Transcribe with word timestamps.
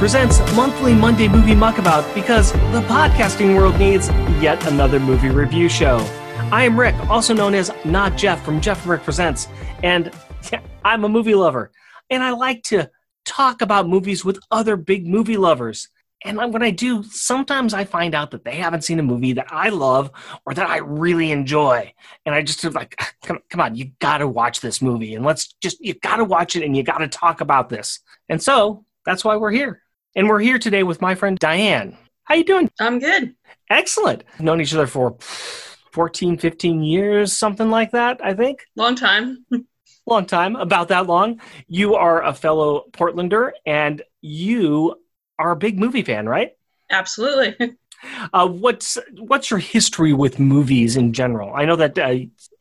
Presents 0.00 0.40
monthly 0.56 0.94
Monday 0.94 1.28
Movie 1.28 1.52
Muckabout 1.52 2.14
because 2.14 2.52
the 2.52 2.82
podcasting 2.88 3.54
world 3.54 3.78
needs 3.78 4.08
yet 4.40 4.66
another 4.66 4.98
movie 4.98 5.28
review 5.28 5.68
show. 5.68 5.98
I 6.50 6.62
am 6.62 6.80
Rick, 6.80 6.94
also 7.10 7.34
known 7.34 7.54
as 7.54 7.70
Not 7.84 8.16
Jeff 8.16 8.42
from 8.42 8.62
Jeff 8.62 8.80
and 8.80 8.92
Rick 8.92 9.02
Presents, 9.02 9.46
and 9.82 10.10
I'm 10.86 11.04
a 11.04 11.08
movie 11.10 11.34
lover, 11.34 11.70
and 12.08 12.22
I 12.22 12.30
like 12.30 12.62
to 12.62 12.90
talk 13.26 13.60
about 13.60 13.90
movies 13.90 14.24
with 14.24 14.40
other 14.50 14.74
big 14.76 15.06
movie 15.06 15.36
lovers. 15.36 15.90
And 16.24 16.38
when 16.38 16.62
I 16.62 16.70
do, 16.70 17.02
sometimes 17.02 17.74
I 17.74 17.84
find 17.84 18.14
out 18.14 18.30
that 18.30 18.42
they 18.42 18.56
haven't 18.56 18.84
seen 18.84 19.00
a 19.00 19.02
movie 19.02 19.34
that 19.34 19.52
I 19.52 19.68
love 19.68 20.10
or 20.46 20.54
that 20.54 20.66
I 20.66 20.78
really 20.78 21.30
enjoy. 21.30 21.92
And 22.24 22.34
I 22.34 22.40
just 22.40 22.64
like, 22.64 22.98
come, 23.22 23.40
come 23.50 23.60
on, 23.60 23.74
you 23.74 23.90
got 23.98 24.18
to 24.18 24.26
watch 24.26 24.62
this 24.62 24.80
movie. 24.80 25.14
And 25.14 25.26
let's 25.26 25.52
just, 25.60 25.78
you 25.78 25.92
got 25.92 26.16
to 26.16 26.24
watch 26.24 26.56
it 26.56 26.64
and 26.64 26.74
you 26.74 26.82
got 26.82 26.98
to 26.98 27.08
talk 27.08 27.42
about 27.42 27.68
this. 27.68 28.00
And 28.30 28.42
so 28.42 28.86
that's 29.04 29.26
why 29.26 29.36
we're 29.36 29.50
here. 29.50 29.82
And 30.16 30.28
we're 30.28 30.40
here 30.40 30.58
today 30.58 30.82
with 30.82 31.00
my 31.00 31.14
friend 31.14 31.38
Diane. 31.38 31.96
How 32.24 32.34
you 32.34 32.44
doing? 32.44 32.68
I'm 32.80 32.98
good. 32.98 33.36
Excellent. 33.68 34.24
Known 34.40 34.60
each 34.60 34.74
other 34.74 34.88
for 34.88 35.16
14, 35.92 36.36
15 36.36 36.82
years, 36.82 37.32
something 37.32 37.70
like 37.70 37.92
that, 37.92 38.20
I 38.22 38.34
think. 38.34 38.64
Long 38.74 38.96
time. 38.96 39.46
long 40.06 40.26
time, 40.26 40.56
about 40.56 40.88
that 40.88 41.06
long. 41.06 41.40
You 41.68 41.94
are 41.94 42.24
a 42.24 42.34
fellow 42.34 42.86
Portlander 42.90 43.52
and 43.64 44.02
you 44.20 44.96
are 45.38 45.52
a 45.52 45.56
big 45.56 45.78
movie 45.78 46.02
fan, 46.02 46.28
right? 46.28 46.52
Absolutely. 46.90 47.76
Uh, 48.32 48.48
what's 48.48 48.96
what's 49.18 49.50
your 49.50 49.58
history 49.58 50.14
with 50.14 50.38
movies 50.38 50.96
in 50.96 51.12
general? 51.12 51.52
I 51.54 51.66
know 51.66 51.76
that 51.76 51.98
uh, 51.98 52.14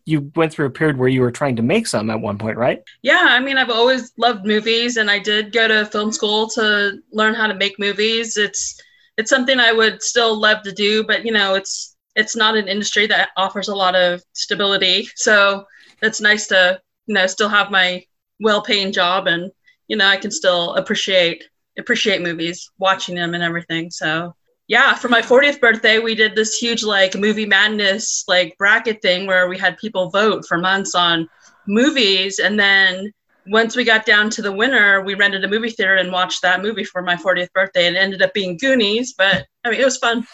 you 0.05 0.31
went 0.35 0.51
through 0.51 0.65
a 0.65 0.71
period 0.71 0.97
where 0.97 1.09
you 1.09 1.21
were 1.21 1.31
trying 1.31 1.55
to 1.57 1.61
make 1.61 1.87
some 1.87 2.09
at 2.09 2.19
one 2.19 2.37
point, 2.37 2.57
right? 2.57 2.81
Yeah, 3.01 3.27
I 3.29 3.39
mean, 3.39 3.57
I've 3.57 3.69
always 3.69 4.11
loved 4.17 4.45
movies, 4.45 4.97
and 4.97 5.09
I 5.09 5.19
did 5.19 5.51
go 5.51 5.67
to 5.67 5.85
film 5.85 6.11
school 6.11 6.47
to 6.49 6.99
learn 7.11 7.33
how 7.33 7.47
to 7.47 7.55
make 7.55 7.79
movies. 7.79 8.37
It's 8.37 8.79
it's 9.17 9.29
something 9.29 9.59
I 9.59 9.71
would 9.71 10.01
still 10.01 10.39
love 10.39 10.63
to 10.63 10.71
do, 10.71 11.03
but 11.03 11.25
you 11.25 11.31
know, 11.31 11.55
it's 11.55 11.95
it's 12.15 12.35
not 12.35 12.55
an 12.55 12.67
industry 12.67 13.07
that 13.07 13.29
offers 13.37 13.67
a 13.67 13.75
lot 13.75 13.95
of 13.95 14.23
stability. 14.33 15.07
So 15.15 15.65
it's 16.01 16.21
nice 16.21 16.47
to 16.47 16.81
you 17.05 17.13
know 17.13 17.27
still 17.27 17.49
have 17.49 17.71
my 17.71 18.03
well-paying 18.39 18.91
job, 18.91 19.27
and 19.27 19.51
you 19.87 19.97
know, 19.97 20.07
I 20.07 20.17
can 20.17 20.31
still 20.31 20.75
appreciate 20.75 21.43
appreciate 21.77 22.21
movies, 22.21 22.69
watching 22.77 23.15
them 23.15 23.33
and 23.33 23.43
everything. 23.43 23.89
So 23.91 24.35
yeah, 24.69 24.93
for 24.93 25.09
my 25.09 25.21
40th 25.21 25.59
birthday, 25.59 25.97
we 25.97 26.13
did 26.13 26.35
this 26.35 26.55
huge 26.55 26.83
like 26.83 27.15
movie 27.15 27.47
madness 27.47 28.23
like 28.27 28.55
bracket 28.59 29.01
thing 29.01 29.25
where 29.25 29.49
we 29.49 29.57
had 29.57 29.75
people 29.79 30.11
vote 30.11 30.45
for 30.47 30.59
months 30.59 30.93
on 30.93 31.27
movies. 31.65 32.37
And 32.37 32.59
then 32.59 33.11
once 33.47 33.75
we 33.75 33.83
got 33.83 34.05
down 34.05 34.29
to 34.29 34.43
the 34.43 34.51
winner, 34.51 35.01
we 35.01 35.15
rented 35.15 35.43
a 35.43 35.47
movie 35.47 35.71
theater 35.71 35.95
and 35.95 36.11
watched 36.11 36.43
that 36.43 36.61
movie 36.61 36.83
for 36.83 37.01
my 37.01 37.15
40th 37.15 37.51
birthday. 37.51 37.87
And 37.87 37.95
it 37.95 37.99
ended 37.99 38.21
up 38.21 38.31
being 38.35 38.57
Goonies, 38.57 39.15
but 39.17 39.47
I 39.65 39.71
mean, 39.71 39.81
it 39.81 39.85
was 39.85 39.97
fun. 39.97 40.27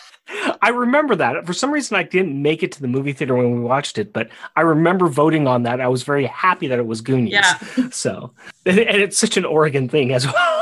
I 0.62 0.70
remember 0.70 1.16
that. 1.16 1.46
For 1.46 1.54
some 1.54 1.72
reason, 1.72 1.96
I 1.96 2.04
didn't 2.04 2.42
make 2.42 2.62
it 2.62 2.74
to 2.74 2.82
the 2.82 2.90
movie 2.90 3.14
theater 3.14 3.36
when 3.36 3.56
we 3.56 3.62
watched 3.62 3.98
it, 3.98 4.12
but 4.12 4.28
I 4.58 4.62
remember 4.62 5.08
voting 5.08 5.48
on 5.48 5.64
that. 5.64 5.80
I 5.80 5.88
was 5.88 6.04
very 6.04 6.26
happy 6.26 6.68
that 6.68 6.80
it 6.80 6.86
was 6.86 7.00
Goonies. 7.00 7.32
Yeah. 7.32 7.58
So, 7.92 8.34
and 8.66 8.80
it's 8.80 9.18
such 9.18 9.38
an 9.38 9.46
Oregon 9.46 9.88
thing 9.88 10.12
as 10.12 10.26
well 10.26 10.55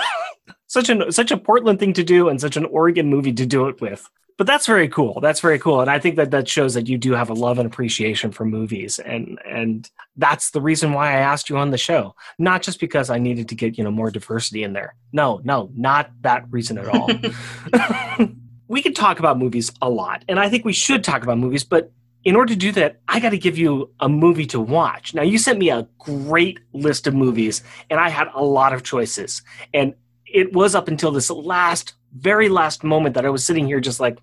such 0.74 0.90
an 0.90 1.12
such 1.12 1.30
a 1.30 1.38
Portland 1.38 1.80
thing 1.80 1.94
to 1.94 2.04
do 2.04 2.30
and 2.30 2.42
such 2.42 2.58
an 2.58 2.66
Oregon 2.66 3.08
movie 3.08 3.32
to 3.34 3.46
do 3.46 3.68
it 3.68 3.80
with. 3.80 4.10
But 4.40 4.48
that's 4.48 4.66
very 4.66 4.90
cool. 4.90 5.22
That's 5.22 5.40
very 5.40 5.60
cool, 5.60 5.82
and 5.82 5.92
I 5.92 6.00
think 6.00 6.16
that 6.16 6.32
that 6.32 6.48
shows 6.48 6.74
that 6.74 6.90
you 6.90 6.98
do 6.98 7.12
have 7.12 7.30
a 7.30 7.36
love 7.36 7.60
and 7.60 7.68
appreciation 7.68 8.32
for 8.32 8.46
movies, 8.46 8.98
and 8.98 9.40
and 9.46 9.88
that's 10.18 10.50
the 10.50 10.62
reason 10.62 10.94
why 10.94 11.10
I 11.10 11.18
asked 11.18 11.52
you 11.52 11.58
on 11.58 11.70
the 11.70 11.78
show. 11.78 12.16
Not 12.40 12.64
just 12.64 12.80
because 12.80 13.12
I 13.12 13.20
needed 13.20 13.50
to 13.50 13.56
get 13.56 13.78
you 13.78 13.84
know 13.84 13.92
more 13.92 14.10
diversity 14.10 14.64
in 14.64 14.74
there. 14.74 14.96
No, 15.12 15.40
no, 15.44 15.70
not 15.76 16.10
that 16.22 16.46
reason 16.50 16.80
at 16.80 16.88
all. 16.88 17.08
we 18.68 18.82
could 18.82 18.96
talk 18.96 19.20
about 19.20 19.38
movies 19.38 19.72
a 19.80 19.90
lot, 19.92 20.26
and 20.28 20.40
I 20.40 20.50
think 20.50 20.66
we 20.66 20.74
should 20.74 21.04
talk 21.04 21.22
about 21.22 21.38
movies, 21.38 21.64
but 21.64 21.92
in 22.24 22.36
order 22.36 22.54
to 22.54 22.60
do 22.60 22.72
that, 22.72 23.00
I 23.08 23.20
got 23.20 23.32
to 23.32 23.38
give 23.38 23.58
you 23.58 23.92
a 24.00 24.08
movie 24.08 24.46
to 24.48 24.60
watch. 24.60 25.14
Now, 25.14 25.24
you 25.24 25.38
sent 25.38 25.60
me 25.60 25.70
a 25.70 25.88
great 26.00 26.60
list 26.72 27.06
of 27.06 27.14
movies, 27.14 27.62
and 27.90 28.00
I 28.00 28.08
had 28.08 28.30
a 28.34 28.44
lot 28.44 28.72
of 28.74 28.82
choices. 28.82 29.42
And 29.74 29.94
it 30.34 30.52
was 30.52 30.76
up 30.76 30.88
until 30.88 31.12
this 31.12 31.30
last, 31.30 31.94
very 32.18 32.50
last 32.50 32.84
moment 32.84 33.16
that 33.16 33.26
I 33.26 33.30
was 33.30 33.46
sitting 33.46 33.68
here 33.68 33.80
just 33.80 34.00
like, 34.00 34.18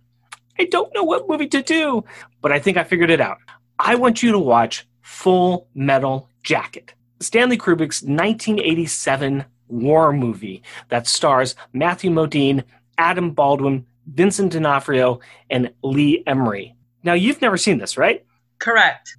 I 0.59 0.65
don't 0.65 0.93
know 0.95 1.05
what 1.05 1.29
movie 1.29 1.47
to 1.49 1.63
do. 1.63 2.05
But 2.43 2.53
I 2.53 2.59
think 2.59 2.77
I 2.77 2.85
figured 2.85 3.11
it 3.11 3.21
out. 3.21 3.39
I 3.79 3.95
want 3.95 4.23
you 4.23 4.33
to 4.33 4.39
watch 4.39 4.87
Full 5.01 5.69
Metal 5.75 6.29
Jacket, 6.43 6.93
Stanley 7.21 7.57
Kubrick's 7.57 8.03
1987 8.03 9.45
war 9.69 10.13
movie 10.13 10.63
that 10.89 11.07
stars 11.07 11.55
Matthew 11.73 12.11
Modine, 12.11 12.65
Adam 12.99 13.31
Baldwin, 13.31 13.87
Vincent 14.07 14.53
D'Onofrio, 14.53 15.21
and 15.49 15.73
Lee 15.83 16.25
Ermey. 16.27 16.75
Now, 17.03 17.15
you've 17.15 17.41
never 17.41 17.57
seen 17.57 17.79
this, 17.79 17.97
right? 17.97 18.25
Correct. 18.59 19.17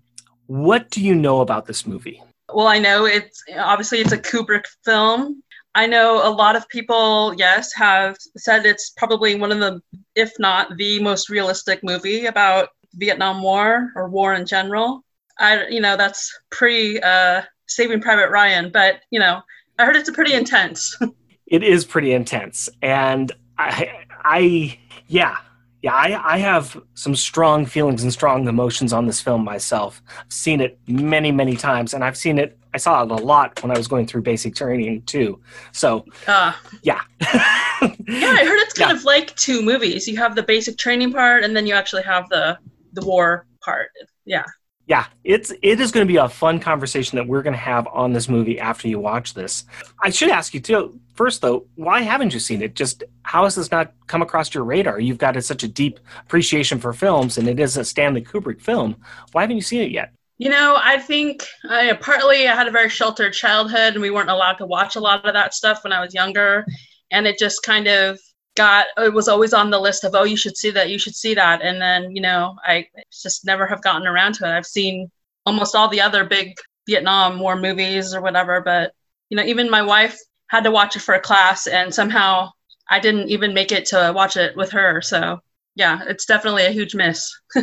What 0.47 0.90
do 0.91 1.02
you 1.02 1.16
know 1.16 1.41
about 1.41 1.66
this 1.66 1.88
movie? 1.88 2.22
Well, 2.53 2.68
I 2.68 2.79
know 2.79 3.06
it's 3.06 3.44
obviously 3.58 4.00
it's 4.00 4.12
a 4.12 4.18
Kubrick 4.18 4.66
film. 4.84 5.41
I 5.73 5.87
know 5.87 6.27
a 6.27 6.29
lot 6.29 6.55
of 6.55 6.67
people, 6.67 7.33
yes, 7.37 7.73
have 7.73 8.17
said 8.35 8.65
it's 8.65 8.89
probably 8.89 9.35
one 9.35 9.51
of 9.51 9.59
the, 9.59 9.81
if 10.15 10.33
not 10.37 10.75
the 10.77 11.01
most 11.01 11.29
realistic 11.29 11.81
movie 11.83 12.25
about 12.25 12.69
Vietnam 12.95 13.41
War 13.41 13.91
or 13.95 14.09
war 14.09 14.33
in 14.33 14.45
general. 14.45 15.03
I, 15.39 15.67
you 15.67 15.79
know, 15.79 15.95
that's 15.95 16.37
pre 16.49 16.99
uh, 16.99 17.43
Saving 17.67 18.01
Private 18.01 18.29
Ryan, 18.29 18.69
but 18.71 19.01
you 19.11 19.19
know, 19.19 19.41
I 19.79 19.85
heard 19.85 19.95
it's 19.95 20.09
a 20.09 20.13
pretty 20.13 20.33
intense. 20.33 20.97
it 21.47 21.63
is 21.63 21.85
pretty 21.85 22.11
intense, 22.11 22.67
and 22.81 23.31
I, 23.57 23.91
I, 24.23 24.77
yeah, 25.07 25.37
yeah, 25.81 25.93
I, 25.95 26.35
I 26.35 26.37
have 26.37 26.79
some 26.93 27.15
strong 27.15 27.65
feelings 27.65 28.03
and 28.03 28.13
strong 28.13 28.47
emotions 28.47 28.93
on 28.93 29.07
this 29.07 29.19
film 29.19 29.43
myself. 29.43 30.01
I've 30.19 30.31
seen 30.31 30.61
it 30.61 30.79
many, 30.87 31.31
many 31.31 31.55
times, 31.55 31.93
and 31.93 32.03
I've 32.03 32.17
seen 32.17 32.37
it. 32.37 32.57
I 32.73 32.77
saw 32.77 33.03
it 33.03 33.11
a 33.11 33.15
lot 33.15 33.61
when 33.63 33.71
I 33.71 33.77
was 33.77 33.87
going 33.87 34.05
through 34.05 34.21
basic 34.21 34.55
training 34.55 35.01
too. 35.03 35.41
So, 35.71 36.05
uh, 36.27 36.53
yeah, 36.83 37.01
yeah, 37.21 37.87
I 38.07 38.45
heard 38.45 38.59
it's 38.59 38.73
kind 38.73 38.91
yeah. 38.91 38.95
of 38.95 39.03
like 39.03 39.35
two 39.35 39.61
movies. 39.61 40.07
You 40.07 40.17
have 40.17 40.35
the 40.35 40.43
basic 40.43 40.77
training 40.77 41.11
part, 41.11 41.43
and 41.43 41.55
then 41.55 41.65
you 41.65 41.73
actually 41.73 42.03
have 42.03 42.29
the 42.29 42.57
the 42.93 43.05
war 43.05 43.47
part. 43.61 43.89
Yeah 44.25 44.45
yeah, 44.91 45.05
it's 45.23 45.53
it 45.61 45.79
is 45.79 45.91
going 45.91 46.05
to 46.05 46.11
be 46.11 46.17
a 46.17 46.27
fun 46.27 46.59
conversation 46.59 47.15
that 47.15 47.25
we're 47.25 47.43
going 47.43 47.53
to 47.53 47.59
have 47.59 47.87
on 47.87 48.11
this 48.11 48.27
movie 48.27 48.59
after 48.59 48.89
you 48.89 48.99
watch 48.99 49.33
this. 49.33 49.63
I 50.01 50.09
should 50.09 50.29
ask 50.29 50.53
you 50.53 50.59
too. 50.59 50.99
First, 51.13 51.41
though, 51.41 51.66
why 51.75 52.01
haven't 52.01 52.33
you 52.33 52.39
seen 52.39 52.61
it? 52.61 52.75
Just 52.75 53.03
how 53.23 53.44
has 53.44 53.55
this 53.55 53.72
not 53.72 53.94
come 54.07 54.22
across 54.22 54.53
your 54.53 54.63
radar? 54.63 54.99
You've 54.99 55.17
got 55.17 55.35
a, 55.35 55.41
such 55.41 55.63
a 55.63 55.67
deep 55.67 55.99
appreciation 56.25 56.79
for 56.79 56.94
films, 56.94 57.38
and 57.38 57.47
it 57.47 57.59
is 57.59 57.77
a 57.77 57.85
Stanley 57.85 58.22
Kubrick 58.22 58.61
film. 58.61 58.95
Why 59.31 59.41
haven't 59.41 59.57
you 59.57 59.61
seen 59.61 59.81
it 59.81 59.91
yet? 59.91 60.13
You 60.38 60.49
know, 60.49 60.79
I 60.81 60.97
think 60.97 61.45
uh, 61.69 61.94
partly 62.01 62.47
I 62.47 62.55
had 62.55 62.67
a 62.67 62.72
very 62.72 62.89
sheltered 62.89 63.33
childhood, 63.33 63.94
and 63.94 64.01
we 64.01 64.09
weren't 64.09 64.29
allowed 64.29 64.55
to 64.55 64.66
watch 64.66 64.95
a 64.95 64.99
lot 64.99 65.25
of 65.25 65.33
that 65.33 65.53
stuff 65.53 65.84
when 65.84 65.93
I 65.93 66.02
was 66.02 66.13
younger, 66.13 66.66
and 67.11 67.28
it 67.28 67.37
just 67.37 67.61
kind 67.63 67.87
of 67.87 68.19
got 68.55 68.87
it 68.97 69.13
was 69.13 69.28
always 69.28 69.53
on 69.53 69.69
the 69.69 69.79
list 69.79 70.03
of 70.03 70.13
oh 70.13 70.23
you 70.23 70.35
should 70.35 70.58
see 70.58 70.72
that 70.72 70.90
you 70.90 70.99
should 70.99 71.16
see 71.16 71.34
that 71.34 71.61
and 71.61 71.81
then 71.81 72.13
you 72.13 72.22
know 72.22 72.55
i 72.66 72.85
just 73.09 73.46
never 73.46 73.66
have 73.66 73.81
gotten 73.81 74.05
around 74.05 74.34
to 74.34 74.46
it 74.46 74.52
i've 74.52 74.66
seen 74.66 75.09
almost 75.46 75.75
all 75.75 75.87
the 75.87 76.02
other 76.02 76.25
big 76.25 76.53
vietnam 76.85 77.40
war 77.40 77.55
movies 77.55 78.13
or 78.13 78.22
whatever 78.22 78.59
but 78.59 78.91
you 79.29 79.37
know 79.37 79.43
even 79.43 79.69
my 79.69 79.81
wife 79.81 80.19
had 80.51 80.63
to 80.63 80.71
watch 80.71 80.95
it 80.95 81.01
for 81.01 81.15
a 81.15 81.19
class 81.19 81.65
and 81.67 81.93
somehow 81.93 82.49
i 82.89 82.99
didn't 82.99 83.29
even 83.29 83.53
make 83.53 83.71
it 83.71 83.85
to 83.85 84.11
watch 84.15 84.37
it 84.37 84.55
with 84.55 84.71
her 84.71 85.01
so 85.01 85.39
yeah 85.75 86.01
it's 86.07 86.25
definitely 86.25 86.65
a 86.65 86.71
huge 86.71 86.93
miss 86.93 87.33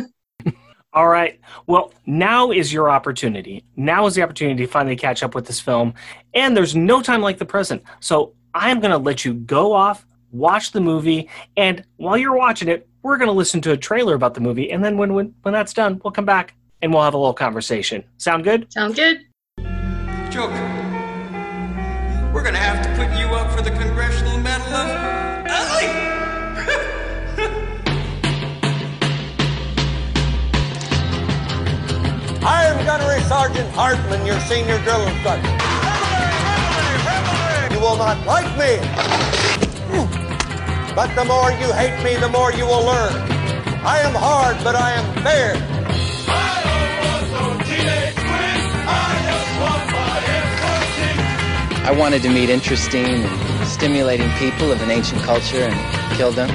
All 0.91 1.07
right. 1.07 1.39
Well, 1.67 1.93
now 2.07 2.49
is 2.49 2.73
your 2.73 2.89
opportunity. 2.89 3.63
Now 3.75 4.07
is 4.07 4.15
the 4.15 4.23
opportunity 4.23 4.65
to 4.65 4.71
finally 4.71 4.95
catch 4.95 5.21
up 5.21 5.35
with 5.35 5.45
this 5.45 5.59
film. 5.59 5.93
And 6.33 6.57
there's 6.57 6.75
no 6.75 7.03
time 7.03 7.21
like 7.21 7.37
the 7.37 7.45
present. 7.45 7.83
So 7.99 8.33
I 8.55 8.71
am 8.71 8.79
going 8.79 8.91
to 8.91 8.97
let 8.97 9.23
you 9.23 9.35
go 9.35 9.71
off, 9.71 10.07
watch 10.31 10.71
the 10.71 10.81
movie, 10.81 11.29
and 11.55 11.85
while 11.97 12.17
you're 12.17 12.35
watching 12.35 12.69
it, 12.69 12.87
we're 13.03 13.17
going 13.17 13.27
to 13.27 13.33
listen 13.33 13.61
to 13.61 13.71
a 13.71 13.77
trailer 13.77 14.15
about 14.15 14.33
the 14.33 14.41
movie, 14.41 14.71
and 14.71 14.83
then 14.83 14.97
when, 14.97 15.13
when 15.13 15.33
when 15.43 15.53
that's 15.53 15.73
done, 15.73 16.01
we'll 16.03 16.11
come 16.11 16.25
back 16.25 16.53
and 16.81 16.93
we'll 16.93 17.03
have 17.03 17.13
a 17.13 17.17
little 17.17 17.33
conversation. 17.33 18.03
Sound 18.17 18.43
good? 18.43 18.71
Sound 18.73 18.95
good. 18.95 19.21
Joker, 20.29 20.78
we're 22.39 22.43
going 22.43 22.55
to 22.55 22.61
have 22.61 22.81
to 22.81 22.89
put 22.95 23.11
you 23.19 23.27
up 23.35 23.51
for 23.51 23.61
the 23.61 23.69
Congressional 23.69 24.37
Medal 24.37 24.67
of 24.67 24.87
Ugly. 25.45 25.87
I 32.47 32.63
am 32.63 32.85
Gunnery 32.85 33.19
Sergeant 33.23 33.69
Hartman, 33.71 34.25
your 34.25 34.39
senior 34.39 34.81
drill 34.83 35.05
instructor. 35.05 35.49
You 37.75 37.81
will 37.81 37.97
not 37.97 38.25
like 38.25 38.47
me. 38.55 38.79
But 40.95 41.13
the 41.15 41.25
more 41.25 41.51
you 41.51 41.73
hate 41.73 42.01
me, 42.05 42.15
the 42.21 42.29
more 42.29 42.53
you 42.53 42.65
will 42.65 42.85
learn. 42.85 43.11
I 43.83 43.99
am 43.99 44.15
hard, 44.15 44.55
but 44.63 44.77
I 44.77 44.91
am 44.93 45.23
fair. 45.23 45.78
I 51.89 51.91
wanted 51.91 52.21
to 52.21 52.29
meet 52.29 52.51
interesting 52.51 53.03
and 53.03 53.67
stimulating 53.67 54.29
people 54.33 54.71
of 54.71 54.79
an 54.83 54.91
ancient 54.91 55.23
culture 55.23 55.63
and 55.63 56.15
killed 56.15 56.35
them. 56.35 56.47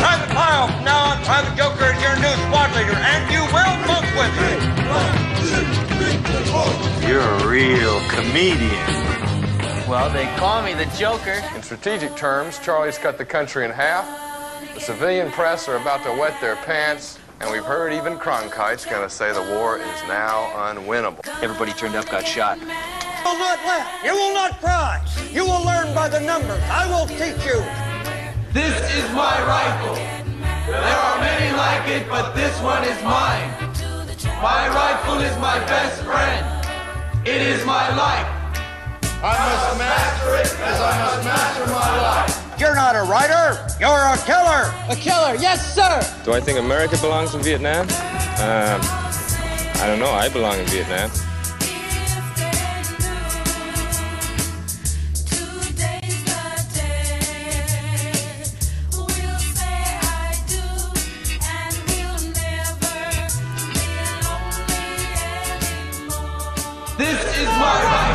Private 0.00 0.34
Pyle, 0.34 0.66
from 0.66 0.84
now 0.84 1.12
on, 1.12 1.22
Private 1.22 1.56
Joker 1.56 1.94
is 1.94 2.02
your 2.02 2.16
new 2.16 2.34
squad 2.48 2.74
leader, 2.74 2.98
and 2.98 3.30
you 3.30 3.46
will 3.54 3.76
bunk 3.86 4.10
with 4.18 4.34
me. 4.42 4.58
You're 7.06 7.22
a 7.22 7.46
real 7.46 8.00
comedian. 8.10 8.90
Well, 9.88 10.10
they 10.10 10.26
call 10.36 10.64
me 10.64 10.74
the 10.74 10.86
Joker. 10.98 11.40
In 11.54 11.62
strategic 11.62 12.16
terms, 12.16 12.58
Charlie's 12.58 12.98
cut 12.98 13.18
the 13.18 13.24
country 13.24 13.64
in 13.64 13.70
half. 13.70 14.04
The 14.74 14.80
civilian 14.80 15.30
press 15.30 15.68
are 15.68 15.76
about 15.76 16.02
to 16.02 16.10
wet 16.10 16.34
their 16.40 16.56
pants, 16.56 17.20
and 17.40 17.50
we've 17.50 17.64
heard 17.64 17.92
even 17.92 18.18
Cronkite's 18.18 18.84
going 18.84 19.02
to 19.02 19.08
say 19.08 19.32
the 19.32 19.42
war 19.54 19.78
is 19.78 20.02
now 20.06 20.50
unwinnable. 20.54 21.26
Everybody 21.42 21.72
turned 21.72 21.96
up 21.96 22.08
got 22.10 22.26
shot. 22.26 22.58
You 22.58 22.66
will 22.66 23.38
not 23.38 23.58
laugh. 23.64 24.04
You 24.04 24.12
will 24.12 24.34
not 24.34 24.60
cry. 24.60 25.04
You 25.30 25.44
will 25.44 25.64
learn 25.64 25.94
by 25.94 26.08
the 26.08 26.20
numbers. 26.20 26.62
I 26.64 26.86
will 26.86 27.06
teach 27.06 27.44
you. 27.44 27.64
This 28.52 28.76
is 28.94 29.08
my 29.12 29.40
rifle. 29.46 29.94
There 29.94 31.00
are 31.00 31.20
many 31.20 31.56
like 31.56 31.88
it, 31.88 32.08
but 32.08 32.34
this 32.34 32.60
one 32.60 32.84
is 32.84 33.02
mine. 33.02 33.50
My 34.42 34.68
rifle 34.68 35.20
is 35.20 35.36
my 35.38 35.58
best 35.60 36.02
friend. 36.02 36.44
It 37.26 37.40
is 37.40 37.64
my 37.64 37.88
life. 37.96 38.26
I 39.22 39.36
must 39.36 39.78
master 39.78 40.34
it 40.36 40.60
as 40.68 40.80
I 40.80 40.98
must 41.04 41.24
master 41.24 41.66
my 41.66 42.00
life. 42.00 42.49
You're 42.60 42.74
not 42.74 42.94
a 42.94 43.04
writer. 43.04 43.58
You're 43.80 43.88
a 43.88 44.18
killer. 44.26 44.70
A 44.90 44.94
killer, 44.94 45.34
yes, 45.40 45.74
sir! 45.74 46.22
Do 46.26 46.34
I 46.34 46.40
think 46.40 46.58
America 46.58 46.98
belongs 46.98 47.34
in 47.34 47.40
Vietnam? 47.40 47.84
Um, 47.84 48.80
I 49.80 49.86
don't 49.86 49.98
know. 49.98 50.10
I 50.10 50.28
belong 50.28 50.58
in 50.58 50.66
Vietnam. 50.66 51.08
This 66.98 67.38
is 67.38 67.46
my 67.46 68.09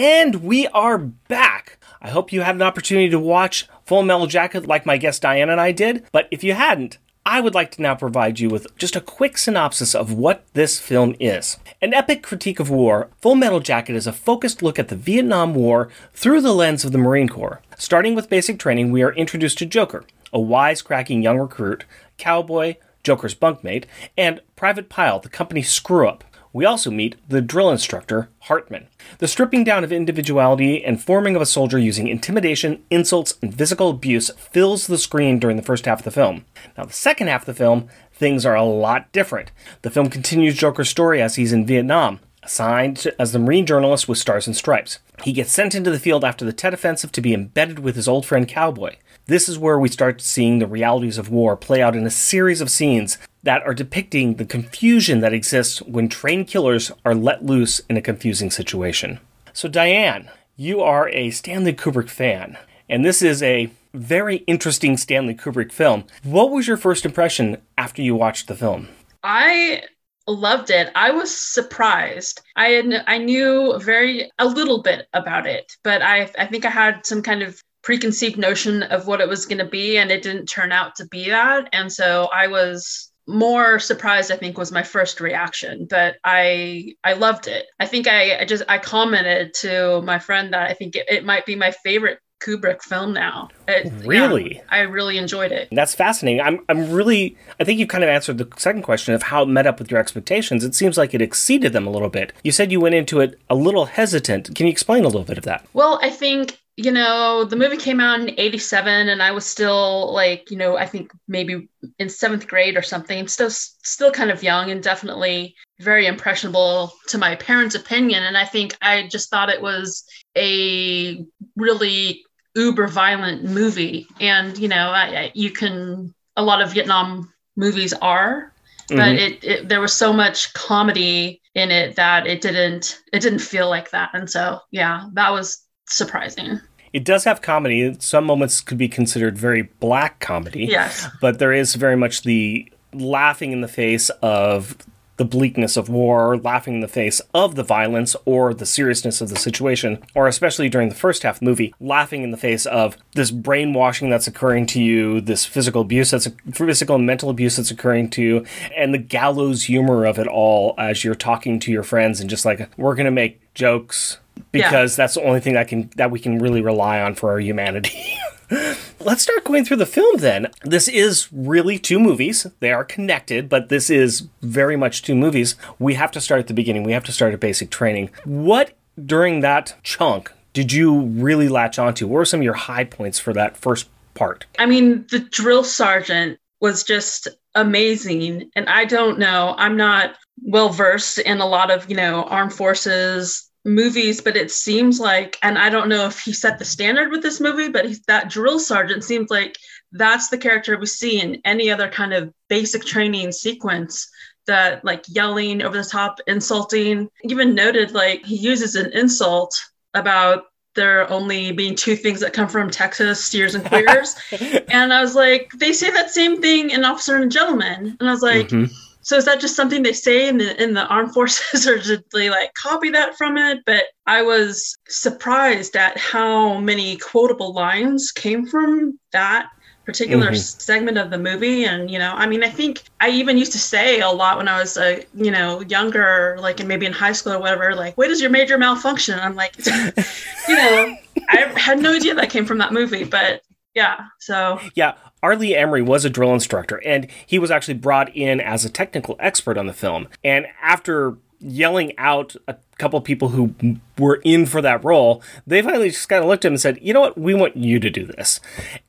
And 0.00 0.44
we 0.44 0.68
are 0.68 0.96
back. 0.96 1.76
I 2.00 2.10
hope 2.10 2.32
you 2.32 2.42
had 2.42 2.54
an 2.54 2.62
opportunity 2.62 3.08
to 3.08 3.18
watch 3.18 3.66
Full 3.84 4.04
Metal 4.04 4.28
Jacket 4.28 4.64
like 4.64 4.86
my 4.86 4.96
guest 4.96 5.22
Diane 5.22 5.50
and 5.50 5.60
I 5.60 5.72
did. 5.72 6.06
But 6.12 6.28
if 6.30 6.44
you 6.44 6.52
hadn't, 6.52 6.98
I 7.26 7.40
would 7.40 7.52
like 7.52 7.72
to 7.72 7.82
now 7.82 7.96
provide 7.96 8.38
you 8.38 8.48
with 8.48 8.68
just 8.78 8.94
a 8.94 9.00
quick 9.00 9.36
synopsis 9.36 9.96
of 9.96 10.12
what 10.12 10.44
this 10.52 10.78
film 10.78 11.16
is. 11.18 11.56
An 11.82 11.92
epic 11.92 12.22
critique 12.22 12.60
of 12.60 12.70
war, 12.70 13.10
Full 13.20 13.34
Metal 13.34 13.58
Jacket 13.58 13.96
is 13.96 14.06
a 14.06 14.12
focused 14.12 14.62
look 14.62 14.78
at 14.78 14.86
the 14.86 14.94
Vietnam 14.94 15.52
War 15.52 15.88
through 16.14 16.42
the 16.42 16.54
lens 16.54 16.84
of 16.84 16.92
the 16.92 16.98
Marine 16.98 17.28
Corps. 17.28 17.60
Starting 17.76 18.14
with 18.14 18.30
basic 18.30 18.60
training, 18.60 18.92
we 18.92 19.02
are 19.02 19.12
introduced 19.14 19.58
to 19.58 19.66
Joker, 19.66 20.04
a 20.32 20.38
wisecracking 20.38 21.24
young 21.24 21.38
recruit, 21.38 21.84
cowboy, 22.18 22.76
Joker's 23.02 23.34
bunkmate, 23.34 23.86
and 24.16 24.42
Private 24.54 24.88
Pyle, 24.88 25.18
the 25.18 25.28
company's 25.28 25.72
screw 25.72 26.06
up. 26.06 26.22
We 26.52 26.64
also 26.64 26.90
meet 26.90 27.16
the 27.28 27.40
drill 27.40 27.70
instructor, 27.70 28.30
Hartman. 28.40 28.88
The 29.18 29.28
stripping 29.28 29.64
down 29.64 29.84
of 29.84 29.92
individuality 29.92 30.84
and 30.84 31.02
forming 31.02 31.36
of 31.36 31.42
a 31.42 31.46
soldier 31.46 31.78
using 31.78 32.08
intimidation, 32.08 32.82
insults, 32.90 33.34
and 33.42 33.56
physical 33.56 33.90
abuse 33.90 34.30
fills 34.30 34.86
the 34.86 34.98
screen 34.98 35.38
during 35.38 35.56
the 35.56 35.62
first 35.62 35.86
half 35.86 36.00
of 36.00 36.04
the 36.04 36.10
film. 36.10 36.44
Now, 36.76 36.84
the 36.84 36.92
second 36.92 37.26
half 37.28 37.42
of 37.42 37.46
the 37.46 37.54
film, 37.54 37.88
things 38.12 38.46
are 38.46 38.54
a 38.54 38.64
lot 38.64 39.12
different. 39.12 39.50
The 39.82 39.90
film 39.90 40.08
continues 40.08 40.56
Joker's 40.56 40.88
story 40.88 41.20
as 41.20 41.36
he's 41.36 41.52
in 41.52 41.66
Vietnam, 41.66 42.20
assigned 42.42 43.06
as 43.18 43.32
the 43.32 43.38
Marine 43.38 43.66
journalist 43.66 44.08
with 44.08 44.18
Stars 44.18 44.46
and 44.46 44.56
Stripes. 44.56 45.00
He 45.22 45.32
gets 45.32 45.52
sent 45.52 45.74
into 45.74 45.90
the 45.90 45.98
field 45.98 46.24
after 46.24 46.44
the 46.44 46.52
Tet 46.52 46.72
Offensive 46.72 47.12
to 47.12 47.20
be 47.20 47.34
embedded 47.34 47.80
with 47.80 47.96
his 47.96 48.08
old 48.08 48.24
friend 48.24 48.48
Cowboy. 48.48 48.96
This 49.28 49.46
is 49.46 49.58
where 49.58 49.78
we 49.78 49.90
start 49.90 50.22
seeing 50.22 50.58
the 50.58 50.66
realities 50.66 51.18
of 51.18 51.28
war 51.28 51.54
play 51.54 51.82
out 51.82 51.94
in 51.94 52.06
a 52.06 52.10
series 52.10 52.62
of 52.62 52.70
scenes 52.70 53.18
that 53.42 53.62
are 53.64 53.74
depicting 53.74 54.36
the 54.36 54.46
confusion 54.46 55.20
that 55.20 55.34
exists 55.34 55.82
when 55.82 56.08
trained 56.08 56.46
killers 56.46 56.90
are 57.04 57.14
let 57.14 57.44
loose 57.44 57.80
in 57.90 57.98
a 57.98 58.00
confusing 58.00 58.50
situation. 58.50 59.20
So, 59.52 59.68
Diane, 59.68 60.30
you 60.56 60.80
are 60.80 61.10
a 61.10 61.30
Stanley 61.30 61.74
Kubrick 61.74 62.08
fan, 62.08 62.56
and 62.88 63.04
this 63.04 63.20
is 63.20 63.42
a 63.42 63.70
very 63.92 64.36
interesting 64.46 64.96
Stanley 64.96 65.34
Kubrick 65.34 65.72
film. 65.72 66.04
What 66.22 66.50
was 66.50 66.66
your 66.66 66.78
first 66.78 67.04
impression 67.04 67.58
after 67.76 68.00
you 68.00 68.14
watched 68.14 68.48
the 68.48 68.56
film? 68.56 68.88
I 69.24 69.82
loved 70.26 70.70
it. 70.70 70.90
I 70.94 71.10
was 71.10 71.36
surprised. 71.36 72.40
I 72.56 72.68
had, 72.68 73.04
I 73.06 73.18
knew 73.18 73.78
very 73.78 74.30
a 74.38 74.46
little 74.46 74.82
bit 74.82 75.06
about 75.12 75.46
it, 75.46 75.76
but 75.82 76.00
I 76.00 76.30
I 76.38 76.46
think 76.46 76.64
I 76.64 76.70
had 76.70 77.04
some 77.04 77.22
kind 77.22 77.42
of 77.42 77.62
preconceived 77.88 78.36
notion 78.36 78.82
of 78.82 79.06
what 79.06 79.18
it 79.22 79.28
was 79.28 79.46
going 79.46 79.56
to 79.56 79.64
be 79.64 79.96
and 79.96 80.10
it 80.10 80.22
didn't 80.22 80.44
turn 80.44 80.72
out 80.72 80.94
to 80.94 81.06
be 81.06 81.30
that. 81.30 81.70
And 81.72 81.90
so 81.90 82.28
I 82.34 82.46
was 82.46 83.10
more 83.26 83.78
surprised 83.78 84.32
i 84.32 84.36
think 84.36 84.56
was 84.56 84.72
my 84.72 84.82
first 84.82 85.20
reaction 85.20 85.86
but 85.90 86.14
i 86.24 86.94
i 87.04 87.12
loved 87.12 87.46
it 87.46 87.66
i 87.78 87.84
think 87.84 88.08
i, 88.08 88.38
I 88.40 88.44
just 88.46 88.62
i 88.70 88.78
commented 88.78 89.52
to 89.64 90.00
my 90.00 90.18
friend 90.18 90.54
that 90.54 90.70
i 90.70 90.72
think 90.72 90.96
it, 90.96 91.04
it 91.10 91.26
might 91.26 91.44
be 91.44 91.54
my 91.54 91.70
favorite 91.84 92.20
kubrick 92.42 92.80
film 92.80 93.12
now 93.12 93.48
It- 93.66 93.92
Really? 94.06 94.54
yeah, 94.56 94.62
i 94.70 94.80
really 94.80 95.18
enjoyed 95.18 95.52
it 95.52 95.68
That's 95.70 95.94
fascinating. 95.94 96.40
I'm, 96.40 96.60
I'm 96.70 96.90
really, 96.90 97.36
I 97.60 97.64
think 97.64 97.78
you've 97.78 97.88
kind 97.96 98.02
of 98.04 98.08
answered 98.08 98.38
the 98.38 98.48
second 98.56 98.80
question 98.82 99.12
of 99.12 99.24
how 99.24 99.42
it 99.42 99.48
met 99.48 99.66
up 99.66 99.78
with 99.78 99.90
your 99.90 100.00
expectations. 100.00 100.64
It 100.64 100.74
seems 100.74 100.96
like 100.96 101.12
it 101.12 101.20
exceeded 101.20 101.72
them 101.74 101.86
a 101.86 101.90
little 101.90 102.08
bit. 102.08 102.32
You 102.44 102.52
said 102.52 102.72
you 102.72 102.80
went 102.80 102.94
into 102.94 103.20
it 103.20 103.38
a 103.50 103.54
little 103.56 103.86
hesitant. 103.98 104.54
Can 104.54 104.64
you 104.66 104.72
explain 104.72 105.02
a 105.04 105.08
little 105.08 105.24
bit 105.32 105.36
of 105.36 105.44
that? 105.44 105.66
Well, 105.74 105.98
I 106.02 106.10
think, 106.10 106.58
you 106.78 106.92
know, 106.92 107.42
the 107.42 107.56
movie 107.56 107.76
came 107.76 107.98
out 107.98 108.20
in 108.20 108.34
87 108.38 109.08
and 109.08 109.20
I 109.20 109.32
was 109.32 109.44
still 109.44 110.12
like, 110.12 110.48
you 110.50 110.56
know, 110.56 110.76
I 110.76 110.86
think 110.86 111.10
maybe 111.26 111.68
in 111.98 112.08
7th 112.08 112.46
grade 112.46 112.76
or 112.76 112.82
something, 112.82 113.26
still 113.26 113.50
still 113.50 114.12
kind 114.12 114.30
of 114.30 114.44
young 114.44 114.70
and 114.70 114.80
definitely 114.82 115.56
very 115.80 116.06
impressionable 116.06 116.92
to 117.08 117.18
my 117.18 117.34
parents' 117.34 117.74
opinion. 117.74 118.22
And 118.22 118.36
I 118.38 118.44
think 118.44 118.76
I 118.80 119.08
just 119.08 119.28
thought 119.28 119.48
it 119.50 119.60
was 119.60 120.04
a 120.36 121.26
really 121.56 122.22
uber 122.54 122.86
violent 122.86 123.44
movie. 123.44 124.06
And, 124.20 124.56
you 124.56 124.68
know, 124.68 124.90
I, 124.90 125.04
I, 125.22 125.32
you 125.34 125.50
can 125.50 126.14
a 126.36 126.42
lot 126.44 126.62
of 126.62 126.72
Vietnam 126.72 127.32
movies 127.56 127.92
are 127.94 128.52
but 128.94 129.16
Mhm. 129.16 129.18
it, 129.18 129.44
it 129.44 129.68
there 129.68 129.80
was 129.80 129.92
so 129.94 130.12
much 130.12 130.52
comedy 130.54 131.42
in 131.54 131.70
it 131.70 131.96
that 131.96 132.26
it 132.26 132.40
didn't 132.40 133.00
it 133.12 133.20
didn't 133.20 133.40
feel 133.40 133.68
like 133.68 133.90
that. 133.90 134.10
And 134.14 134.30
so 134.30 134.60
yeah 134.70 135.06
that 135.14 135.30
was 135.30 135.58
surprising 135.88 136.60
It 136.92 137.04
does 137.04 137.24
have 137.24 137.42
comedy. 137.42 137.96
Some 138.00 138.24
moments 138.24 138.60
could 138.60 138.78
be 138.78 138.88
considered 138.88 139.36
very 139.36 139.62
black 139.62 140.20
comedy. 140.20 140.64
Yes. 140.64 141.06
But 141.20 141.38
there 141.38 141.52
is 141.52 141.74
very 141.74 141.96
much 141.96 142.22
the 142.22 142.70
laughing 142.92 143.52
in 143.52 143.60
the 143.60 143.68
face 143.68 144.10
of 144.22 144.76
the 145.18 145.24
bleakness 145.24 145.76
of 145.76 145.88
war, 145.88 146.38
laughing 146.38 146.74
in 146.74 146.80
the 146.80 146.86
face 146.86 147.20
of 147.34 147.56
the 147.56 147.64
violence 147.64 148.14
or 148.24 148.54
the 148.54 148.64
seriousness 148.64 149.20
of 149.20 149.28
the 149.28 149.36
situation, 149.36 150.00
or 150.14 150.28
especially 150.28 150.68
during 150.68 150.88
the 150.88 150.94
first 150.94 151.24
half 151.24 151.36
of 151.36 151.40
the 151.40 151.44
movie, 151.44 151.74
laughing 151.80 152.22
in 152.22 152.30
the 152.30 152.36
face 152.36 152.66
of 152.66 152.96
this 153.14 153.32
brainwashing 153.32 154.10
that's 154.10 154.28
occurring 154.28 154.64
to 154.64 154.80
you, 154.80 155.20
this 155.20 155.44
physical 155.44 155.82
abuse 155.82 156.12
that's 156.12 156.28
physical 156.52 156.94
and 156.94 157.04
mental 157.04 157.30
abuse 157.30 157.56
that's 157.56 157.72
occurring 157.72 158.08
to 158.08 158.22
you, 158.22 158.46
and 158.76 158.94
the 158.94 158.98
gallows 158.98 159.64
humor 159.64 160.06
of 160.06 160.20
it 160.20 160.28
all 160.28 160.74
as 160.78 161.02
you're 161.02 161.16
talking 161.16 161.58
to 161.58 161.72
your 161.72 161.82
friends 161.82 162.20
and 162.20 162.30
just 162.30 162.44
like, 162.44 162.70
we're 162.76 162.94
going 162.94 163.04
to 163.04 163.10
make 163.10 163.52
jokes 163.54 164.18
because 164.52 164.96
that's 164.96 165.14
the 165.14 165.22
only 165.22 165.40
thing 165.40 165.54
that 165.54 165.68
can 165.68 165.90
that 165.96 166.10
we 166.10 166.18
can 166.18 166.38
really 166.38 166.62
rely 166.62 167.00
on 167.00 167.14
for 167.14 167.30
our 167.30 167.40
humanity. 167.40 168.16
Let's 169.00 169.22
start 169.22 169.44
going 169.44 169.64
through 169.64 169.76
the 169.76 169.86
film 169.86 170.18
then. 170.18 170.48
This 170.64 170.88
is 170.88 171.28
really 171.32 171.78
two 171.78 172.00
movies. 172.00 172.46
They 172.60 172.72
are 172.72 172.84
connected, 172.84 173.48
but 173.48 173.68
this 173.68 173.90
is 173.90 174.26
very 174.40 174.76
much 174.76 175.02
two 175.02 175.14
movies. 175.14 175.54
We 175.78 175.94
have 175.94 176.10
to 176.12 176.20
start 176.20 176.40
at 176.40 176.46
the 176.46 176.54
beginning. 176.54 176.82
We 176.82 176.92
have 176.92 177.04
to 177.04 177.12
start 177.12 177.34
at 177.34 177.40
basic 177.40 177.70
training. 177.70 178.10
What 178.24 178.72
during 179.04 179.40
that 179.40 179.76
chunk 179.82 180.32
did 180.54 180.72
you 180.72 181.02
really 181.02 181.48
latch 181.48 181.78
onto? 181.78 182.06
What 182.06 182.14
were 182.14 182.24
some 182.24 182.40
of 182.40 182.44
your 182.44 182.54
high 182.54 182.84
points 182.84 183.18
for 183.18 183.32
that 183.34 183.56
first 183.56 183.88
part? 184.18 184.44
i 184.58 184.66
mean 184.66 185.06
the 185.10 185.20
drill 185.20 185.64
sergeant 185.64 186.38
was 186.60 186.82
just 186.82 187.28
amazing 187.54 188.50
and 188.56 188.68
i 188.68 188.84
don't 188.84 189.18
know 189.18 189.54
i'm 189.56 189.76
not 189.76 190.16
well 190.42 190.68
versed 190.68 191.18
in 191.18 191.40
a 191.40 191.46
lot 191.46 191.70
of 191.70 191.88
you 191.88 191.96
know 191.96 192.24
armed 192.24 192.52
forces 192.52 193.47
movies 193.64 194.20
but 194.20 194.36
it 194.36 194.50
seems 194.50 194.98
like 195.00 195.36
and 195.42 195.58
i 195.58 195.68
don't 195.68 195.88
know 195.88 196.06
if 196.06 196.20
he 196.20 196.32
set 196.32 196.58
the 196.58 196.64
standard 196.64 197.10
with 197.10 197.22
this 197.22 197.40
movie 197.40 197.68
but 197.68 197.84
he's, 197.84 198.00
that 198.02 198.30
drill 198.30 198.58
sergeant 198.58 199.04
seems 199.04 199.30
like 199.30 199.56
that's 199.92 200.28
the 200.28 200.38
character 200.38 200.78
we 200.78 200.86
see 200.86 201.20
in 201.20 201.40
any 201.44 201.70
other 201.70 201.88
kind 201.88 202.12
of 202.12 202.32
basic 202.48 202.84
training 202.84 203.32
sequence 203.32 204.08
that 204.48 204.84
like 204.84 205.04
yelling 205.08 205.62
over 205.62 205.76
the 205.76 205.88
top, 205.88 206.18
insulting. 206.26 207.08
Even 207.22 207.54
noted 207.54 207.92
like 207.92 208.24
he 208.24 208.36
uses 208.36 208.74
an 208.74 208.92
insult 208.92 209.54
about 209.94 210.44
there 210.74 211.10
only 211.10 211.52
being 211.52 211.74
two 211.74 211.96
things 211.96 212.20
that 212.20 212.32
come 212.32 212.48
from 212.48 212.70
Texas, 212.70 213.24
steers 213.24 213.54
and 213.54 213.64
queers. 213.64 214.16
and 214.68 214.92
I 214.92 215.00
was 215.00 215.14
like, 215.14 215.50
they 215.56 215.72
say 215.72 215.90
that 215.90 216.10
same 216.10 216.40
thing 216.40 216.70
in 216.70 216.84
Officer 216.84 217.16
and 217.16 217.30
Gentleman. 217.30 217.96
And 217.98 218.08
I 218.08 218.12
was 218.12 218.22
like, 218.22 218.48
Mhm. 218.48 218.72
So 219.08 219.16
is 219.16 219.24
that 219.24 219.40
just 219.40 219.56
something 219.56 219.82
they 219.82 219.94
say 219.94 220.28
in 220.28 220.36
the 220.36 220.62
in 220.62 220.74
the 220.74 220.86
armed 220.86 221.14
forces, 221.14 221.66
or 221.68 221.78
did 221.78 222.04
they 222.12 222.28
like 222.28 222.52
copy 222.52 222.90
that 222.90 223.16
from 223.16 223.38
it? 223.38 223.60
But 223.64 223.84
I 224.06 224.20
was 224.20 224.76
surprised 224.86 225.76
at 225.76 225.96
how 225.96 226.58
many 226.58 226.98
quotable 226.98 227.54
lines 227.54 228.12
came 228.12 228.44
from 228.44 228.98
that 229.12 229.48
particular 229.86 230.32
Mhm. 230.32 230.60
segment 230.60 230.98
of 230.98 231.08
the 231.10 231.16
movie. 231.16 231.64
And 231.64 231.90
you 231.90 231.98
know, 231.98 232.12
I 232.14 232.26
mean, 232.26 232.44
I 232.44 232.50
think 232.50 232.82
I 233.00 233.08
even 233.08 233.38
used 233.38 233.52
to 233.52 233.58
say 233.58 234.00
a 234.00 234.10
lot 234.10 234.36
when 234.36 234.46
I 234.46 234.58
was 234.60 234.76
uh, 234.76 235.00
you 235.14 235.30
know 235.30 235.62
younger, 235.62 236.36
like 236.38 236.60
and 236.60 236.68
maybe 236.68 236.84
in 236.84 236.92
high 236.92 237.12
school 237.12 237.32
or 237.32 237.38
whatever, 237.38 237.74
like, 237.74 237.96
"Where 237.96 238.08
does 238.08 238.20
your 238.20 238.30
major 238.30 238.58
malfunction?" 238.58 239.14
And 239.14 239.22
I'm 239.22 239.36
like, 239.36 239.54
you 240.46 240.56
know, 240.56 240.98
I 241.30 241.50
had 241.56 241.80
no 241.80 241.94
idea 241.94 242.14
that 242.14 242.28
came 242.28 242.44
from 242.44 242.58
that 242.58 242.74
movie, 242.74 243.04
but 243.04 243.40
yeah, 243.74 244.00
so 244.20 244.60
Yeah, 244.74 244.92
R. 245.22 245.36
Lee 245.36 245.54
Ermey 245.54 245.84
was 245.84 246.04
a 246.04 246.10
drill 246.10 246.32
instructor, 246.32 246.76
and 246.84 247.08
he 247.26 247.38
was 247.38 247.50
actually 247.50 247.74
brought 247.74 248.14
in 248.14 248.40
as 248.40 248.64
a 248.64 248.70
technical 248.70 249.16
expert 249.18 249.58
on 249.58 249.66
the 249.66 249.72
film. 249.72 250.08
And 250.22 250.46
after 250.62 251.16
yelling 251.40 251.96
out 251.98 252.34
a 252.48 252.56
couple 252.78 253.00
people 253.00 253.28
who 253.28 253.54
were 253.96 254.20
in 254.24 254.44
for 254.46 254.60
that 254.60 254.84
role, 254.84 255.22
they 255.46 255.62
finally 255.62 255.90
just 255.90 256.08
kind 256.08 256.22
of 256.22 256.28
looked 256.28 256.44
at 256.44 256.48
him 256.48 256.54
and 256.54 256.60
said, 256.60 256.78
"You 256.82 256.92
know 256.92 257.00
what? 257.00 257.18
We 257.18 257.34
want 257.34 257.56
you 257.56 257.78
to 257.80 257.90
do 257.90 258.04
this." 258.04 258.40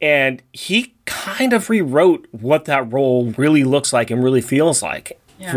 And 0.02 0.42
he 0.52 0.94
kind 1.06 1.54
of 1.54 1.70
rewrote 1.70 2.28
what 2.32 2.66
that 2.66 2.92
role 2.92 3.34
really 3.38 3.64
looks 3.64 3.94
like 3.94 4.10
and 4.12 4.24
really 4.24 4.42
feels 4.42 4.82
like 4.82 5.20
Yeah. 5.40 5.54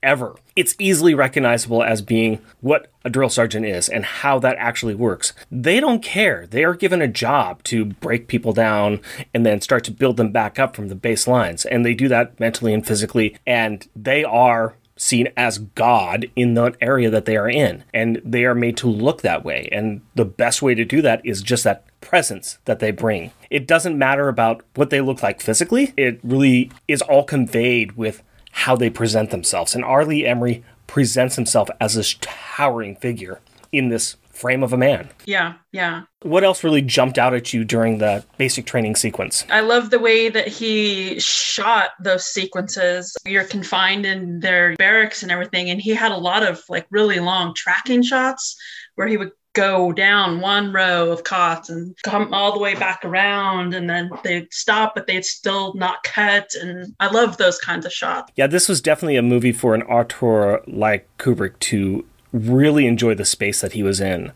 Forever. 0.00 0.36
It's 0.56 0.74
easily 0.78 1.14
recognizable 1.14 1.82
as 1.82 2.02
being 2.02 2.40
what 2.60 2.90
a 3.04 3.10
drill 3.10 3.28
sergeant 3.28 3.66
is 3.66 3.88
and 3.88 4.04
how 4.04 4.38
that 4.40 4.56
actually 4.58 4.94
works. 4.94 5.32
They 5.50 5.80
don't 5.80 6.02
care. 6.02 6.46
They 6.46 6.64
are 6.64 6.74
given 6.74 7.02
a 7.02 7.08
job 7.08 7.62
to 7.64 7.84
break 7.84 8.28
people 8.28 8.52
down 8.52 9.00
and 9.32 9.46
then 9.46 9.60
start 9.60 9.84
to 9.84 9.90
build 9.90 10.16
them 10.16 10.32
back 10.32 10.58
up 10.58 10.76
from 10.76 10.88
the 10.88 10.96
baselines. 10.96 11.66
And 11.70 11.84
they 11.84 11.94
do 11.94 12.08
that 12.08 12.38
mentally 12.40 12.74
and 12.74 12.86
physically. 12.86 13.36
And 13.46 13.86
they 13.96 14.24
are 14.24 14.74
seen 14.96 15.28
as 15.34 15.56
God 15.58 16.30
in 16.36 16.54
the 16.54 16.76
area 16.82 17.08
that 17.08 17.24
they 17.24 17.36
are 17.36 17.48
in. 17.48 17.84
And 17.94 18.20
they 18.22 18.44
are 18.44 18.54
made 18.54 18.76
to 18.78 18.86
look 18.86 19.22
that 19.22 19.44
way. 19.44 19.68
And 19.72 20.02
the 20.14 20.26
best 20.26 20.60
way 20.60 20.74
to 20.74 20.84
do 20.84 21.00
that 21.00 21.24
is 21.24 21.42
just 21.42 21.64
that 21.64 21.86
presence 22.02 22.58
that 22.66 22.80
they 22.80 22.90
bring. 22.90 23.32
It 23.48 23.66
doesn't 23.66 23.98
matter 23.98 24.28
about 24.28 24.62
what 24.74 24.90
they 24.90 25.00
look 25.00 25.22
like 25.22 25.40
physically, 25.40 25.94
it 25.96 26.20
really 26.22 26.70
is 26.86 27.02
all 27.02 27.24
conveyed 27.24 27.92
with 27.92 28.22
how 28.50 28.76
they 28.76 28.90
present 28.90 29.30
themselves. 29.30 29.74
And 29.74 29.84
R. 29.84 30.04
Lee 30.04 30.22
Ermey 30.22 30.62
presents 30.86 31.36
himself 31.36 31.68
as 31.80 31.94
this 31.94 32.16
towering 32.20 32.96
figure 32.96 33.40
in 33.72 33.88
this 33.88 34.16
frame 34.40 34.62
of 34.62 34.72
a 34.72 34.76
man. 34.76 35.10
yeah, 35.26 35.54
yeah. 35.70 36.02
What 36.22 36.44
else 36.44 36.64
really 36.64 36.80
jumped 36.80 37.18
out 37.18 37.34
at 37.34 37.52
you 37.52 37.62
during 37.62 37.98
the 37.98 38.24
basic 38.38 38.64
training 38.64 38.96
sequence? 38.96 39.44
I 39.50 39.60
love 39.60 39.90
the 39.90 39.98
way 39.98 40.30
that 40.30 40.48
he 40.48 41.20
shot 41.20 41.90
those 42.02 42.26
sequences. 42.26 43.14
You're 43.26 43.44
confined 43.44 44.06
in 44.06 44.40
their 44.40 44.76
barracks 44.76 45.22
and 45.22 45.30
everything, 45.30 45.68
and 45.68 45.80
he 45.80 45.90
had 45.90 46.10
a 46.10 46.16
lot 46.16 46.42
of 46.42 46.62
like 46.70 46.86
really 46.90 47.20
long 47.20 47.54
tracking 47.54 48.02
shots 48.02 48.56
where 48.94 49.06
he 49.06 49.18
would 49.18 49.32
go 49.52 49.92
down 49.92 50.40
one 50.40 50.72
row 50.72 51.10
of 51.10 51.24
cots 51.24 51.68
and 51.68 51.96
come 52.04 52.32
all 52.32 52.52
the 52.52 52.58
way 52.58 52.74
back 52.74 53.04
around 53.04 53.74
and 53.74 53.90
then 53.90 54.10
they'd 54.22 54.52
stop 54.52 54.94
but 54.94 55.06
they'd 55.06 55.24
still 55.24 55.74
not 55.74 56.02
cut 56.04 56.54
and 56.54 56.94
I 57.00 57.10
love 57.10 57.36
those 57.36 57.58
kinds 57.58 57.84
of 57.84 57.92
shots. 57.92 58.32
Yeah, 58.36 58.46
this 58.46 58.68
was 58.68 58.80
definitely 58.80 59.16
a 59.16 59.22
movie 59.22 59.52
for 59.52 59.74
an 59.74 59.82
auteur 59.82 60.62
like 60.66 61.08
Kubrick 61.18 61.58
to 61.60 62.04
really 62.32 62.86
enjoy 62.86 63.14
the 63.14 63.24
space 63.24 63.60
that 63.60 63.72
he 63.72 63.82
was 63.82 64.00
in. 64.00 64.32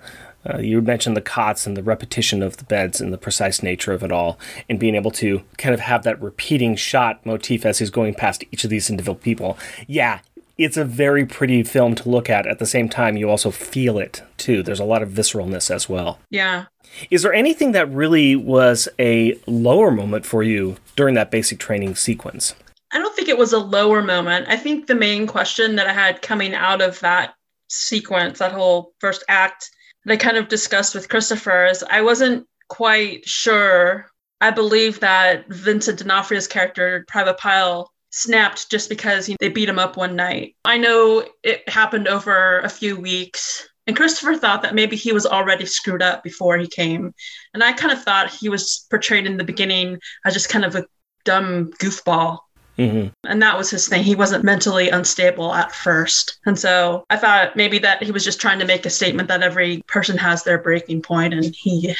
Uh, 0.46 0.58
you 0.58 0.80
mentioned 0.82 1.16
the 1.16 1.22
cots 1.22 1.66
and 1.66 1.76
the 1.76 1.82
repetition 1.82 2.42
of 2.42 2.58
the 2.58 2.64
beds 2.64 3.00
and 3.00 3.12
the 3.12 3.18
precise 3.18 3.62
nature 3.62 3.92
of 3.92 4.02
it 4.02 4.12
all, 4.12 4.38
and 4.68 4.78
being 4.78 4.94
able 4.94 5.10
to 5.10 5.42
kind 5.56 5.72
of 5.72 5.80
have 5.80 6.02
that 6.02 6.20
repeating 6.20 6.76
shot 6.76 7.24
motif 7.24 7.64
as 7.64 7.78
he's 7.78 7.90
going 7.90 8.12
past 8.12 8.44
each 8.52 8.64
of 8.64 8.70
these 8.70 8.90
individual 8.90 9.14
people. 9.14 9.56
Yeah, 9.86 10.20
it's 10.56 10.76
a 10.76 10.84
very 10.84 11.26
pretty 11.26 11.62
film 11.62 11.94
to 11.96 12.08
look 12.08 12.30
at. 12.30 12.46
At 12.46 12.58
the 12.58 12.66
same 12.66 12.88
time, 12.88 13.16
you 13.16 13.28
also 13.28 13.50
feel 13.50 13.98
it 13.98 14.22
too. 14.36 14.62
There's 14.62 14.80
a 14.80 14.84
lot 14.84 15.02
of 15.02 15.10
visceralness 15.10 15.70
as 15.70 15.88
well. 15.88 16.18
Yeah. 16.30 16.66
Is 17.10 17.22
there 17.22 17.34
anything 17.34 17.72
that 17.72 17.90
really 17.90 18.36
was 18.36 18.88
a 18.98 19.38
lower 19.46 19.90
moment 19.90 20.26
for 20.26 20.42
you 20.42 20.76
during 20.96 21.14
that 21.14 21.30
basic 21.30 21.58
training 21.58 21.96
sequence? 21.96 22.54
I 22.92 22.98
don't 22.98 23.14
think 23.16 23.28
it 23.28 23.38
was 23.38 23.52
a 23.52 23.58
lower 23.58 24.02
moment. 24.02 24.46
I 24.48 24.56
think 24.56 24.86
the 24.86 24.94
main 24.94 25.26
question 25.26 25.74
that 25.76 25.88
I 25.88 25.92
had 25.92 26.22
coming 26.22 26.54
out 26.54 26.80
of 26.80 27.00
that 27.00 27.34
sequence, 27.68 28.38
that 28.38 28.52
whole 28.52 28.92
first 29.00 29.24
act, 29.28 29.68
that 30.04 30.12
I 30.12 30.16
kind 30.16 30.36
of 30.36 30.48
discussed 30.48 30.94
with 30.94 31.08
Christopher 31.08 31.66
is 31.66 31.84
I 31.90 32.02
wasn't 32.02 32.46
quite 32.68 33.26
sure. 33.26 34.06
I 34.40 34.50
believe 34.50 35.00
that 35.00 35.48
Vincent 35.48 35.98
D'Onofrio's 35.98 36.46
character, 36.46 37.04
Private 37.08 37.38
Pyle, 37.38 37.90
snapped 38.14 38.70
just 38.70 38.88
because 38.88 39.26
he, 39.26 39.36
they 39.40 39.48
beat 39.48 39.68
him 39.68 39.78
up 39.78 39.96
one 39.96 40.14
night. 40.14 40.54
I 40.64 40.78
know 40.78 41.26
it 41.42 41.68
happened 41.68 42.06
over 42.06 42.60
a 42.60 42.68
few 42.68 42.98
weeks. 42.98 43.68
And 43.86 43.96
Christopher 43.96 44.36
thought 44.36 44.62
that 44.62 44.74
maybe 44.74 44.96
he 44.96 45.12
was 45.12 45.26
already 45.26 45.66
screwed 45.66 46.00
up 46.00 46.22
before 46.22 46.56
he 46.56 46.66
came. 46.66 47.12
And 47.52 47.62
I 47.62 47.72
kind 47.72 47.92
of 47.92 48.02
thought 48.02 48.30
he 48.30 48.48
was 48.48 48.86
portrayed 48.88 49.26
in 49.26 49.36
the 49.36 49.44
beginning 49.44 49.98
as 50.24 50.32
just 50.32 50.48
kind 50.48 50.64
of 50.64 50.74
a 50.76 50.86
dumb 51.24 51.72
goofball. 51.80 52.38
Mm-hmm. 52.78 53.08
And 53.28 53.42
that 53.42 53.58
was 53.58 53.70
his 53.70 53.88
thing. 53.88 54.02
He 54.02 54.14
wasn't 54.14 54.44
mentally 54.44 54.88
unstable 54.88 55.52
at 55.52 55.72
first. 55.72 56.38
And 56.46 56.58
so 56.58 57.04
I 57.10 57.16
thought 57.16 57.56
maybe 57.56 57.78
that 57.80 58.02
he 58.02 58.12
was 58.12 58.24
just 58.24 58.40
trying 58.40 58.58
to 58.60 58.64
make 58.64 58.86
a 58.86 58.90
statement 58.90 59.28
that 59.28 59.42
every 59.42 59.82
person 59.86 60.16
has 60.18 60.44
their 60.44 60.58
breaking 60.58 61.02
point 61.02 61.34
and 61.34 61.54
he 61.54 61.94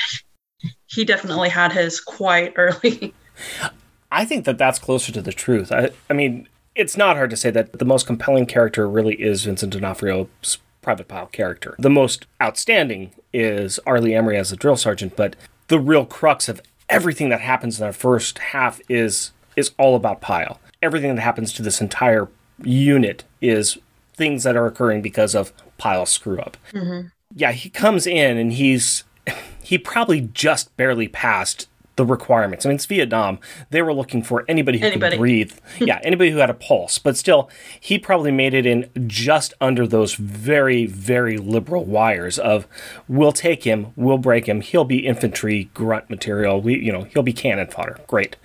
he 0.86 1.04
definitely 1.04 1.48
had 1.48 1.72
his 1.72 2.00
quite 2.00 2.54
early. 2.56 3.12
I 4.14 4.24
think 4.24 4.44
that 4.44 4.58
that's 4.58 4.78
closer 4.78 5.10
to 5.12 5.20
the 5.20 5.32
truth. 5.32 5.72
I, 5.72 5.90
I 6.08 6.12
mean, 6.12 6.48
it's 6.76 6.96
not 6.96 7.16
hard 7.16 7.30
to 7.30 7.36
say 7.36 7.50
that 7.50 7.78
the 7.78 7.84
most 7.84 8.06
compelling 8.06 8.46
character 8.46 8.88
really 8.88 9.14
is 9.16 9.44
Vincent 9.44 9.72
D'Onofrio's 9.72 10.58
Private 10.82 11.08
Pyle 11.08 11.26
character. 11.26 11.74
The 11.80 11.90
most 11.90 12.26
outstanding 12.40 13.12
is 13.32 13.80
R. 13.86 14.00
Lee 14.00 14.12
Ermey 14.12 14.38
as 14.38 14.52
a 14.52 14.56
drill 14.56 14.76
sergeant, 14.76 15.16
but 15.16 15.34
the 15.66 15.80
real 15.80 16.06
crux 16.06 16.48
of 16.48 16.62
everything 16.88 17.28
that 17.30 17.40
happens 17.40 17.80
in 17.80 17.86
that 17.86 17.96
first 17.96 18.38
half 18.38 18.80
is 18.88 19.32
is 19.56 19.72
all 19.78 19.96
about 19.96 20.20
Pyle. 20.20 20.60
Everything 20.80 21.14
that 21.14 21.22
happens 21.22 21.52
to 21.54 21.62
this 21.62 21.80
entire 21.80 22.28
unit 22.62 23.24
is 23.40 23.78
things 24.14 24.44
that 24.44 24.56
are 24.56 24.66
occurring 24.66 25.02
because 25.02 25.34
of 25.34 25.52
Pyle's 25.78 26.10
screw 26.10 26.38
up. 26.38 26.56
Mm-hmm. 26.72 27.08
Yeah, 27.34 27.52
he 27.52 27.68
comes 27.68 28.06
in 28.06 28.36
and 28.36 28.52
he's 28.52 29.02
he 29.62 29.78
probably 29.78 30.20
just 30.20 30.76
barely 30.76 31.08
passed 31.08 31.66
the 31.96 32.04
requirements. 32.04 32.64
I 32.64 32.68
mean, 32.68 32.76
it's 32.76 32.86
Vietnam. 32.86 33.38
They 33.70 33.82
were 33.82 33.92
looking 33.92 34.22
for 34.22 34.44
anybody 34.48 34.78
who 34.78 34.86
Anybody. 34.86 35.16
could 35.16 35.20
breathe. 35.20 35.52
yeah, 35.78 36.00
anybody 36.02 36.30
who 36.30 36.38
had 36.38 36.50
a 36.50 36.54
pulse. 36.54 36.98
But 36.98 37.16
still, 37.16 37.48
he 37.78 37.98
probably 37.98 38.32
made 38.32 38.54
it 38.54 38.66
in 38.66 38.90
just 39.06 39.54
under 39.60 39.86
those 39.86 40.14
very, 40.14 40.86
very 40.86 41.36
liberal 41.36 41.84
wires 41.84 42.38
of 42.38 42.66
we'll 43.08 43.32
take 43.32 43.64
him, 43.64 43.92
we'll 43.96 44.18
break 44.18 44.46
him, 44.46 44.60
he'll 44.60 44.84
be 44.84 45.06
infantry 45.06 45.70
grunt 45.74 46.10
material. 46.10 46.60
We 46.60 46.78
you 46.78 46.92
know, 46.92 47.04
he'll 47.04 47.22
be 47.22 47.32
cannon 47.32 47.68
fodder. 47.68 47.98
Great. 48.06 48.36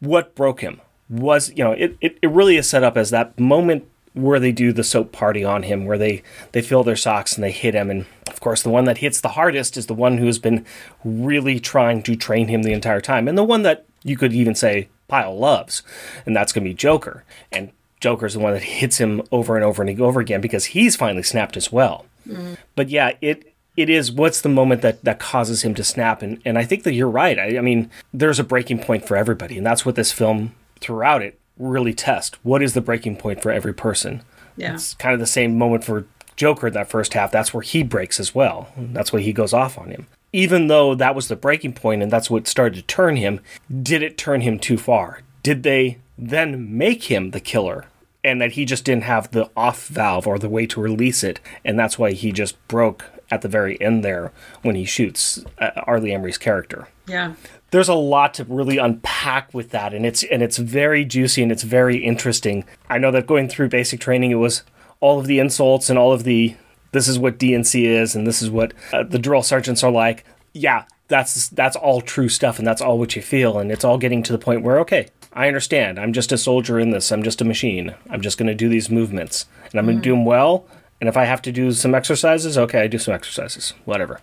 What 0.00 0.34
broke 0.34 0.60
him 0.60 0.80
was, 1.08 1.50
you 1.56 1.64
know, 1.64 1.72
it, 1.72 1.96
it, 2.00 2.18
it 2.22 2.30
really 2.30 2.56
is 2.56 2.68
set 2.68 2.84
up 2.84 2.96
as 2.96 3.10
that 3.10 3.38
moment 3.38 3.88
where 4.22 4.40
they 4.40 4.52
do 4.52 4.72
the 4.72 4.84
soap 4.84 5.12
party 5.12 5.44
on 5.44 5.62
him, 5.62 5.84
where 5.84 5.98
they, 5.98 6.22
they 6.52 6.62
fill 6.62 6.84
their 6.84 6.96
socks 6.96 7.34
and 7.34 7.44
they 7.44 7.52
hit 7.52 7.74
him. 7.74 7.90
And 7.90 8.06
of 8.26 8.40
course, 8.40 8.62
the 8.62 8.70
one 8.70 8.84
that 8.84 8.98
hits 8.98 9.20
the 9.20 9.30
hardest 9.30 9.76
is 9.76 9.86
the 9.86 9.94
one 9.94 10.18
who's 10.18 10.38
been 10.38 10.64
really 11.04 11.60
trying 11.60 12.02
to 12.04 12.16
train 12.16 12.48
him 12.48 12.62
the 12.62 12.72
entire 12.72 13.00
time. 13.00 13.28
And 13.28 13.38
the 13.38 13.44
one 13.44 13.62
that 13.62 13.84
you 14.02 14.16
could 14.16 14.32
even 14.32 14.54
say 14.54 14.88
Pyle 15.08 15.36
loves, 15.36 15.82
and 16.26 16.36
that's 16.36 16.52
going 16.52 16.64
to 16.64 16.70
be 16.70 16.74
Joker. 16.74 17.24
And 17.50 17.72
Joker's 18.00 18.34
the 18.34 18.40
one 18.40 18.52
that 18.52 18.62
hits 18.62 18.98
him 18.98 19.22
over 19.32 19.56
and 19.56 19.64
over 19.64 19.82
and 19.82 20.00
over 20.00 20.20
again 20.20 20.40
because 20.40 20.66
he's 20.66 20.96
finally 20.96 21.22
snapped 21.22 21.56
as 21.56 21.72
well. 21.72 22.06
Mm. 22.26 22.56
But 22.76 22.90
yeah, 22.90 23.12
it 23.20 23.54
it 23.76 23.88
is 23.88 24.12
what's 24.12 24.40
the 24.40 24.48
moment 24.48 24.82
that 24.82 25.02
that 25.04 25.18
causes 25.18 25.62
him 25.62 25.74
to 25.74 25.84
snap 25.84 26.22
and 26.22 26.40
and 26.44 26.58
I 26.58 26.64
think 26.64 26.82
that 26.84 26.92
you're 26.92 27.08
right. 27.08 27.38
I, 27.38 27.58
I 27.58 27.60
mean, 27.60 27.90
there's 28.12 28.38
a 28.38 28.44
breaking 28.44 28.80
point 28.80 29.06
for 29.06 29.16
everybody, 29.16 29.56
and 29.56 29.66
that's 29.66 29.86
what 29.86 29.94
this 29.94 30.12
film 30.12 30.54
throughout 30.80 31.22
it 31.22 31.38
really 31.58 31.94
test. 31.94 32.36
What 32.44 32.62
is 32.62 32.74
the 32.74 32.80
breaking 32.80 33.16
point 33.16 33.42
for 33.42 33.50
every 33.50 33.74
person? 33.74 34.22
Yeah. 34.56 34.74
It's 34.74 34.94
kind 34.94 35.14
of 35.14 35.20
the 35.20 35.26
same 35.26 35.58
moment 35.58 35.84
for 35.84 36.06
Joker 36.36 36.68
in 36.68 36.72
that 36.74 36.90
first 36.90 37.14
half. 37.14 37.30
That's 37.30 37.52
where 37.52 37.62
he 37.62 37.82
breaks 37.82 38.20
as 38.20 38.34
well. 38.34 38.68
That's 38.76 39.12
why 39.12 39.20
he 39.20 39.32
goes 39.32 39.52
off 39.52 39.78
on 39.78 39.90
him. 39.90 40.06
Even 40.32 40.66
though 40.66 40.94
that 40.94 41.14
was 41.14 41.28
the 41.28 41.36
breaking 41.36 41.72
point 41.72 42.02
and 42.02 42.12
that's 42.12 42.30
what 42.30 42.46
started 42.46 42.76
to 42.76 42.82
turn 42.82 43.16
him, 43.16 43.40
did 43.82 44.02
it 44.02 44.18
turn 44.18 44.42
him 44.42 44.58
too 44.58 44.76
far? 44.78 45.22
Did 45.42 45.62
they 45.62 45.98
then 46.16 46.76
make 46.76 47.04
him 47.04 47.30
the 47.30 47.40
killer? 47.40 47.86
And 48.24 48.40
that 48.40 48.52
he 48.52 48.64
just 48.64 48.84
didn't 48.84 49.04
have 49.04 49.30
the 49.30 49.48
off 49.56 49.86
valve 49.86 50.26
or 50.26 50.38
the 50.38 50.48
way 50.48 50.66
to 50.66 50.80
release 50.80 51.22
it, 51.22 51.38
and 51.64 51.78
that's 51.78 51.98
why 52.00 52.12
he 52.12 52.32
just 52.32 52.56
broke 52.66 53.06
at 53.30 53.42
the 53.42 53.48
very 53.48 53.80
end 53.80 54.04
there 54.04 54.32
when 54.62 54.74
he 54.74 54.84
shoots 54.84 55.44
uh, 55.58 55.70
R. 55.84 56.00
Lee 56.00 56.10
Ermey's 56.10 56.36
character. 56.36 56.88
Yeah. 57.06 57.34
There's 57.70 57.88
a 57.88 57.94
lot 57.94 58.34
to 58.34 58.44
really 58.44 58.78
unpack 58.78 59.52
with 59.52 59.70
that 59.70 59.92
and 59.92 60.06
it's 60.06 60.22
and 60.24 60.42
it's 60.42 60.56
very 60.56 61.04
juicy 61.04 61.42
and 61.42 61.52
it's 61.52 61.62
very 61.62 61.98
interesting. 61.98 62.64
I 62.88 62.98
know 62.98 63.10
that 63.10 63.26
going 63.26 63.48
through 63.48 63.68
basic 63.68 64.00
training 64.00 64.30
it 64.30 64.36
was 64.36 64.62
all 65.00 65.18
of 65.18 65.26
the 65.26 65.38
insults 65.38 65.90
and 65.90 65.98
all 65.98 66.12
of 66.12 66.24
the 66.24 66.56
this 66.92 67.06
is 67.06 67.18
what 67.18 67.38
dnc 67.38 67.80
is 67.84 68.14
and 68.14 68.26
this 68.26 68.40
is 68.42 68.50
what 68.50 68.72
uh, 68.92 69.02
the 69.02 69.18
drill 69.18 69.42
sergeants 69.42 69.82
are 69.84 69.90
like. 69.90 70.24
Yeah 70.52 70.84
that's 71.08 71.48
that's 71.48 71.76
all 71.76 72.00
true 72.02 72.28
stuff 72.28 72.58
and 72.58 72.66
that's 72.66 72.82
all 72.82 72.98
what 72.98 73.16
you 73.16 73.22
feel 73.22 73.58
and 73.58 73.72
it's 73.72 73.84
all 73.84 73.96
getting 73.96 74.22
to 74.22 74.32
the 74.32 74.38
point 74.38 74.62
where 74.62 74.78
okay 74.80 75.08
i 75.32 75.46
understand. 75.46 75.98
I'm 75.98 76.12
just 76.12 76.32
a 76.32 76.38
soldier 76.38 76.78
in 76.78 76.90
this. 76.90 77.12
I'm 77.12 77.22
just 77.22 77.40
a 77.40 77.44
machine. 77.44 77.94
I'm 78.10 78.22
just 78.22 78.38
going 78.38 78.48
to 78.48 78.54
do 78.54 78.68
these 78.68 78.90
movements 78.90 79.46
and 79.70 79.78
i'm 79.78 79.86
going 79.86 79.98
to 79.98 80.02
do 80.02 80.12
them 80.12 80.24
well 80.24 80.66
and 81.00 81.08
if 81.08 81.16
I 81.16 81.24
have 81.24 81.42
to 81.42 81.52
do 81.52 81.70
some 81.72 81.94
exercises, 81.94 82.58
okay, 82.58 82.80
I 82.80 82.86
do 82.88 82.98
some 82.98 83.14
exercises. 83.14 83.74
Whatever. 83.84 84.20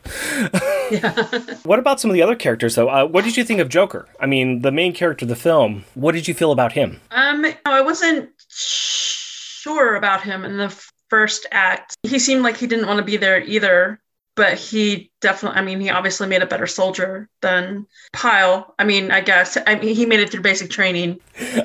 yeah. 0.91 1.25
what 1.63 1.79
about 1.79 1.99
some 1.99 2.11
of 2.11 2.13
the 2.15 2.21
other 2.21 2.35
characters, 2.35 2.75
though? 2.75 2.89
Uh, 2.89 3.05
what 3.05 3.23
did 3.23 3.37
you 3.37 3.43
think 3.43 3.59
of 3.59 3.69
Joker? 3.69 4.07
I 4.19 4.25
mean, 4.25 4.61
the 4.61 4.71
main 4.71 4.93
character 4.93 5.25
of 5.25 5.29
the 5.29 5.35
film. 5.35 5.85
What 5.93 6.13
did 6.13 6.27
you 6.27 6.33
feel 6.33 6.51
about 6.51 6.73
him? 6.73 6.99
Um, 7.11 7.43
no, 7.43 7.53
I 7.65 7.81
wasn't 7.81 8.29
sure 8.49 9.95
about 9.95 10.21
him 10.23 10.43
in 10.43 10.57
the 10.57 10.69
first 11.09 11.45
act. 11.51 11.95
He 12.03 12.19
seemed 12.19 12.43
like 12.43 12.57
he 12.57 12.67
didn't 12.67 12.87
want 12.87 12.97
to 12.97 13.05
be 13.05 13.17
there 13.17 13.41
either, 13.41 13.99
but 14.35 14.57
he 14.57 15.09
definitely, 15.21 15.57
I 15.59 15.61
mean, 15.63 15.79
he 15.79 15.89
obviously 15.89 16.27
made 16.27 16.41
a 16.41 16.45
better 16.45 16.67
soldier 16.67 17.29
than 17.41 17.87
Pyle. 18.13 18.75
I 18.77 18.83
mean, 18.83 19.09
I 19.11 19.21
guess, 19.21 19.57
I 19.65 19.75
mean, 19.75 19.95
he 19.95 20.05
made 20.05 20.19
it 20.19 20.29
through 20.29 20.41
basic 20.41 20.69
training 20.69 21.19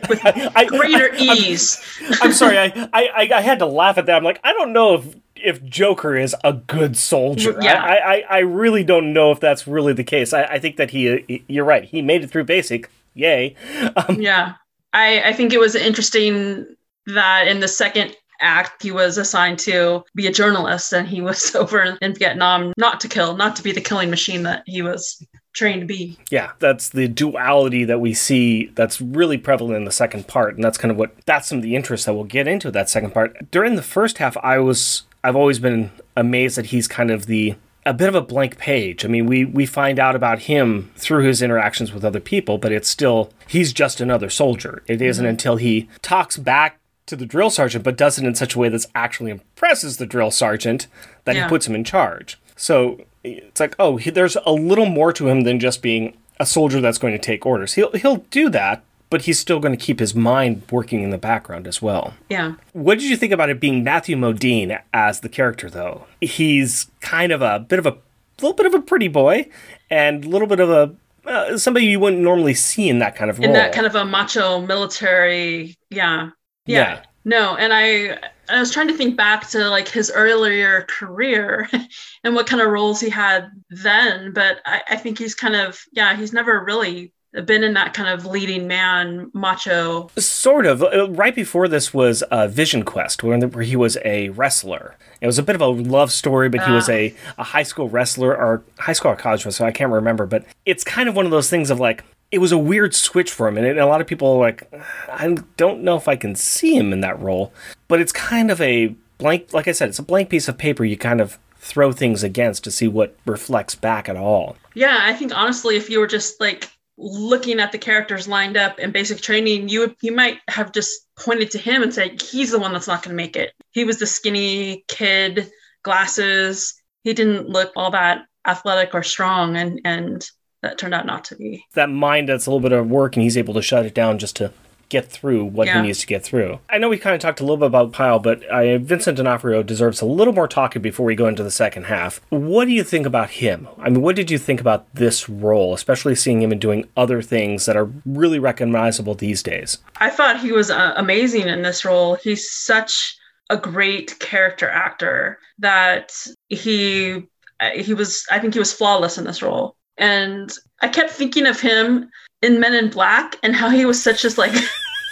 with 0.09 0.21
I- 0.25 0.65
greater 0.67 1.13
I- 1.13 1.17
ease. 1.19 1.81
I'm 2.23 2.33
sorry, 2.33 2.59
I, 2.59 2.67
I 2.93 3.09
I- 3.17 3.31
I 3.35 3.41
had 3.41 3.59
to 3.59 3.67
laugh 3.67 3.99
at 3.99 4.07
that. 4.07 4.17
I'm 4.17 4.25
like, 4.25 4.41
I 4.45 4.53
don't 4.53 4.73
know 4.73 4.95
if 4.95 5.15
if 5.43 5.65
Joker 5.65 6.17
is 6.17 6.37
a 6.45 6.53
good 6.53 6.97
soldier. 6.99 7.57
Yeah. 7.63 7.83
I, 7.83 7.97
I, 7.97 8.25
I 8.29 8.39
really 8.41 8.85
don't 8.85 9.15
know 9.15 9.31
if 9.33 9.41
that's 9.41 9.67
really 9.67 9.95
the 9.95 10.05
case. 10.05 10.35
I, 10.35 10.43
I 10.45 10.59
think 10.59 10.77
that 10.77 10.91
he, 10.91 11.25
he- 11.29 11.45
you're 11.49 11.65
right. 11.65 11.83
He 11.85 12.03
made 12.03 12.23
it 12.23 12.31
through 12.31 12.45
basic. 12.45 12.91
Yay. 13.15 13.57
Um, 13.97 14.21
yeah 14.21 14.55
I, 14.93 15.23
I 15.31 15.33
think 15.33 15.53
it 15.53 15.59
was 15.61 15.75
interesting 15.75 16.77
that 17.07 17.49
in 17.49 17.61
the 17.61 17.69
second 17.69 18.15
act 18.41 18.83
he 18.83 18.91
was 18.91 19.19
assigned 19.19 19.59
to 19.59 20.03
be 20.15 20.27
a 20.27 20.33
journalist 20.33 20.93
and 20.93 21.09
he 21.09 21.21
was 21.21 21.55
over 21.57 21.97
in 22.01 22.15
vietnam 22.15 22.73
not 22.77 23.01
to 23.01 23.09
kill 23.09 23.37
not 23.37 23.57
to 23.57 23.63
be 23.63 23.73
the 23.73 23.81
killing 23.81 24.11
machine 24.11 24.43
that 24.43 24.63
he 24.67 24.83
was 24.83 25.25
trained 25.53 25.81
to 25.81 25.87
be 25.87 26.19
Yeah, 26.31 26.53
that's 26.59 26.91
the 26.91 27.09
duality 27.09 27.85
that 27.85 28.01
we 28.01 28.15
see 28.15 28.67
that's 28.75 29.01
really 29.01 29.39
prevalent 29.39 29.77
in 29.77 29.85
the 29.85 29.93
second 29.93 30.29
part. 30.29 30.55
And 30.55 30.65
that's 30.65 30.79
kind 30.79 30.91
of 30.91 30.97
what 30.97 31.15
that's 31.27 31.49
some 31.49 31.59
of 31.59 31.63
the 31.63 31.77
interest 31.77 32.07
that 32.07 32.15
we'll 32.15 32.25
get 32.25 32.49
into 32.49 32.71
that 32.71 32.89
second 32.89 33.13
part. 33.13 33.51
During 33.51 33.77
the 33.77 33.83
first 33.83 34.19
half, 34.19 34.37
I 34.39 34.59
was 34.59 35.03
I've 35.23 35.37
always 35.37 35.59
been 35.59 35.91
amazed 36.17 36.57
that 36.57 36.67
he's 36.67 36.89
kind 36.89 37.11
of 37.11 37.27
the 37.27 37.57
a 37.87 37.95
bit 37.95 38.09
of 38.09 38.15
a 38.15 38.21
blank 38.21 38.59
page. 38.59 39.05
I 39.05 39.09
mean, 39.09 39.27
we 39.27 39.45
we 39.45 39.67
find 39.67 39.99
out 39.99 40.15
about 40.15 40.41
him 40.41 40.91
through 40.97 41.25
his 41.25 41.43
interactions 41.43 41.93
with 41.93 42.05
other 42.05 42.21
people, 42.21 42.59
but 42.59 42.73
it's 42.73 42.89
still 42.89 43.31
he's 43.47 43.73
just 43.73 44.01
another 44.01 44.31
soldier. 44.31 44.83
It 44.87 45.03
isn't 45.03 45.25
mm-hmm. 45.25 45.31
until 45.31 45.57
he 45.57 45.89
talks 46.03 46.37
back 46.37 46.80
to 47.11 47.17
the 47.17 47.27
drill 47.27 47.51
sergeant, 47.51 47.85
but 47.85 47.97
does 47.97 48.19
it 48.19 48.25
in 48.25 48.35
such 48.35 48.55
a 48.55 48.59
way 48.59 48.69
that's 48.69 48.87
actually 48.95 49.31
impresses 49.31 49.99
the 49.99 50.07
drill 50.07 50.31
sergeant 50.31 50.87
that 51.25 51.37
Yeah. 51.37 51.45
he 51.45 51.49
puts 51.49 51.67
him 51.69 51.75
in 51.75 51.85
charge. 51.85 52.39
So 52.57 53.01
it's 53.23 53.61
like, 53.61 53.77
oh, 53.79 53.97
he, 53.99 54.11
there's 54.11 54.37
a 54.47 54.53
little 54.53 54.87
more 54.87 55.13
to 55.13 55.29
him 55.29 55.43
than 55.43 55.61
just 55.61 55.83
being 55.83 56.17
a 56.39 56.47
soldier 56.47 56.81
that's 56.81 56.99
going 56.99 57.13
to 57.13 57.19
take 57.19 57.45
orders. 57.45 57.75
He'll 57.75 57.93
he'll 57.93 58.25
do 58.31 58.49
that, 58.51 58.83
but 59.11 59.23
he's 59.23 59.39
still 59.39 59.61
going 59.61 59.77
to 59.77 59.85
keep 59.85 59.99
his 59.99 60.15
mind 60.15 60.63
working 60.71 61.03
in 61.03 61.11
the 61.11 61.19
background 61.19 61.67
as 61.67 61.83
well. 61.83 62.15
yeah 62.31 62.55
What 62.73 62.99
did 62.99 63.11
you 63.11 63.17
think 63.17 63.33
about 63.33 63.51
it 63.51 63.61
being 63.61 63.85
Matthew 63.85 64.17
Modine 64.17 64.81
as 64.95 65.21
the 65.21 65.29
character, 65.29 65.69
though? 65.69 66.07
He's 66.21 66.87
kind 67.01 67.31
of 67.33 67.43
a 67.43 67.59
bit 67.59 67.79
of 67.79 67.87
a 67.87 67.97
little 68.41 68.55
bit 68.57 68.65
of 68.67 68.73
a 68.75 68.81
pretty 68.81 69.09
boy, 69.09 69.49
and 69.91 70.25
a 70.25 70.29
little 70.29 70.49
bit 70.49 70.61
of 70.61 70.71
a 70.71 70.95
uh, 71.29 71.59
somebody 71.59 71.85
you 71.87 72.01
wouldn't 72.01 72.23
normally 72.23 72.55
see 72.55 72.89
in 72.89 72.99
that 73.01 73.15
kind 73.15 73.31
of 73.31 73.39
role. 73.39 73.47
in 73.47 73.53
that 73.53 73.73
kind 73.73 73.87
of 73.87 73.95
a 73.95 74.05
macho 74.07 74.61
military 74.63 75.77
yeah 75.91 76.31
yeah, 76.71 76.95
Yeah. 76.95 77.03
no 77.25 77.57
and 77.57 77.73
i 77.73 78.19
i 78.49 78.59
was 78.61 78.71
trying 78.73 78.89
to 78.89 78.95
think 78.97 79.17
back 79.17 79.49
to 79.51 79.69
like 79.69 79.89
his 79.89 80.11
earlier 80.15 80.87
career 80.89 81.69
and 82.25 82.35
what 82.35 82.47
kind 82.47 82.63
of 82.63 82.69
roles 82.71 83.01
he 83.01 83.11
had 83.11 83.49
then 83.71 84.33
but 84.33 84.61
I, 84.67 84.83
I 84.91 84.97
think 84.97 85.19
he's 85.19 85.35
kind 85.35 85.57
of 85.57 85.81
yeah 85.93 86.17
he's 86.17 86.33
never 86.33 86.65
really 86.65 87.13
been 87.45 87.63
in 87.63 87.75
that 87.75 87.95
kind 87.95 88.09
of 88.09 88.27
leading 88.27 88.67
man 88.67 89.31
macho 89.35 90.11
Sort 90.19 90.67
of. 90.67 90.83
Uh, 90.83 91.09
Right 91.11 91.33
before 91.33 91.69
this 91.69 91.95
was 91.95 92.23
uh, 92.23 92.49
Vision 92.49 92.83
Quest, 92.83 93.23
where, 93.23 93.39
where 93.39 93.63
he 93.63 93.77
was 93.77 93.97
a 94.05 94.31
wrestler. 94.31 94.97
It 95.21 95.27
was 95.29 95.39
a 95.39 95.43
bit 95.45 95.55
of 95.55 95.61
a 95.61 95.69
love 95.69 96.11
story, 96.11 96.49
but 96.49 96.61
he 96.67 96.73
was 96.73 96.89
Ah. 96.89 96.93
a, 96.93 97.15
a 97.39 97.45
high 97.45 97.63
school 97.63 97.89
wrestler 97.89 98.37
or 98.37 98.65
high 98.81 98.95
school 98.95 99.13
or 99.13 99.17
college 99.17 99.45
wrestler. 99.45 99.65
So 99.65 99.65
I 99.65 99.71
can't 99.71 99.93
remember, 99.93 100.27
but 100.27 100.45
it's 100.67 100.83
kind 100.83 101.09
of 101.09 101.15
one 101.15 101.25
of 101.25 101.31
those 101.31 101.49
things 101.49 101.71
of 101.71 101.79
like 101.79 102.03
it 102.31 102.39
was 102.39 102.53
a 102.53 102.59
weird 102.59 102.95
switch 102.95 103.33
for 103.33 103.49
him, 103.49 103.57
and, 103.57 103.67
it, 103.67 103.77
a 103.77 103.87
lot 103.87 104.01
of 104.01 104.07
people 104.07 104.33
are 104.33 104.39
like, 104.39 104.73
I 105.09 105.37
don't 105.57 105.83
know 105.83 105.97
if 105.97 106.09
I 106.09 106.17
can 106.17 106.35
see 106.35 106.77
him 106.77 106.93
in 106.93 107.01
that 107.01 107.21
role, 107.21 107.53
but 107.89 108.01
it's 108.01 108.13
kind 108.13 108.51
of 108.51 108.61
a 108.61 108.95
blank. 109.19 109.53
Like 109.53 109.69
I 109.69 109.73
said, 109.73 109.89
it's 109.89 109.99
a 109.99 110.05
blank 110.05 110.31
piece 110.31 110.49
of 110.49 110.59
paper. 110.59 110.85
You 110.85 110.97
kind 110.97 111.21
of 111.21 111.39
throw 111.57 111.93
things 111.93 112.23
against 112.23 112.65
to 112.65 112.71
see 112.71 112.89
what 112.89 113.17
reflects 113.27 113.75
back 113.75 114.09
at 114.09 114.17
all. 114.17 114.57
Yeah, 114.75 114.99
I 115.01 115.13
think 115.13 115.37
honestly, 115.37 115.77
if 115.77 115.91
you 115.91 116.01
were 116.01 116.07
just 116.07 116.41
like 116.41 116.71
looking 116.97 117.61
at 117.61 117.73
the 117.73 117.79
characters 117.79 118.29
lined 118.29 118.57
up 118.57 118.79
in 118.79 118.93
basic 118.93 119.21
training, 119.21 119.69
you 119.69 119.81
would 119.81 119.97
you 120.01 120.13
might 120.13 120.39
have 120.49 120.73
just 120.73 121.07
pointed 121.19 121.51
to 121.51 121.59
him 121.59 121.83
and 121.83 121.93
said 121.93 122.21
he's 122.21 122.51
the 122.51 122.59
one 122.59 122.73
that's 122.73 122.89
not 122.89 123.03
going 123.03 123.17
to 123.17 123.23
make 123.23 123.37
it. 123.37 123.53
He 123.73 123.85
was 123.85 123.99
the 123.99 124.07
skinny 124.07 124.85
kid, 124.89 125.51
glasses. 125.83 126.75
He 127.05 127.13
didn't 127.13 127.49
look 127.49 127.73
all 127.77 127.91
that 127.91 128.23
athletic 128.47 128.95
or 128.95 129.03
strong, 129.03 129.57
and 129.57 129.81
and 129.85 130.29
that 130.63 130.79
turned 130.79 130.95
out 130.95 131.07
not 131.07 131.25
to 131.25 131.37
be. 131.37 131.65
that 131.75 131.91
mind 131.91 132.29
that's 132.29 132.47
a 132.47 132.51
little 132.51 132.61
bit 132.61 132.73
of 132.73 132.89
work 132.91 133.17
and 133.17 133.23
he's 133.23 133.37
able 133.39 133.55
to 133.55 133.63
shut 133.63 133.87
it 133.87 133.95
down 133.95 134.19
just 134.19 134.37
to 134.37 134.53
get 134.89 135.09
through 135.09 135.45
what 135.45 135.69
Yeah. 135.69 135.77
he 135.81 135.87
needs 135.87 136.01
to 136.01 136.07
get 136.07 136.25
through. 136.25 136.59
I 136.69 136.77
know 136.79 136.89
we 136.89 136.99
kind 136.99 137.15
of 137.15 137.21
talked 137.21 137.39
a 137.39 137.45
little 137.45 137.57
bit 137.59 137.67
about 137.67 137.93
Pyle, 137.93 138.19
but 138.19 138.43
uh, 138.47 138.77
Vincent 138.79 139.17
D'Onofrio 139.19 139.63
deserves 139.63 140.01
a 140.01 140.05
little 140.05 140.33
more 140.33 140.49
talking 140.49 140.83
before 140.83 141.07
we 141.07 141.15
go 141.15 141.29
into 141.29 141.45
the 141.45 141.51
second 141.53 141.85
half. 141.85 142.21
What 142.31 142.65
do 142.65 142.73
you 142.73 142.83
think 142.83 143.07
about 143.07 143.31
him? 143.31 143.69
I 143.79 143.89
mean, 143.89 144.03
what 144.03 144.17
did 144.17 144.33
you 144.33 144.37
think 144.39 144.61
about 144.61 144.93
this 144.93 145.29
role, 145.29 145.75
especially 145.75 146.17
seeing 146.17 146.43
him 146.43 146.51
and 146.51 146.61
doing 146.61 146.89
other 146.97 147.23
things 147.23 147.67
that 147.67 147.77
are 147.77 147.89
really 148.05 148.41
recognizable 148.41 149.15
these 149.15 149.45
days? 149.45 149.79
I 149.99 150.11
thought 150.11 150.41
he 150.41 150.51
was 150.51 150.73
uh, 150.73 150.95
amazing 150.97 151.47
in 151.47 151.63
this 151.63 151.85
role. 151.85 152.17
He's 152.17 152.51
such 152.51 153.17
a 153.49 153.57
great 153.57 154.19
character 154.19 154.69
actor 154.69 155.39
that 155.61 156.13
he 156.49 157.23
uh, 157.61 157.71
he 157.77 157.95
was 157.95 158.27
I 158.31 158.41
think 158.41 158.55
he 158.55 158.59
was 158.61 158.73
flawless 158.73 159.19
in 159.19 159.25
this 159.25 159.41
role. 159.41 159.77
And 160.01 160.51
I 160.81 160.89
kept 160.89 161.11
thinking 161.11 161.47
of 161.47 161.61
him 161.61 162.11
in 162.43 162.59
Men 162.59 162.75
in 162.75 162.89
Black 162.91 163.37
and 163.43 163.55
how 163.55 163.69
he 163.69 163.85
was 163.85 164.03
such 164.03 164.23
just 164.23 164.39
like 164.39 164.55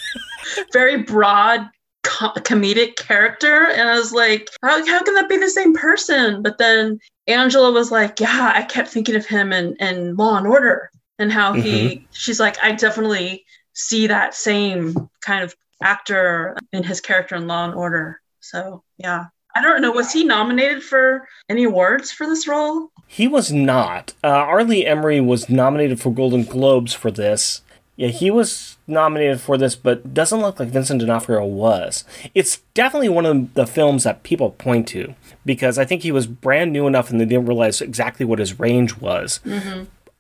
very 0.72 1.03
broad 1.03 1.68
co- 2.03 2.33
comedic 2.33 2.96
character 2.96 3.66
and 3.66 3.88
I 3.88 3.96
was 3.96 4.12
like 4.12 4.48
how, 4.62 4.85
how 4.87 5.03
can 5.03 5.14
that 5.14 5.29
be 5.29 5.37
the 5.37 5.51
same 5.51 5.74
person? 5.74 6.42
But 6.42 6.59
then 6.59 6.98
Angela 7.27 7.70
was 7.70 7.92
like, 7.92 8.18
yeah, 8.18 8.53
I 8.55 8.62
kept 8.62 8.88
thinking 8.88 9.14
of 9.14 9.27
him 9.27 9.53
in, 9.53 9.77
in 9.77 10.16
Law 10.16 10.38
and 10.38 10.46
Order 10.46 10.90
and 11.18 11.31
how 11.31 11.53
he 11.53 11.61
mm-hmm. 11.61 12.05
she's 12.12 12.40
like 12.40 12.57
I 12.62 12.72
definitely 12.72 13.44
see 13.74 14.07
that 14.07 14.35
same 14.35 15.11
kind 15.20 15.44
of 15.44 15.55
actor 15.83 16.57
in 16.72 16.83
his 16.83 17.01
character 17.01 17.37
in 17.37 17.46
Law 17.46 17.66
and 17.66 17.74
Order. 17.74 18.20
So 18.40 18.83
yeah. 18.96 19.27
I 19.55 19.61
don't 19.61 19.83
know. 19.83 19.90
Was 19.90 20.12
he 20.12 20.24
nominated 20.24 20.83
for 20.83 21.27
any 21.48 21.64
awards 21.64 22.12
for 22.12 22.27
this 22.27 22.46
role? 22.46 22.90
He 23.10 23.26
was 23.26 23.50
not. 23.50 24.12
Uh, 24.22 24.28
R. 24.28 24.62
Lee 24.62 24.84
Ermey 24.84 25.24
was 25.24 25.48
nominated 25.48 26.00
for 26.00 26.12
Golden 26.12 26.44
Globes 26.44 26.92
for 26.92 27.10
this. 27.10 27.62
Yeah, 27.96 28.08
he 28.08 28.30
was 28.30 28.76
nominated 28.86 29.40
for 29.40 29.58
this, 29.58 29.74
but 29.74 30.14
doesn't 30.14 30.40
look 30.40 30.60
like 30.60 30.68
Vincent 30.68 31.00
D'Onofrio 31.00 31.44
was. 31.44 32.04
It's 32.34 32.58
definitely 32.74 33.08
one 33.08 33.26
of 33.26 33.54
the 33.54 33.66
films 33.66 34.04
that 34.04 34.22
people 34.22 34.50
point 34.50 34.86
to 34.88 35.14
because 35.44 35.78
I 35.78 35.84
think 35.84 36.02
he 36.02 36.12
was 36.12 36.28
brand 36.28 36.72
new 36.72 36.86
enough 36.86 37.10
and 37.10 37.20
they 37.20 37.24
didn't 37.24 37.46
realize 37.46 37.80
exactly 37.80 38.24
what 38.24 38.38
his 38.38 38.60
range 38.60 38.98
was. 38.98 39.40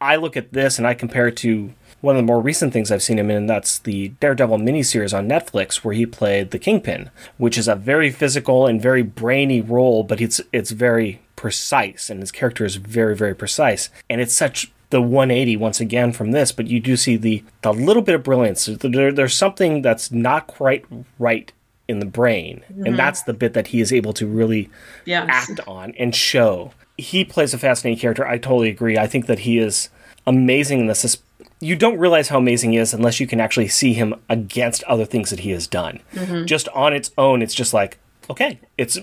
I 0.00 0.16
look 0.16 0.36
at 0.36 0.52
this 0.52 0.78
and 0.78 0.86
I 0.86 0.94
compare 0.94 1.28
it 1.28 1.36
to 1.38 1.72
one 2.00 2.16
of 2.16 2.22
the 2.22 2.26
more 2.26 2.40
recent 2.40 2.72
things 2.72 2.90
I've 2.90 3.02
seen 3.02 3.18
him 3.18 3.30
in, 3.30 3.36
and 3.36 3.50
that's 3.50 3.80
the 3.80 4.08
Daredevil 4.20 4.58
miniseries 4.58 5.16
on 5.16 5.28
Netflix, 5.28 5.76
where 5.84 5.94
he 5.94 6.06
played 6.06 6.52
the 6.52 6.58
Kingpin, 6.58 7.10
which 7.38 7.58
is 7.58 7.66
a 7.68 7.74
very 7.74 8.10
physical 8.10 8.66
and 8.66 8.80
very 8.80 9.02
brainy 9.02 9.60
role, 9.60 10.04
but 10.04 10.20
it's 10.20 10.40
it's 10.52 10.70
very 10.70 11.20
precise, 11.38 12.10
and 12.10 12.18
his 12.20 12.32
character 12.32 12.64
is 12.64 12.74
very 12.76 13.14
very 13.14 13.34
precise, 13.34 13.90
and 14.10 14.20
it's 14.20 14.34
such 14.34 14.72
the 14.90 15.00
180 15.00 15.56
once 15.56 15.80
again 15.80 16.12
from 16.12 16.32
this, 16.32 16.50
but 16.50 16.66
you 16.66 16.80
do 16.80 16.96
see 16.96 17.16
the 17.16 17.44
the 17.62 17.72
little 17.72 18.02
bit 18.02 18.16
of 18.16 18.24
brilliance. 18.24 18.66
There, 18.66 19.12
there's 19.12 19.36
something 19.36 19.80
that's 19.80 20.10
not 20.10 20.48
quite 20.48 20.84
right 21.18 21.52
in 21.86 22.00
the 22.00 22.06
brain, 22.06 22.64
and 22.68 22.86
mm-hmm. 22.86 22.96
that's 22.96 23.22
the 23.22 23.32
bit 23.32 23.52
that 23.52 23.68
he 23.68 23.80
is 23.80 23.92
able 23.92 24.12
to 24.14 24.26
really 24.26 24.68
Yes. 25.04 25.26
act 25.28 25.60
on 25.66 25.94
and 25.96 26.12
show. 26.14 26.72
He 26.96 27.24
plays 27.24 27.54
a 27.54 27.58
fascinating 27.58 28.00
character. 28.00 28.26
I 28.26 28.38
totally 28.38 28.68
agree. 28.68 28.98
I 28.98 29.06
think 29.06 29.26
that 29.26 29.40
he 29.40 29.58
is 29.58 29.90
amazing 30.26 30.80
in 30.80 30.86
this. 30.88 31.02
This- 31.02 31.22
You 31.60 31.76
don't 31.76 31.98
realize 31.98 32.28
how 32.28 32.38
amazing 32.38 32.72
he 32.72 32.78
is 32.78 32.92
unless 32.92 33.20
you 33.20 33.26
can 33.28 33.40
actually 33.40 33.68
see 33.68 33.92
him 33.92 34.14
against 34.28 34.82
other 34.84 35.04
things 35.04 35.30
that 35.30 35.40
he 35.40 35.50
has 35.50 35.66
done. 35.68 36.00
Mm-hmm. 36.14 36.46
Just 36.46 36.68
on 36.70 36.92
its 36.92 37.10
own, 37.16 37.42
it's 37.42 37.54
just 37.54 37.72
like, 37.72 37.98
okay, 38.28 38.58
it's 38.76 38.98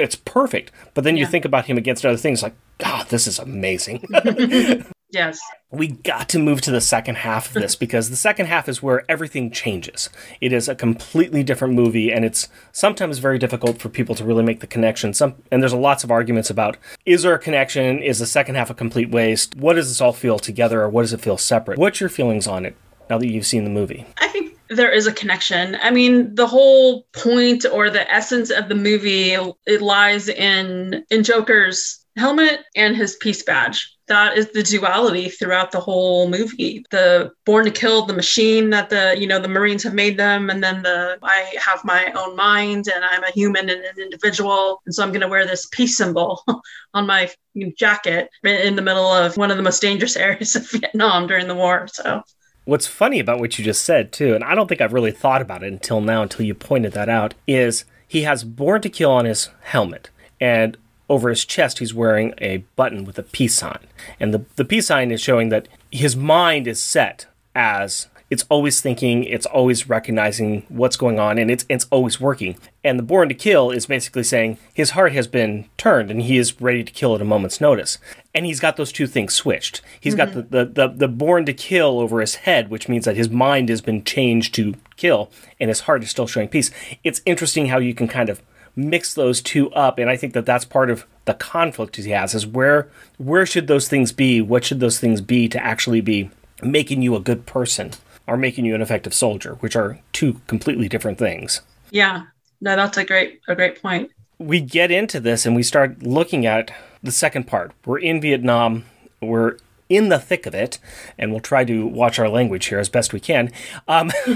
it's 0.00 0.16
perfect. 0.16 0.72
But 0.94 1.04
then 1.04 1.16
you 1.16 1.26
think 1.26 1.44
about 1.44 1.66
him 1.66 1.78
against 1.78 2.04
other 2.04 2.16
things 2.16 2.42
like, 2.42 2.54
God, 2.78 3.08
this 3.08 3.26
is 3.26 3.38
amazing. 3.38 4.04
Yes. 5.12 5.40
we 5.72 5.88
got 5.88 6.28
to 6.28 6.38
move 6.38 6.60
to 6.62 6.70
the 6.70 6.80
second 6.80 7.16
half 7.16 7.48
of 7.48 7.54
this 7.54 7.74
because 7.74 8.10
the 8.10 8.16
second 8.16 8.46
half 8.46 8.68
is 8.68 8.80
where 8.82 9.04
everything 9.10 9.50
changes. 9.50 10.08
It 10.40 10.52
is 10.52 10.68
a 10.68 10.74
completely 10.74 11.42
different 11.42 11.74
movie, 11.74 12.12
and 12.12 12.24
it's 12.24 12.48
sometimes 12.72 13.18
very 13.18 13.38
difficult 13.38 13.80
for 13.80 13.88
people 13.88 14.14
to 14.14 14.24
really 14.24 14.44
make 14.44 14.60
the 14.60 14.66
connection. 14.68 15.12
Some 15.12 15.34
and 15.50 15.62
there's 15.62 15.74
lots 15.74 16.04
of 16.04 16.10
arguments 16.10 16.48
about 16.48 16.76
is 17.04 17.22
there 17.22 17.34
a 17.34 17.38
connection? 17.40 18.02
Is 18.02 18.20
the 18.20 18.26
second 18.26 18.54
half 18.54 18.70
a 18.70 18.74
complete 18.74 19.10
waste? 19.10 19.56
What 19.56 19.74
does 19.74 19.88
this 19.88 20.00
all 20.00 20.12
feel 20.12 20.38
together, 20.38 20.82
or 20.82 20.88
what 20.88 21.02
does 21.02 21.12
it 21.12 21.20
feel 21.20 21.36
separate? 21.36 21.78
What's 21.78 22.00
your 22.00 22.08
feelings 22.08 22.46
on 22.46 22.64
it 22.64 22.76
now 23.08 23.18
that 23.18 23.28
you've 23.28 23.46
seen 23.46 23.64
the 23.64 23.70
movie? 23.70 24.06
I 24.18 24.28
think 24.28 24.56
there 24.70 24.90
is 24.90 25.06
a 25.06 25.12
connection. 25.12 25.76
I 25.82 25.90
mean, 25.90 26.34
the 26.34 26.46
whole 26.46 27.06
point 27.12 27.66
or 27.70 27.90
the 27.90 28.10
essence 28.10 28.50
of 28.50 28.68
the 28.68 28.76
movie 28.76 29.32
it 29.66 29.82
lies 29.82 30.28
in 30.28 31.04
in 31.10 31.24
Joker's 31.24 32.06
helmet 32.16 32.60
and 32.76 32.96
his 32.96 33.16
peace 33.16 33.42
badge. 33.42 33.96
That 34.06 34.36
is 34.36 34.50
the 34.50 34.64
duality 34.64 35.28
throughout 35.28 35.70
the 35.70 35.78
whole 35.78 36.28
movie. 36.28 36.84
The 36.90 37.30
born 37.46 37.64
to 37.64 37.70
kill, 37.70 38.06
the 38.06 38.12
machine 38.12 38.70
that 38.70 38.90
the 38.90 39.16
you 39.18 39.26
know 39.26 39.40
the 39.40 39.48
Marines 39.48 39.82
have 39.82 39.94
made 39.94 40.16
them, 40.16 40.50
and 40.50 40.62
then 40.62 40.82
the 40.82 41.18
I 41.22 41.52
have 41.64 41.84
my 41.84 42.12
own 42.12 42.36
mind 42.36 42.88
and 42.92 43.04
I'm 43.04 43.24
a 43.24 43.30
human 43.30 43.68
and 43.68 43.84
an 43.84 43.98
individual, 44.00 44.82
and 44.86 44.94
so 44.94 45.02
I'm 45.02 45.10
going 45.10 45.20
to 45.20 45.28
wear 45.28 45.46
this 45.46 45.66
peace 45.72 45.96
symbol 45.96 46.44
on 46.94 47.06
my 47.06 47.28
jacket 47.76 48.30
in 48.44 48.76
the 48.76 48.82
middle 48.82 49.12
of 49.12 49.36
one 49.36 49.50
of 49.50 49.56
the 49.56 49.62
most 49.64 49.82
dangerous 49.82 50.16
areas 50.28 50.54
of 50.54 50.70
Vietnam 50.70 51.26
during 51.26 51.48
the 51.48 51.54
war. 51.56 51.88
So 51.92 52.22
What's 52.70 52.86
funny 52.86 53.18
about 53.18 53.40
what 53.40 53.58
you 53.58 53.64
just 53.64 53.84
said, 53.84 54.12
too, 54.12 54.32
and 54.32 54.44
I 54.44 54.54
don't 54.54 54.68
think 54.68 54.80
I've 54.80 54.92
really 54.92 55.10
thought 55.10 55.42
about 55.42 55.64
it 55.64 55.72
until 55.72 56.00
now, 56.00 56.22
until 56.22 56.46
you 56.46 56.54
pointed 56.54 56.92
that 56.92 57.08
out, 57.08 57.34
is 57.48 57.84
he 58.06 58.22
has 58.22 58.44
Born 58.44 58.80
to 58.82 58.88
Kill 58.88 59.10
on 59.10 59.24
his 59.24 59.48
helmet. 59.62 60.08
And 60.40 60.76
over 61.08 61.30
his 61.30 61.44
chest, 61.44 61.80
he's 61.80 61.92
wearing 61.92 62.32
a 62.38 62.58
button 62.76 63.04
with 63.04 63.18
a 63.18 63.24
peace 63.24 63.56
sign. 63.56 63.88
And 64.20 64.32
the, 64.32 64.44
the 64.54 64.64
peace 64.64 64.86
sign 64.86 65.10
is 65.10 65.20
showing 65.20 65.48
that 65.48 65.66
his 65.90 66.14
mind 66.14 66.68
is 66.68 66.80
set 66.80 67.26
as 67.56 68.06
it's 68.30 68.44
always 68.48 68.80
thinking, 68.80 69.24
it's 69.24 69.44
always 69.44 69.88
recognizing 69.88 70.64
what's 70.68 70.96
going 70.96 71.18
on, 71.18 71.36
and 71.36 71.50
it's, 71.50 71.66
it's 71.68 71.86
always 71.90 72.20
working. 72.20 72.56
And 72.84 72.96
the 72.96 73.02
Born 73.02 73.28
to 73.28 73.34
Kill 73.34 73.72
is 73.72 73.86
basically 73.86 74.22
saying 74.22 74.56
his 74.72 74.90
heart 74.90 75.12
has 75.12 75.26
been 75.26 75.68
turned 75.76 76.12
and 76.12 76.22
he 76.22 76.38
is 76.38 76.60
ready 76.60 76.84
to 76.84 76.92
kill 76.92 77.16
at 77.16 77.20
a 77.20 77.24
moment's 77.24 77.60
notice. 77.60 77.98
And 78.32 78.46
he's 78.46 78.60
got 78.60 78.76
those 78.76 78.92
two 78.92 79.08
things 79.08 79.34
switched. 79.34 79.82
He's 80.00 80.14
got 80.14 80.28
mm-hmm. 80.28 80.48
the, 80.48 80.64
the, 80.64 80.86
the, 80.86 80.88
the 80.88 81.08
Born 81.08 81.44
to 81.46 81.52
Kill 81.52 81.98
over 81.98 82.20
his 82.20 82.36
head, 82.36 82.70
which 82.70 82.88
means 82.88 83.04
that 83.04 83.16
his 83.16 83.28
mind 83.28 83.68
has 83.68 83.80
been 83.80 84.04
changed 84.04 84.54
to 84.54 84.76
kill, 84.96 85.30
and 85.58 85.68
his 85.68 85.80
heart 85.80 86.04
is 86.04 86.10
still 86.10 86.28
showing 86.28 86.48
peace. 86.48 86.70
It's 87.02 87.20
interesting 87.26 87.66
how 87.66 87.78
you 87.78 87.94
can 87.94 88.06
kind 88.06 88.28
of 88.28 88.40
mix 88.76 89.14
those 89.14 89.42
two 89.42 89.68
up 89.72 89.98
and 89.98 90.08
i 90.08 90.16
think 90.16 90.32
that 90.32 90.46
that's 90.46 90.64
part 90.64 90.90
of 90.90 91.04
the 91.24 91.34
conflict 91.34 91.96
he 91.96 92.10
has 92.10 92.34
is 92.34 92.46
where 92.46 92.88
where 93.18 93.44
should 93.44 93.66
those 93.66 93.88
things 93.88 94.12
be 94.12 94.40
what 94.40 94.64
should 94.64 94.78
those 94.78 95.00
things 95.00 95.20
be 95.20 95.48
to 95.48 95.62
actually 95.62 96.00
be 96.00 96.30
making 96.62 97.02
you 97.02 97.16
a 97.16 97.20
good 97.20 97.44
person 97.46 97.90
or 98.30 98.36
making 98.36 98.64
you 98.64 98.74
an 98.74 98.82
effective 98.82 99.12
soldier 99.12 99.54
which 99.60 99.76
are 99.76 99.98
two 100.12 100.40
completely 100.46 100.88
different 100.88 101.18
things 101.18 101.60
yeah, 101.90 102.22
no, 102.60 102.76
that's 102.76 102.96
a 102.96 103.04
great 103.04 103.40
a 103.48 103.54
great 103.54 103.82
point. 103.82 104.10
we 104.38 104.60
get 104.60 104.90
into 104.90 105.18
this 105.20 105.44
and 105.44 105.56
we 105.56 105.62
start 105.62 106.02
looking 106.02 106.46
at 106.46 106.70
the 107.02 107.12
second 107.12 107.46
part 107.46 107.72
we're 107.84 107.98
in 107.98 108.20
vietnam 108.20 108.84
we're 109.20 109.56
in 109.90 110.08
the 110.08 110.18
thick 110.18 110.46
of 110.46 110.54
it, 110.54 110.78
and 111.18 111.32
we'll 111.32 111.40
try 111.40 111.64
to 111.64 111.86
watch 111.86 112.18
our 112.18 112.28
language 112.28 112.66
here 112.66 112.78
as 112.78 112.88
best 112.88 113.12
we 113.12 113.20
can. 113.20 113.50
Um, 113.88 114.10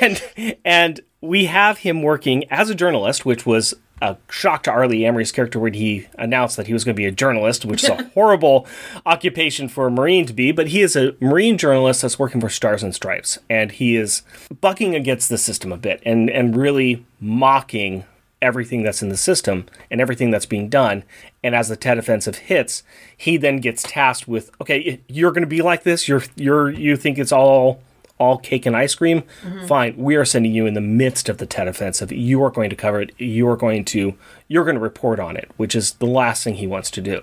and 0.00 0.22
and 0.64 1.00
we 1.20 1.44
have 1.44 1.78
him 1.78 2.02
working 2.02 2.44
as 2.50 2.70
a 2.70 2.74
journalist, 2.74 3.24
which 3.24 3.46
was 3.46 3.74
a 4.02 4.16
shock 4.30 4.62
to 4.64 4.70
R. 4.70 4.86
Lee 4.86 5.00
Ermey's 5.00 5.32
character 5.32 5.58
when 5.58 5.74
he 5.74 6.06
announced 6.18 6.56
that 6.56 6.66
he 6.66 6.72
was 6.72 6.84
going 6.84 6.94
to 6.94 7.00
be 7.00 7.06
a 7.06 7.12
journalist, 7.12 7.64
which 7.64 7.84
is 7.84 7.88
a 7.88 8.04
horrible 8.14 8.66
occupation 9.04 9.68
for 9.68 9.86
a 9.86 9.90
Marine 9.90 10.26
to 10.26 10.32
be. 10.32 10.52
But 10.52 10.68
he 10.68 10.82
is 10.82 10.96
a 10.96 11.14
Marine 11.20 11.58
journalist 11.58 12.02
that's 12.02 12.18
working 12.18 12.40
for 12.40 12.48
Stars 12.48 12.82
and 12.82 12.94
Stripes, 12.94 13.38
and 13.48 13.72
he 13.72 13.96
is 13.96 14.22
bucking 14.60 14.94
against 14.94 15.28
the 15.28 15.38
system 15.38 15.72
a 15.72 15.76
bit 15.76 16.02
and 16.04 16.28
and 16.30 16.56
really 16.56 17.04
mocking 17.20 18.04
everything 18.42 18.82
that's 18.82 19.02
in 19.02 19.08
the 19.08 19.16
system 19.16 19.66
and 19.90 20.00
everything 20.00 20.30
that's 20.30 20.46
being 20.46 20.68
done. 20.68 21.02
And 21.42 21.54
as 21.54 21.68
the 21.68 21.76
Tet 21.76 21.98
offensive 21.98 22.36
hits, 22.36 22.82
he 23.16 23.36
then 23.36 23.58
gets 23.58 23.82
tasked 23.82 24.28
with, 24.28 24.50
okay, 24.60 25.00
you're 25.08 25.32
going 25.32 25.42
to 25.42 25.48
be 25.48 25.62
like 25.62 25.84
this. 25.84 26.06
You're 26.08 26.24
you're 26.36 26.70
you 26.70 26.96
think 26.96 27.18
it's 27.18 27.32
all 27.32 27.80
all 28.18 28.38
cake 28.38 28.66
and 28.66 28.76
ice 28.76 28.94
cream. 28.94 29.22
Mm-hmm. 29.42 29.66
Fine, 29.66 29.96
we 29.96 30.16
are 30.16 30.24
sending 30.24 30.52
you 30.52 30.66
in 30.66 30.74
the 30.74 30.80
midst 30.80 31.28
of 31.28 31.38
the 31.38 31.46
Tet 31.46 31.68
offensive. 31.68 32.12
You 32.12 32.42
are 32.42 32.50
going 32.50 32.70
to 32.70 32.76
cover 32.76 33.00
it. 33.00 33.12
You 33.18 33.48
are 33.48 33.56
going 33.56 33.84
to 33.86 34.16
you're 34.48 34.64
going 34.64 34.76
to 34.76 34.80
report 34.80 35.18
on 35.18 35.36
it, 35.36 35.50
which 35.56 35.74
is 35.74 35.94
the 35.94 36.06
last 36.06 36.44
thing 36.44 36.54
he 36.54 36.66
wants 36.66 36.90
to 36.92 37.00
do. 37.00 37.22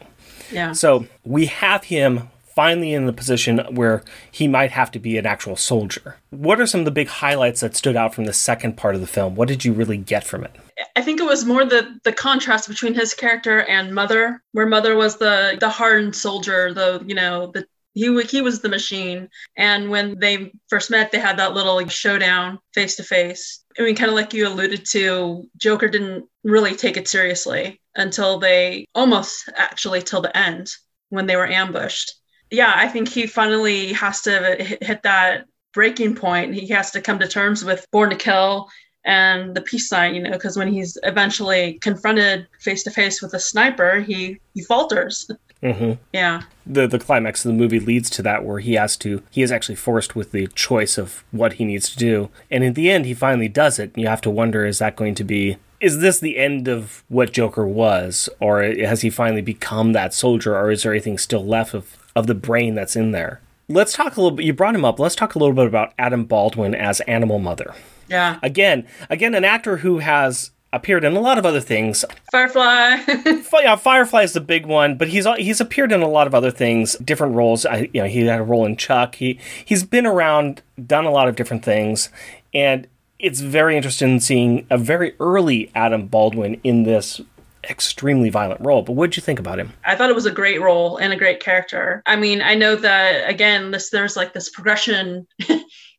Yeah. 0.52 0.74
So 0.74 1.06
we 1.24 1.48
have 1.48 1.86
him 1.86 2.30
finally 2.54 2.94
in 2.94 3.06
the 3.06 3.14
position 3.14 3.60
where 3.72 4.04
he 4.32 4.48
might 4.48 4.72
have 4.72 4.92
to 4.92 5.00
be 5.00 5.18
an 5.18 5.26
actual 5.26 5.56
soldier. 5.56 6.18
What 6.30 6.60
are 6.62 6.68
some 6.68 6.82
of 6.82 6.86
the 6.86 6.92
big 6.92 7.08
highlights 7.08 7.62
that 7.62 7.76
stood 7.76 7.96
out 7.96 8.14
from 8.14 8.26
the 8.26 8.34
second 8.34 8.78
part 8.78 8.94
of 8.96 9.02
the 9.02 9.08
film? 9.08 9.36
What 9.36 9.48
did 9.48 9.66
you 9.66 9.74
really 9.74 9.98
get 9.98 10.24
from 10.24 10.44
it? 10.44 10.56
I 10.96 11.02
think 11.02 11.20
it 11.20 11.26
was 11.26 11.46
more 11.46 11.66
the 11.66 12.00
the 12.04 12.14
contrast 12.14 12.68
between 12.68 12.94
his 12.94 13.14
character 13.14 13.62
and 13.64 13.94
Mother, 13.94 14.42
where 14.52 14.66
Mother 14.66 14.96
was 14.96 15.18
the 15.18 15.58
the 15.60 15.70
hardened 15.70 16.16
soldier, 16.16 16.74
the 16.74 17.04
you 17.06 17.16
know 17.16 17.48
the 17.48 17.66
he 17.94 18.22
he 18.24 18.42
was 18.42 18.62
the 18.62 18.70
machine, 18.70 19.30
and 19.56 19.90
when 19.90 20.20
they 20.20 20.52
first 20.68 20.90
met, 20.90 21.12
they 21.12 21.20
had 21.20 21.38
that 21.38 21.54
little 21.54 21.76
like, 21.76 21.92
showdown 21.92 22.60
face 22.74 22.96
to 22.96 23.04
face. 23.04 23.64
I 23.78 23.84
mean, 23.84 23.96
kind 23.96 24.10
of 24.10 24.16
like 24.16 24.34
you 24.34 24.48
alluded 24.48 24.86
to, 24.88 25.48
Joker 25.58 25.88
didn't 25.88 26.26
really 26.44 26.76
take 26.76 26.98
it 26.98 27.08
seriously 27.08 27.80
until 27.96 28.40
they 28.40 28.86
almost 28.96 29.50
actually 29.56 30.02
till 30.02 30.22
the 30.22 30.36
end 30.36 30.70
when 31.10 31.28
they 31.28 31.36
were 31.36 31.48
ambushed. 31.48 32.16
Yeah, 32.50 32.74
I 32.76 32.88
think 32.88 33.10
he 33.10 33.28
finally 33.28 33.94
has 33.94 34.22
to 34.22 34.56
hit, 34.60 34.84
hit 34.84 35.04
that 35.04 35.46
breaking 35.74 36.16
point. 36.16 36.54
He 36.54 36.68
has 36.68 36.92
to 36.92 37.02
come 37.02 37.20
to 37.20 37.28
terms 37.28 37.64
with 37.64 37.86
Born 37.92 38.10
to 38.10 38.16
Kill 38.16 38.70
and 39.06 39.56
the 39.56 39.62
peace 39.62 39.90
sign, 39.90 40.16
you 40.16 40.22
know, 40.22 40.32
because 40.32 40.58
when 40.58 40.72
he's 40.72 40.98
eventually 41.04 41.74
confronted 41.80 42.48
face 42.60 42.84
to 42.84 42.92
face 42.92 43.22
with 43.22 43.34
a 43.34 43.40
sniper, 43.40 44.00
he 44.00 44.40
he 44.54 44.62
falters. 44.64 45.30
Mm-hmm. 45.62 45.94
Yeah, 46.14 46.44
the 46.66 46.88
the 46.88 47.00
climax 47.00 47.44
of 47.44 47.52
the 47.52 47.58
movie 47.58 47.80
leads 47.80 48.10
to 48.12 48.22
that 48.24 48.44
where 48.46 48.60
he 48.60 48.74
has 48.74 48.98
to 48.98 49.24
he 49.32 49.42
is 49.42 49.52
actually 49.52 49.76
forced 49.76 50.16
with 50.16 50.32
the 50.32 50.48
choice 50.48 50.98
of 50.98 51.24
what 51.32 51.54
he 51.54 51.66
needs 51.66 51.90
to 51.90 51.98
do. 51.98 52.30
And 52.52 52.64
in 52.64 52.74
the 52.74 52.90
end 52.90 53.06
he 53.06 53.14
finally 53.14 53.48
does 53.48 53.80
it. 53.80 53.92
And 53.94 54.02
you 54.02 54.08
have 54.08 54.22
to 54.22 54.30
wonder 54.30 54.66
is 54.66 54.80
that 54.80 54.96
going 54.96 55.16
to 55.16 55.24
be 55.24 55.58
is 55.80 56.00
this 56.00 56.20
the 56.20 56.38
end 56.38 56.70
of 56.70 57.04
what 57.10 57.34
joker 57.34 57.68
was? 57.68 58.30
Or 58.40 58.64
has 58.64 59.02
he 59.02 59.10
finally 59.10 59.42
become 59.42 59.92
that 59.92 60.14
soldier? 60.14 60.56
Or 60.56 60.72
is 60.72 60.84
there 60.84 60.94
anything 60.94 61.18
still 61.18 61.46
left 61.46 61.74
of 61.74 61.98
of 62.16 62.28
the 62.28 62.36
brain 62.36 62.76
that's 62.76 62.96
in 62.96 63.12
there 63.12 63.42
let's 63.74 63.94
talk 63.94 64.16
a 64.18 64.22
little 64.22 64.36
bit 64.36 64.46
you 64.46 64.54
brought 64.54 64.76
him 64.76 64.86
up 64.86 65.00
let's 65.00 65.16
talk 65.16 65.36
a 65.36 65.40
little 65.40 65.56
bit 65.56 65.68
about 65.68 65.94
adam 65.98 66.26
baldwin 66.26 66.74
as 66.74 67.00
animal 67.02 67.40
mother 67.40 67.74
yeah. 68.10 68.40
again 68.44 68.88
again 69.10 69.34
an 69.34 69.44
actor 69.44 69.78
who 69.78 70.00
has 70.00 70.52
appeared 70.72 71.04
in 71.04 71.16
a 71.16 71.20
lot 71.20 71.38
of 71.38 71.46
other 71.46 71.62
things 71.62 72.04
Firefly. 72.32 72.98
Yeah, 73.64 73.76
Firefly 73.78 74.24
is 74.24 74.34
the 74.34 74.42
big 74.42 74.66
one, 74.66 74.98
but 74.98 75.08
he's 75.08 75.26
he's 75.38 75.62
appeared 75.62 75.94
in 75.94 76.02
a 76.02 76.10
lot 76.10 76.28
of 76.28 76.36
other 76.36 76.52
things, 76.52 76.98
different 76.98 77.36
roles. 77.36 77.66
I, 77.66 77.90
you 77.94 78.02
know, 78.02 78.08
he 78.08 78.26
had 78.26 78.42
a 78.42 78.44
role 78.44 78.66
in 78.66 78.76
Chuck. 78.76 79.16
He 79.16 79.40
he's 79.64 79.86
been 79.86 80.06
around, 80.06 80.62
done 80.86 81.06
a 81.06 81.12
lot 81.12 81.30
of 81.30 81.38
different 81.38 81.64
things, 81.64 82.10
and 82.54 82.88
it's 83.20 83.40
very 83.40 83.78
interesting 83.78 84.20
seeing 84.20 84.68
a 84.70 84.78
very 84.78 85.16
early 85.22 85.72
Adam 85.74 86.08
Baldwin 86.08 86.60
in 86.64 86.84
this 86.84 87.22
extremely 87.70 88.30
violent 88.30 88.62
role. 88.62 88.82
But 88.82 88.94
what 88.94 89.10
did 89.10 89.18
you 89.18 89.24
think 89.24 89.40
about 89.40 89.60
him? 89.60 89.74
I 89.86 89.96
thought 89.96 90.10
it 90.10 90.16
was 90.16 90.26
a 90.26 90.32
great 90.32 90.62
role 90.62 90.98
and 90.98 91.14
a 91.14 91.18
great 91.18 91.40
character. 91.40 92.02
I 92.06 92.16
mean, 92.16 92.42
I 92.42 92.56
know 92.56 92.76
that 92.76 93.30
again, 93.30 93.72
this 93.72 93.90
there's 93.90 94.16
like 94.16 94.34
this 94.34 94.50
progression 94.50 95.28